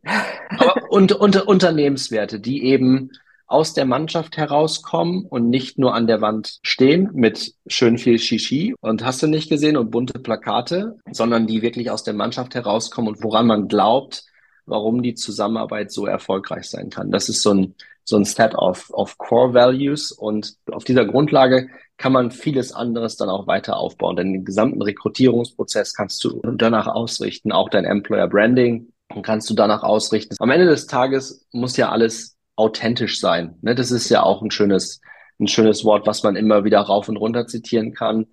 aber 0.59 0.83
und, 0.91 1.13
und, 1.13 1.37
Unternehmenswerte, 1.47 2.39
die 2.39 2.65
eben 2.65 3.11
aus 3.49 3.75
der 3.75 3.87
Mannschaft 3.87 4.37
herauskommen 4.37 5.25
und 5.25 5.49
nicht 5.49 5.79
nur 5.79 5.95
an 5.95 6.07
der 6.07 6.21
Wand 6.21 6.59
stehen 6.63 7.11
mit 7.15 7.55
schön 7.67 7.97
viel 7.97 8.19
Shishi 8.19 8.75
und 8.81 9.05
hast 9.05 9.23
du 9.23 9.29
nicht 9.29 9.49
gesehen 9.49 9.77
und 9.77 9.91
bunte 9.91 10.19
Plakate, 10.19 10.99
sondern 11.11 11.47
die 11.47 11.63
wirklich 11.63 11.91
aus 11.91 12.03
der 12.03 12.15
Mannschaft 12.15 12.55
herauskommen 12.55 13.15
und 13.15 13.23
woran 13.23 13.47
man 13.47 13.69
glaubt, 13.69 14.25
warum 14.67 15.03
die 15.03 15.15
Zusammenarbeit 15.15 15.93
so 15.93 16.07
erfolgreich 16.07 16.69
sein 16.69 16.91
kann. 16.91 17.13
Das 17.13 17.29
ist 17.29 17.43
so 17.43 17.55
ein 17.55 17.75
so 18.07 18.17
ein 18.17 18.25
Set 18.25 18.55
of, 18.55 18.89
of 18.93 19.19
Core 19.19 19.53
Values 19.53 20.13
und 20.13 20.55
auf 20.71 20.85
dieser 20.85 21.05
Grundlage 21.05 21.69
kann 21.99 22.13
man 22.13 22.31
vieles 22.31 22.73
anderes 22.73 23.17
dann 23.17 23.29
auch 23.29 23.47
weiter 23.47 23.77
aufbauen. 23.77 24.17
Denn 24.17 24.33
den 24.33 24.45
gesamten 24.45 24.81
Rekrutierungsprozess 24.81 25.93
kannst 25.93 26.23
du 26.25 26.41
danach 26.57 26.87
ausrichten, 26.87 27.53
auch 27.53 27.69
dein 27.69 27.85
Employer 27.85 28.29
Branding 28.29 28.93
kannst 29.23 29.51
du 29.51 29.55
danach 29.55 29.83
ausrichten. 29.83 30.37
Am 30.39 30.51
Ende 30.51 30.67
des 30.67 30.87
Tages 30.87 31.47
muss 31.53 31.77
ja 31.77 31.91
alles 31.91 32.37
authentisch 32.55 33.21
sein. 33.21 33.57
Ne? 33.63 33.75
Das 33.75 33.91
ist 33.91 34.09
ja 34.09 34.23
auch 34.23 34.43
ein 34.43 34.51
schönes, 34.51 35.01
ein 35.39 35.49
schönes 35.49 35.85
Wort, 35.85 36.07
was 36.07 36.23
man 36.23 36.37
immer 36.37 36.65
wieder 36.65 36.81
rauf 36.81 37.09
und 37.09 37.17
runter 37.17 37.47
zitieren 37.47 37.93
kann. 37.93 38.27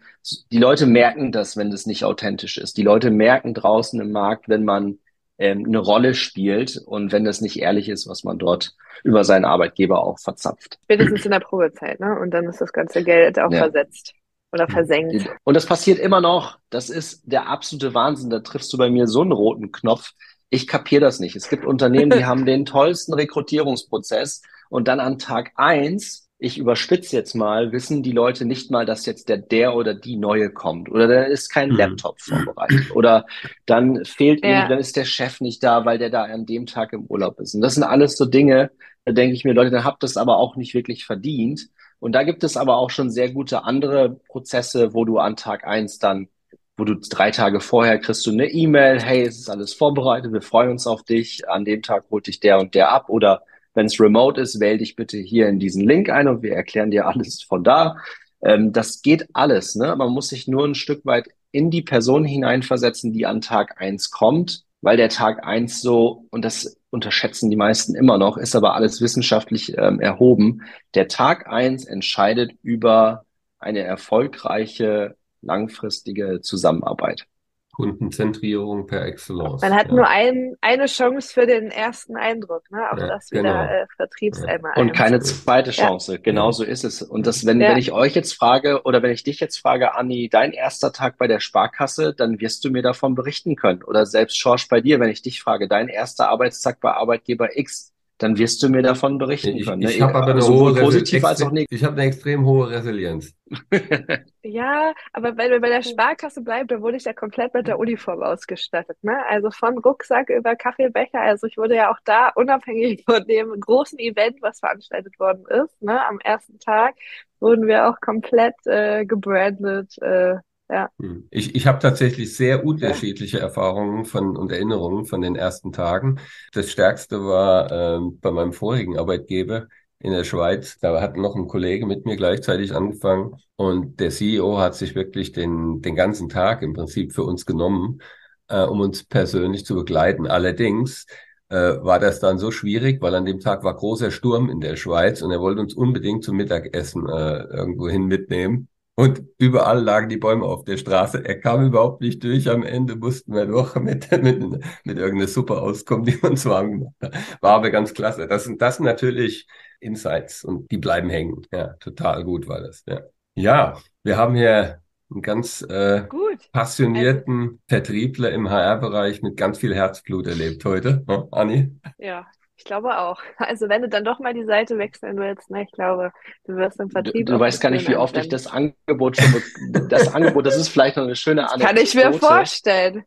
Die 0.52 0.58
Leute 0.58 0.86
merken 0.86 1.32
das, 1.32 1.58
wenn 1.58 1.72
das 1.72 1.86
nicht 1.86 2.06
authentisch 2.06 2.58
ist. 2.58 2.78
Die 2.78 2.84
Leute 2.84 3.12
merken 3.12 3.54
draußen 3.54 4.00
im 4.00 4.12
Markt, 4.12 4.50
wenn 4.50 4.66
man 4.66 5.00
ähm, 5.38 5.66
eine 5.66 5.80
Rolle 5.80 6.14
spielt 6.14 6.78
und 6.86 7.12
wenn 7.12 7.24
das 7.24 7.42
nicht 7.42 7.60
ehrlich 7.60 7.90
ist, 7.90 8.08
was 8.08 8.24
man 8.24 8.38
dort 8.38 8.76
über 9.04 9.24
seinen 9.24 9.46
Arbeitgeber 9.46 10.04
auch 10.04 10.20
verzapft. 10.20 10.80
Spätestens 10.84 11.26
in 11.26 11.32
der 11.32 11.40
Probezeit, 11.40 12.00
ne? 12.00 12.18
Und 12.20 12.32
dann 12.32 12.46
ist 12.46 12.62
das 12.62 12.72
ganze 12.72 13.04
Geld 13.04 13.40
auch 13.40 13.52
ja. 13.52 13.60
versetzt 13.60 14.14
oder 14.52 14.68
versenkt. 14.68 15.28
Und 15.44 15.56
das 15.56 15.66
passiert 15.66 16.00
immer 16.00 16.22
noch. 16.22 16.60
Das 16.70 16.90
ist 16.90 17.24
der 17.26 17.48
absolute 17.50 17.94
Wahnsinn. 17.94 18.30
Da 18.30 18.40
triffst 18.40 18.72
du 18.72 18.78
bei 18.78 18.90
mir 18.90 19.08
so 19.08 19.22
einen 19.22 19.32
roten 19.32 19.72
Knopf. 19.72 20.12
Ich 20.50 20.68
kapiere 20.68 21.02
das 21.02 21.20
nicht. 21.20 21.36
Es 21.36 21.50
gibt 21.50 21.66
Unternehmen, 21.66 22.12
die 22.12 22.26
haben 22.26 22.46
den 22.46 22.66
tollsten 22.66 23.14
Rekrutierungsprozess 23.14 24.44
und 24.70 24.88
dann 24.88 25.00
an 25.00 25.18
Tag 25.18 25.52
eins 25.56 26.23
ich 26.44 26.58
überspitze 26.58 27.16
jetzt 27.16 27.36
mal, 27.36 27.72
wissen 27.72 28.04
die 28.04 28.12
Leute 28.12 28.44
nicht 28.44 28.70
mal, 28.70 28.86
dass 28.86 29.06
jetzt 29.06 29.30
der 29.30 29.38
der 29.38 29.76
oder 29.76 29.94
die 29.94 30.18
neue 30.18 30.50
kommt 30.50 30.92
oder 30.92 31.08
da 31.08 31.24
ist 31.24 31.50
kein 31.50 31.70
mhm. 31.70 31.78
Laptop 31.78 32.20
vorbereitet 32.20 32.92
oder 32.96 33.26
dann 33.66 34.04
fehlt 34.04 34.44
ja. 34.44 34.68
dann 34.68 34.80
ist 34.80 34.98
der 34.98 35.06
Chef 35.06 35.40
nicht 35.40 35.64
da, 35.64 35.86
weil 35.86 35.98
der 35.98 36.10
da 36.10 36.24
an 36.24 36.46
dem 36.46 36.66
Tag 36.66 36.92
im 36.92 37.06
Urlaub 37.06 37.40
ist. 37.40 37.56
Und 37.56 37.62
das 37.62 37.76
sind 37.76 37.84
alles 37.84 38.18
so 38.18 38.26
Dinge, 38.26 38.72
da 39.06 39.14
denke 39.14 39.34
ich 39.36 39.46
mir, 39.46 39.54
Leute, 39.54 39.72
dann 39.72 39.86
habt 39.86 40.04
das 40.04 40.18
aber 40.18 40.38
auch 40.38 40.58
nicht 40.58 40.74
wirklich 40.74 41.06
verdient. 41.06 41.70
Und 42.00 42.12
da 42.12 42.24
gibt 42.24 42.44
es 42.44 42.58
aber 42.58 42.76
auch 42.76 42.90
schon 42.90 43.10
sehr 43.10 43.32
gute 43.32 43.64
andere 43.64 44.20
Prozesse, 44.28 44.94
wo 44.94 45.06
du 45.06 45.20
an 45.20 45.38
Tag 45.38 45.66
eins 45.66 45.98
dann 45.98 46.28
wo 46.76 46.86
du 46.86 46.96
drei 46.96 47.30
Tage 47.30 47.60
vorher 47.60 48.00
kriegst 48.00 48.26
du 48.26 48.32
eine 48.32 48.50
E-Mail, 48.50 49.00
hey, 49.00 49.22
es 49.22 49.38
ist 49.38 49.50
alles 49.50 49.74
vorbereitet, 49.76 50.34
wir 50.34 50.42
freuen 50.42 50.72
uns 50.72 50.88
auf 50.88 51.04
dich, 51.04 51.48
an 51.48 51.66
dem 51.66 51.84
Tag 51.84 52.06
holt 52.10 52.26
dich 52.26 52.40
der 52.40 52.58
und 52.60 52.74
der 52.74 52.92
ab 52.92 53.10
oder 53.10 53.44
wenn 53.74 53.88
es 53.88 54.00
remote 54.00 54.40
ist, 54.40 54.60
wähl 54.60 54.78
dich 54.78 54.96
bitte 54.96 55.18
hier 55.18 55.48
in 55.48 55.60
diesen 55.60 55.88
Link 55.88 56.10
ein 56.10 56.28
und 56.28 56.44
wir 56.44 56.54
erklären 56.54 56.92
dir 56.92 57.08
alles 57.08 57.42
von 57.44 57.64
da. 57.64 57.98
Ähm, 58.42 58.72
das 58.72 59.02
geht 59.02 59.28
alles. 59.34 59.76
Ne? 59.76 59.96
Man 59.96 60.12
muss 60.12 60.30
sich 60.30 60.48
nur 60.48 60.66
ein 60.66 60.76
Stück 60.76 61.06
weit 61.06 61.28
in 61.52 61.72
die 61.72 61.82
Person 61.82 62.26
hineinversetzen, 62.26 63.14
die 63.14 63.26
an 63.26 63.42
Tag 63.42 63.80
eins 63.80 64.12
kommt, 64.12 64.64
weil 64.82 64.98
der 64.98 65.10
Tag 65.10 65.46
eins 65.46 65.82
so, 65.82 66.26
und 66.32 66.44
das 66.44 66.78
unterschätzen 66.90 67.50
die 67.50 67.56
meisten 67.56 67.96
immer 67.96 68.18
noch, 68.18 68.38
ist 68.38 68.56
aber 68.56 68.76
alles 68.76 69.02
wissenschaftlich 69.02 69.78
ähm, 69.78 70.00
erhoben. 70.00 70.64
Der 70.94 71.08
Tag 71.08 71.48
eins 71.48 71.86
entscheidet 71.86 72.52
über 72.62 73.26
eine 73.60 73.80
erfolgreiche, 73.80 75.16
langfristige 75.42 76.42
Zusammenarbeit. 76.42 77.26
Kundenzentrierung 77.74 78.86
per 78.86 79.04
Excellence. 79.06 79.62
Man 79.64 79.74
hat 79.74 79.88
ja. 79.88 79.94
nur 79.96 80.08
ein, 80.08 80.56
eine 80.62 80.86
Chance 80.86 81.34
für 81.34 81.48
den 81.48 81.72
ersten 81.72 82.16
Eindruck, 82.16 82.70
ne? 82.70 82.80
Auch 82.92 83.00
ja, 83.00 83.08
das 83.08 83.32
wieder 83.32 83.42
genau. 83.42 83.64
äh, 83.64 83.88
Vertriebseimer. 83.96 84.74
Ja. 84.76 84.82
Und 84.82 84.94
keine 84.94 85.20
zweite 85.20 85.72
Chance. 85.72 86.20
Genau 86.20 86.52
so 86.52 86.64
ist 86.64 86.84
es. 86.84 87.02
Und 87.02 87.26
das, 87.26 87.46
wenn, 87.48 87.60
wenn 87.60 87.78
ich 87.78 87.92
euch 87.92 88.14
jetzt 88.14 88.34
frage, 88.34 88.84
oder 88.84 89.02
wenn 89.02 89.12
ich 89.12 89.24
dich 89.24 89.40
jetzt 89.40 89.58
frage, 89.58 89.96
Anni, 89.96 90.30
dein 90.30 90.52
erster 90.52 90.92
Tag 90.94 91.18
bei 91.18 91.28
der 91.28 91.40
Sparkasse, 91.40 92.14
dann 92.14 92.40
wirst 92.40 92.64
du 92.64 92.70
mir 92.70 92.84
davon 92.84 93.16
berichten 93.16 93.56
können. 93.56 93.84
Oder 93.84 94.06
selbst 94.06 94.38
Schorsch 94.38 94.68
bei 94.68 94.80
dir, 94.80 95.00
wenn 95.00 95.10
ich 95.10 95.24
dich 95.24 95.42
frage, 95.42 95.68
dein 95.68 95.88
erster 95.88 96.30
Arbeitstag 96.30 96.80
bei 96.80 96.92
Arbeitgeber 96.92 97.58
X, 97.58 97.93
dann 98.18 98.38
wirst 98.38 98.62
du 98.64 98.70
mir 98.70 98.82
davon 98.82 99.18
berichten 99.18 99.60
können. 99.62 99.82
Ich, 99.82 99.92
ich 99.92 100.00
ne? 100.00 100.06
habe 100.06 100.16
aber 100.16 100.32
eine 100.32 100.42
sowohl 100.42 100.76
positiv 100.76 101.26
als 101.26 101.42
auch 101.42 101.52
negativ. 101.52 101.80
Ich 101.80 101.84
habe 101.84 102.00
eine 102.00 102.10
extrem 102.10 102.46
hohe 102.46 102.70
Resilienz. 102.70 103.34
ja, 104.44 104.94
aber 105.12 105.36
wenn 105.38 105.52
wir 105.52 105.60
bei 105.60 105.70
der 105.70 105.82
Sparkasse 105.82 106.42
bleiben, 106.42 106.68
da 106.68 106.82
wurde 106.82 106.98
ich 106.98 107.06
ja 107.06 107.14
komplett 107.14 107.54
mit 107.54 107.68
der 107.68 107.80
Uniform 107.80 108.22
ausgestattet. 108.24 108.98
Ne? 109.02 109.26
Also 109.28 109.52
von 109.52 109.78
Rucksack 109.78 110.30
über 110.30 110.56
Kaffeebecher. 110.56 111.20
Also 111.20 111.48
ich 111.48 111.58
wurde 111.58 111.76
ja 111.76 111.92
auch 111.92 112.00
da, 112.06 112.30
unabhängig 112.30 113.04
von 113.06 113.26
dem 113.26 113.60
großen 113.60 114.00
Event, 114.00 114.42
was 114.42 114.60
veranstaltet 114.60 115.20
worden 115.20 115.46
ist, 115.50 115.82
ne, 115.82 116.06
am 116.06 116.20
ersten 116.20 116.60
Tag, 116.60 116.96
wurden 117.40 117.68
wir 117.68 117.90
auch 117.90 118.00
komplett 118.00 118.56
äh, 118.66 119.06
gebrandet. 119.06 119.98
Äh, 120.02 120.38
ja. 120.70 120.90
Hm. 121.00 121.28
Ich, 121.30 121.56
ich 121.56 121.68
habe 121.68 121.80
tatsächlich 121.80 122.36
sehr 122.36 122.66
unterschiedliche 122.66 123.38
ja. 123.38 123.44
Erfahrungen 123.44 124.06
von 124.06 124.36
und 124.36 124.52
Erinnerungen 124.52 125.06
von 125.06 125.22
den 125.22 125.36
ersten 125.36 125.72
Tagen. 125.72 126.20
Das 126.54 126.72
Stärkste 126.72 127.24
war 127.24 127.72
ähm, 127.72 128.20
bei 128.20 128.32
meinem 128.32 128.54
vorigen 128.54 128.98
Arbeitgeber 128.98 129.68
in 130.00 130.12
der 130.12 130.24
Schweiz. 130.24 130.78
Da 130.80 131.00
hat 131.02 131.16
noch 131.16 131.36
ein 131.36 131.48
Kollege 131.48 131.86
mit 131.86 132.06
mir 132.06 132.18
gleichzeitig 132.18 132.76
angefangen 132.76 133.36
und 133.56 134.00
der 134.00 134.10
CEO 134.10 134.58
hat 134.60 134.76
sich 134.76 134.96
wirklich 134.96 135.32
den, 135.32 135.82
den 135.82 135.96
ganzen 135.96 136.30
Tag 136.30 136.62
im 136.62 136.74
Prinzip 136.74 137.14
für 137.14 137.24
uns 137.24 137.46
genommen, 137.46 138.02
äh, 138.48 138.64
um 138.64 138.82
uns 138.82 139.06
persönlich 139.06 139.66
zu 139.66 139.76
begleiten. 139.76 140.28
Allerdings 140.28 141.06
äh, 141.50 141.56
war 141.56 142.00
das 142.00 142.20
dann 142.20 142.38
so 142.40 142.52
schwierig, 142.52 143.02
weil 143.02 143.16
an 143.16 143.26
dem 143.26 143.40
Tag 143.40 143.64
war 143.64 143.76
großer 143.76 144.12
Sturm 144.12 144.50
in 144.50 144.60
der 144.60 144.76
Schweiz 144.76 145.22
und 145.22 145.32
er 145.32 145.40
wollte 145.40 145.62
uns 145.62 145.74
unbedingt 145.74 146.24
zum 146.24 146.36
Mittagessen 146.38 147.08
äh, 147.08 147.44
irgendwo 147.44 147.88
hin 147.88 148.06
mitnehmen. 148.06 148.68
Und 148.96 149.24
überall 149.40 149.82
lagen 149.82 150.08
die 150.08 150.18
Bäume 150.18 150.46
auf 150.46 150.66
der 150.66 150.78
Straße. 150.78 151.26
Er 151.26 151.40
kam 151.40 151.66
überhaupt 151.66 152.02
nicht 152.02 152.24
durch. 152.24 152.48
Am 152.50 152.62
Ende 152.62 152.96
mussten 152.96 153.34
wir 153.34 153.48
doch 153.48 153.76
mit, 153.82 154.12
mit, 154.12 154.40
mit 154.42 154.98
irgendeiner 154.98 155.28
Suppe 155.28 155.60
auskommen, 155.60 156.06
die 156.06 156.18
uns 156.18 156.46
warm 156.46 156.72
gemacht 156.72 156.96
hat. 157.02 157.16
War 157.42 157.56
aber 157.56 157.72
ganz 157.72 157.94
klasse. 157.94 158.28
Das 158.28 158.44
sind, 158.44 158.62
das 158.62 158.80
natürlich 158.80 159.48
Insights 159.80 160.44
und 160.44 160.70
die 160.72 160.78
bleiben 160.78 161.10
hängen. 161.10 161.42
Ja, 161.52 161.74
total 161.80 162.24
gut 162.24 162.48
war 162.48 162.62
das. 162.62 162.84
Ja, 162.88 163.02
ja 163.36 163.80
wir 164.04 164.18
haben 164.18 164.36
hier 164.36 164.82
einen 165.10 165.22
ganz 165.22 165.62
äh, 165.64 166.04
passionierten 166.52 167.42
also, 167.42 167.58
Vertriebler 167.68 168.32
im 168.32 168.50
HR-Bereich 168.50 169.22
mit 169.22 169.38
ganz 169.38 169.58
viel 169.58 169.74
Herzblut 169.74 170.28
erlebt 170.28 170.66
heute. 170.66 171.04
Ja, 171.08 171.28
Anni? 171.32 171.80
Ja, 171.98 172.28
ich 172.56 172.66
glaube 172.66 172.98
auch. 173.00 173.20
Also 173.38 173.68
wenn 173.68 173.82
du 173.82 173.90
dann 173.90 174.06
doch 174.06 174.20
mal 174.20 174.34
die 174.34 174.46
Seite 174.46 174.78
wechseln 174.78 175.18
willst, 175.18 175.50
ne, 175.50 175.64
ich 175.64 175.72
glaube, 175.72 176.12
du 176.46 176.56
wirst 176.56 176.80
im 176.80 176.90
Vertrieb. 176.90 177.26
Du, 177.26 177.34
du 177.34 177.40
weißt 177.40 177.60
gar 177.62 177.72
nicht, 177.72 177.88
wie 177.90 177.96
oft 177.96 178.16
ich 178.18 178.30
das 178.30 178.48
Angebot 178.48 179.18
schon, 179.18 179.42
das 179.90 180.14
Angebot, 180.14 180.46
das 180.46 180.58
ist 180.58 180.70
vielleicht 180.70 180.98
noch 180.98 181.04
eine 181.04 181.16
schöne 181.16 181.50
Anekdote. 181.50 181.74
Kann 181.74 181.84
ich 181.84 181.96
mir 181.96 182.14
vorstellen. 182.14 183.04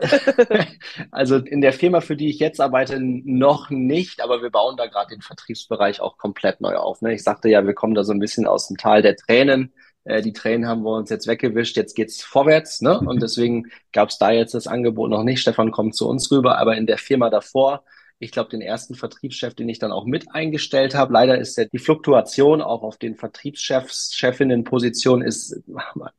also 1.10 1.36
in 1.36 1.62
der 1.62 1.72
Firma, 1.72 2.00
für 2.00 2.16
die 2.16 2.28
ich 2.28 2.38
jetzt 2.38 2.60
arbeite, 2.60 2.98
noch 3.00 3.70
nicht, 3.70 4.22
aber 4.22 4.42
wir 4.42 4.50
bauen 4.50 4.76
da 4.76 4.86
gerade 4.86 5.14
den 5.14 5.22
Vertriebsbereich 5.22 6.00
auch 6.00 6.18
komplett 6.18 6.60
neu 6.60 6.76
auf. 6.76 7.00
Ne? 7.00 7.14
Ich 7.14 7.22
sagte 7.22 7.48
ja, 7.48 7.66
wir 7.66 7.74
kommen 7.74 7.94
da 7.94 8.04
so 8.04 8.12
ein 8.12 8.20
bisschen 8.20 8.46
aus 8.46 8.68
dem 8.68 8.76
Tal 8.76 9.02
der 9.02 9.16
Tränen. 9.16 9.72
Äh, 10.04 10.20
die 10.20 10.32
Tränen 10.32 10.68
haben 10.68 10.82
wir 10.82 10.96
uns 10.96 11.10
jetzt 11.10 11.26
weggewischt, 11.26 11.76
jetzt 11.76 11.94
geht's 11.94 12.22
vorwärts, 12.22 12.82
ne? 12.82 12.98
Und 13.00 13.22
deswegen 13.22 13.70
gab 13.92 14.10
es 14.10 14.18
da 14.18 14.30
jetzt 14.30 14.54
das 14.54 14.66
Angebot 14.66 15.10
noch 15.10 15.22
nicht. 15.22 15.40
Stefan 15.40 15.70
kommt 15.70 15.96
zu 15.96 16.08
uns 16.08 16.30
rüber, 16.30 16.58
aber 16.58 16.76
in 16.76 16.86
der 16.86 16.98
Firma 16.98 17.30
davor 17.30 17.84
ich 18.22 18.30
glaube, 18.30 18.50
den 18.50 18.60
ersten 18.60 18.94
Vertriebschef, 18.94 19.54
den 19.54 19.68
ich 19.68 19.80
dann 19.80 19.90
auch 19.90 20.06
mit 20.06 20.32
eingestellt 20.32 20.94
habe. 20.94 21.12
Leider 21.12 21.38
ist 21.38 21.58
der, 21.58 21.66
die 21.66 21.78
Fluktuation 21.78 22.62
auch 22.62 22.84
auf 22.84 22.96
den 22.96 23.16
Vertriebschefs, 23.16 24.12
Chefinnenpositionen 24.14 25.26
ist 25.26 25.60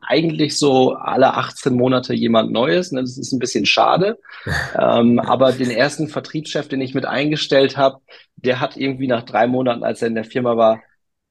eigentlich 0.02 0.58
so 0.58 0.96
alle 0.96 1.36
18 1.36 1.74
Monate 1.74 2.14
jemand 2.14 2.52
Neues. 2.52 2.92
Ne? 2.92 3.00
Das 3.00 3.18
ist 3.18 3.32
ein 3.32 3.40
bisschen 3.40 3.66
schade. 3.66 4.20
ähm, 4.78 5.18
aber 5.20 5.54
den 5.54 5.72
ersten 5.72 6.10
Vertriebschef, 6.10 6.68
den 6.68 6.82
ich 6.82 6.94
mit 6.94 7.06
eingestellt 7.06 7.78
habe, 7.78 8.02
der 8.36 8.60
hat 8.60 8.76
irgendwie 8.76 9.08
nach 9.08 9.24
drei 9.24 9.48
Monaten, 9.48 9.86
als 9.86 10.02
er 10.02 10.10
in 10.10 10.16
der 10.16 10.26
Firma 10.26 10.58
war, 10.58 10.82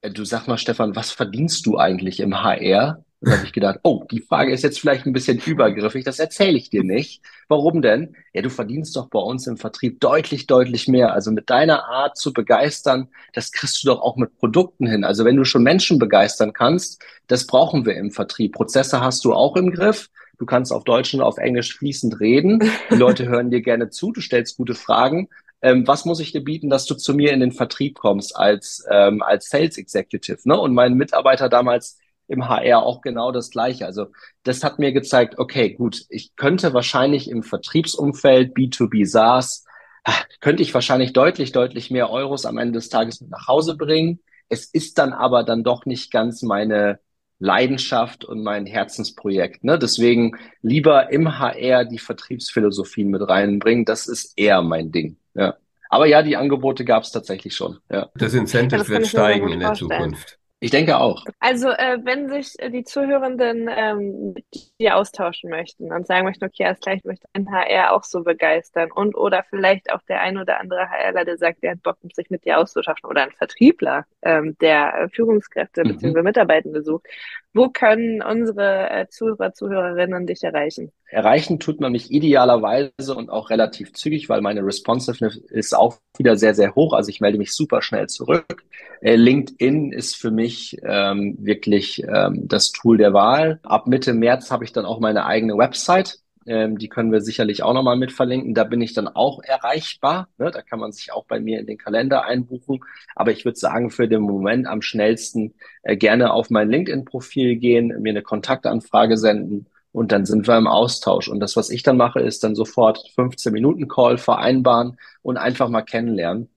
äh, 0.01 0.11
du 0.11 0.25
sag 0.25 0.49
mal, 0.49 0.57
Stefan, 0.57 0.97
was 0.97 1.11
verdienst 1.11 1.67
du 1.67 1.77
eigentlich 1.77 2.19
im 2.19 2.43
HR? 2.43 3.05
Da 3.25 3.37
habe 3.37 3.47
ich 3.47 3.53
gedacht, 3.53 3.79
oh, 3.85 4.05
die 4.11 4.21
Frage 4.21 4.53
ist 4.53 4.65
jetzt 4.65 4.81
vielleicht 4.81 5.07
ein 5.07 5.13
bisschen 5.13 5.39
übergriffig, 5.39 6.05
das 6.05 6.19
erzähle 6.19 6.57
ich 6.59 6.71
dir 6.71 6.83
nicht. 6.83 7.23
Warum 7.49 7.81
denn? 7.81 8.17
Ja, 8.33 8.43
du 8.43 8.51
verdienst 8.51 8.97
doch 8.97 9.09
bei 9.09 9.21
uns 9.21 9.47
im 9.47 9.57
Vertrieb 9.57 10.01
deutlich, 10.01 10.49
deutlich 10.49 10.89
mehr. 10.89 11.13
Also 11.13 11.31
mit 11.31 11.49
deiner 11.49 11.85
Art 11.85 12.17
zu 12.17 12.33
begeistern, 12.33 13.09
das 13.33 13.53
kriegst 13.53 13.83
du 13.83 13.89
doch 13.89 14.01
auch 14.01 14.17
mit 14.17 14.37
Produkten 14.39 14.89
hin. 14.89 15.05
Also 15.05 15.25
wenn 15.25 15.37
du 15.37 15.45
schon 15.45 15.63
Menschen 15.63 16.01
begeistern 16.01 16.53
kannst, 16.53 17.01
das 17.29 17.47
brauchen 17.47 17.87
wir 17.87 17.95
im 17.95 18.11
Vertrieb. 18.11 18.55
Prozesse 18.55 19.01
hast 19.01 19.25
du 19.25 19.33
auch 19.33 19.57
im 19.57 19.71
Griff. 19.71 20.09
Du 20.39 20.47
kannst 20.47 20.73
auf 20.73 20.83
Deutsch 20.83 21.15
und 21.15 21.21
auf 21.21 21.39
Englisch 21.39 21.77
fließend 21.77 22.19
reden. 22.19 22.59
Die 22.91 22.97
Leute 22.97 23.29
hören 23.29 23.51
dir 23.51 23.63
gerne 23.63 23.91
zu, 23.91 24.11
du 24.11 24.21
stellst 24.21 24.57
gute 24.57 24.75
Fragen. 24.75 25.29
Ähm, 25.63 25.87
was 25.87 26.05
muss 26.05 26.19
ich 26.19 26.33
dir 26.33 26.43
bieten, 26.43 26.69
dass 26.69 26.87
du 26.87 26.97
zu 26.97 27.15
mir 27.15 27.33
in 27.33 27.39
den 27.39 27.53
Vertrieb 27.53 27.95
kommst 27.95 28.35
als, 28.35 28.85
ähm, 28.91 29.23
als 29.23 29.49
Sales 29.49 29.79
Executive? 29.79 30.41
Ne? 30.45 30.59
Und 30.59 30.75
mein 30.75 30.95
Mitarbeiter 30.95 31.49
damals, 31.49 31.99
im 32.33 32.49
HR 32.49 32.83
auch 32.83 33.03
genau 33.03 33.31
das 33.31 33.51
Gleiche. 33.51 33.85
Also 33.85 34.07
das 34.43 34.65
hat 34.65 34.79
mir 34.79 34.93
gezeigt, 34.93 35.39
okay, 35.39 35.75
gut, 35.75 36.07
ich 36.09 36.35
könnte 36.35 36.73
wahrscheinlich 36.73 37.31
im 37.31 37.43
Vertriebsumfeld 37.43 38.57
B2B 38.57 39.07
SaaS, 39.07 39.67
ah, 40.05 40.15
könnte 40.41 40.63
ich 40.63 40.73
wahrscheinlich 40.73 41.13
deutlich, 41.13 41.53
deutlich 41.53 41.91
mehr 41.91 42.11
Euros 42.11 42.47
am 42.47 42.57
Ende 42.57 42.73
des 42.73 42.89
Tages 42.89 43.21
mit 43.21 43.31
nach 43.31 43.49
Hause 43.49 43.77
bringen. 43.77 44.21
Es 44.49 44.65
ist 44.65 44.97
dann 44.97 45.13
aber 45.13 45.45
dann 45.45 45.63
doch 45.63 45.85
nicht 45.85 46.11
ganz 46.11 46.43
meine 46.43 47.01
Leidenschaft 47.39 48.25
und 48.25 48.43
mein 48.43 48.65
Herzensprojekt. 48.65 49.63
Ne? 49.63 49.79
Deswegen 49.79 50.39
lieber 50.63 51.13
im 51.13 51.39
HR 51.39 51.85
die 51.85 51.99
Vertriebsphilosophien 51.99 53.11
mit 53.11 53.29
reinbringen. 53.29 53.85
Das 53.85 54.07
ist 54.07 54.39
eher 54.39 54.63
mein 54.63 54.91
Ding. 54.91 55.19
Ja. 55.35 55.57
Aber 55.91 56.07
ja, 56.07 56.23
die 56.23 56.37
Angebote 56.37 56.87
gab 56.87 57.03
es 57.03 57.11
tatsächlich 57.11 57.55
schon. 57.55 57.79
Ja. 57.91 58.09
Das 58.15 58.33
Incentive 58.33 58.79
das 58.79 58.89
wird 58.89 59.07
steigen 59.07 59.49
in 59.49 59.61
der 59.61 59.75
Zukunft. 59.75 60.39
Ich 60.63 60.71
denke 60.71 60.97
auch. 61.01 61.25
Also 61.41 61.71
äh, 61.71 61.99
wenn 62.05 62.29
sich 62.29 62.55
äh, 62.61 62.71
die 62.71 62.85
Zuhörenden 62.85 63.69
ähm, 63.69 64.37
die 64.79 64.93
austauschen 64.93 65.51
möchten 65.51 65.93
und 65.93 66.07
sagen 66.07 66.25
möchten, 66.25 66.45
okay, 66.45 66.63
erst 66.63 66.83
gleich 66.83 67.03
möchte 67.03 67.27
ein 67.33 67.51
HR 67.51 67.93
auch 67.93 68.05
so 68.05 68.23
begeistern 68.23 68.93
und 68.93 69.17
oder 69.17 69.45
vielleicht 69.51 69.93
auch 69.93 70.03
der 70.03 70.21
ein 70.21 70.39
oder 70.39 70.61
andere 70.61 70.89
HRler, 70.89 71.25
der 71.25 71.37
sagt, 71.37 71.65
der 71.65 71.73
hat 71.73 71.83
Bock, 71.83 71.97
sich 72.15 72.31
mit 72.31 72.45
dir 72.45 72.59
auszutauschen 72.59 73.11
oder 73.11 73.25
ein 73.25 73.33
Vertriebler, 73.33 74.07
ähm, 74.23 74.57
der 74.61 74.95
äh, 74.95 75.09
Führungskräfte 75.09 75.83
mhm. 75.83 75.97
bzw. 75.97 76.23
Mitarbeitende 76.23 76.85
sucht, 76.85 77.09
wo 77.55 77.69
können 77.69 78.23
unsere 78.23 78.91
äh, 78.91 79.09
Zuhörer, 79.09 79.53
Zuhörerinnen 79.53 80.27
dich 80.27 80.43
erreichen? 80.43 80.91
Erreichen 81.09 81.61
tut 81.61 81.81
man 81.81 81.93
mich 81.93 82.11
idealerweise 82.11 83.15
und 83.15 83.29
auch 83.29 83.51
relativ 83.51 83.93
zügig, 83.93 84.31
weil 84.31 84.41
meine 84.41 84.65
Responsiveness 84.65 85.37
ist 85.37 85.75
auch 85.75 85.99
wieder 86.17 86.37
sehr, 86.37 86.55
sehr 86.55 86.75
hoch. 86.75 86.95
Also 86.95 87.11
ich 87.11 87.21
melde 87.21 87.37
mich 87.37 87.53
super 87.53 87.83
schnell 87.83 88.09
zurück. 88.09 88.65
Äh, 89.03 89.17
LinkedIn 89.17 89.93
ist 89.93 90.17
für 90.17 90.31
mich 90.31 90.79
ähm, 90.83 91.37
wirklich 91.39 92.03
ähm, 92.05 92.49
das 92.49 92.73
Tool 92.73 92.97
der 92.97 93.13
Wahl. 93.13 93.61
Ab 93.63 93.87
Mitte 93.87 94.15
März 94.15 94.51
habe 94.51 94.65
ich 94.65 94.73
dann 94.73 94.87
auch 94.87 95.01
meine 95.01 95.27
eigene 95.27 95.59
Website. 95.59 96.22
Ähm, 96.47 96.79
die 96.79 96.89
können 96.89 97.13
wir 97.13 97.21
sicherlich 97.21 97.63
auch 97.63 97.75
nochmal 97.75 97.97
mit 97.97 98.13
verlinken. 98.13 98.55
Da 98.55 98.65
bin 98.65 98.81
ich 98.81 98.95
dann 98.95 99.09
auch 99.09 99.43
erreichbar. 99.43 100.29
Ne? 100.39 100.51
Da 100.51 100.63
kann 100.63 100.79
man 100.81 100.93
sich 100.93 101.13
auch 101.13 101.25
bei 101.27 101.41
mir 101.41 101.61
in 101.61 101.67
den 101.67 101.79
Kalender 101.79 102.25
einbuchen. 102.25 102.81
Aber 103.15 103.33
ich 103.33 103.45
würde 103.45 103.59
sagen, 103.59 103.91
für 103.91 104.09
den 104.09 104.23
Moment 104.23 104.67
am 104.67 104.83
schnellsten 104.83 105.55
äh, 105.83 105.97
gerne 105.97 106.33
auf 106.33 106.51
mein 106.51 106.71
LinkedIn-Profil 106.71 107.57
gehen, 107.57 107.89
mir 108.01 108.11
eine 108.11 108.23
Kontaktanfrage 108.23 109.17
senden 109.17 109.67
und 109.93 110.11
dann 110.11 110.25
sind 110.27 110.49
wir 110.49 110.57
im 110.57 110.67
Austausch. 110.67 111.29
Und 111.29 111.41
das, 111.41 111.57
was 111.57 111.71
ich 111.71 111.83
dann 111.83 111.97
mache, 111.97 112.21
ist 112.21 112.43
dann 112.45 112.55
sofort 112.55 112.99
15 113.15 113.53
Minuten 113.53 113.89
Call 113.89 114.19
vereinbaren 114.19 114.99
und 115.23 115.37
einfach 115.37 115.69
mal 115.69 115.83
kennenlernen. 115.83 116.49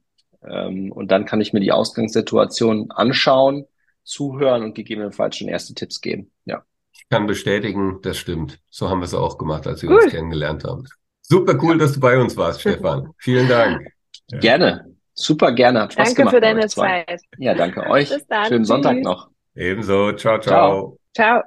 Ähm, 0.44 0.92
und 0.92 1.12
dann 1.12 1.26
kann 1.26 1.42
ich 1.42 1.54
mir 1.54 1.60
die 1.60 1.72
Ausgangssituation 1.72 2.92
anschauen, 2.92 3.66
zuhören 4.04 4.64
und 4.64 4.76
gegebenenfalls 4.76 5.38
schon 5.38 5.50
erste 5.50 5.74
Tipps 5.74 6.02
geben. 6.02 6.32
Ja. 6.46 6.64
Ich 6.98 7.10
kann 7.10 7.28
bestätigen, 7.28 8.00
das 8.02 8.18
stimmt. 8.18 8.60
So 8.70 8.90
haben 8.90 9.00
wir 9.00 9.06
es 9.06 9.14
auch 9.14 9.38
gemacht, 9.38 9.68
als 9.68 9.82
wir 9.82 9.90
Gut. 9.90 10.04
uns 10.04 10.12
kennengelernt 10.12 10.64
haben. 10.64 10.86
Super 11.22 11.58
cool, 11.62 11.78
dass 11.78 11.94
du 11.94 12.00
bei 12.00 12.18
uns 12.18 12.38
warst, 12.38 12.62
Stefan. 12.62 13.12
Vielen 13.18 13.48
Dank. 13.48 13.88
Gerne. 14.30 14.96
Super 15.14 15.52
gerne. 15.52 15.82
Hat 15.82 15.94
Spaß 15.94 16.08
danke 16.08 16.22
gemacht. 16.22 16.34
Danke 16.34 16.48
für 16.48 16.56
deine 16.56 16.68
Zeit. 16.68 17.22
Ja, 17.38 17.54
danke 17.54 17.90
euch. 17.90 18.10
Bis 18.10 18.28
dann. 18.28 18.48
Schönen 18.48 18.66
Sonntag 18.66 18.98
noch. 19.02 19.30
Ebenso. 19.56 20.12
Ciao, 20.14 20.40
ciao. 20.40 20.40
Ciao. 20.42 20.98
ciao. 21.14 21.44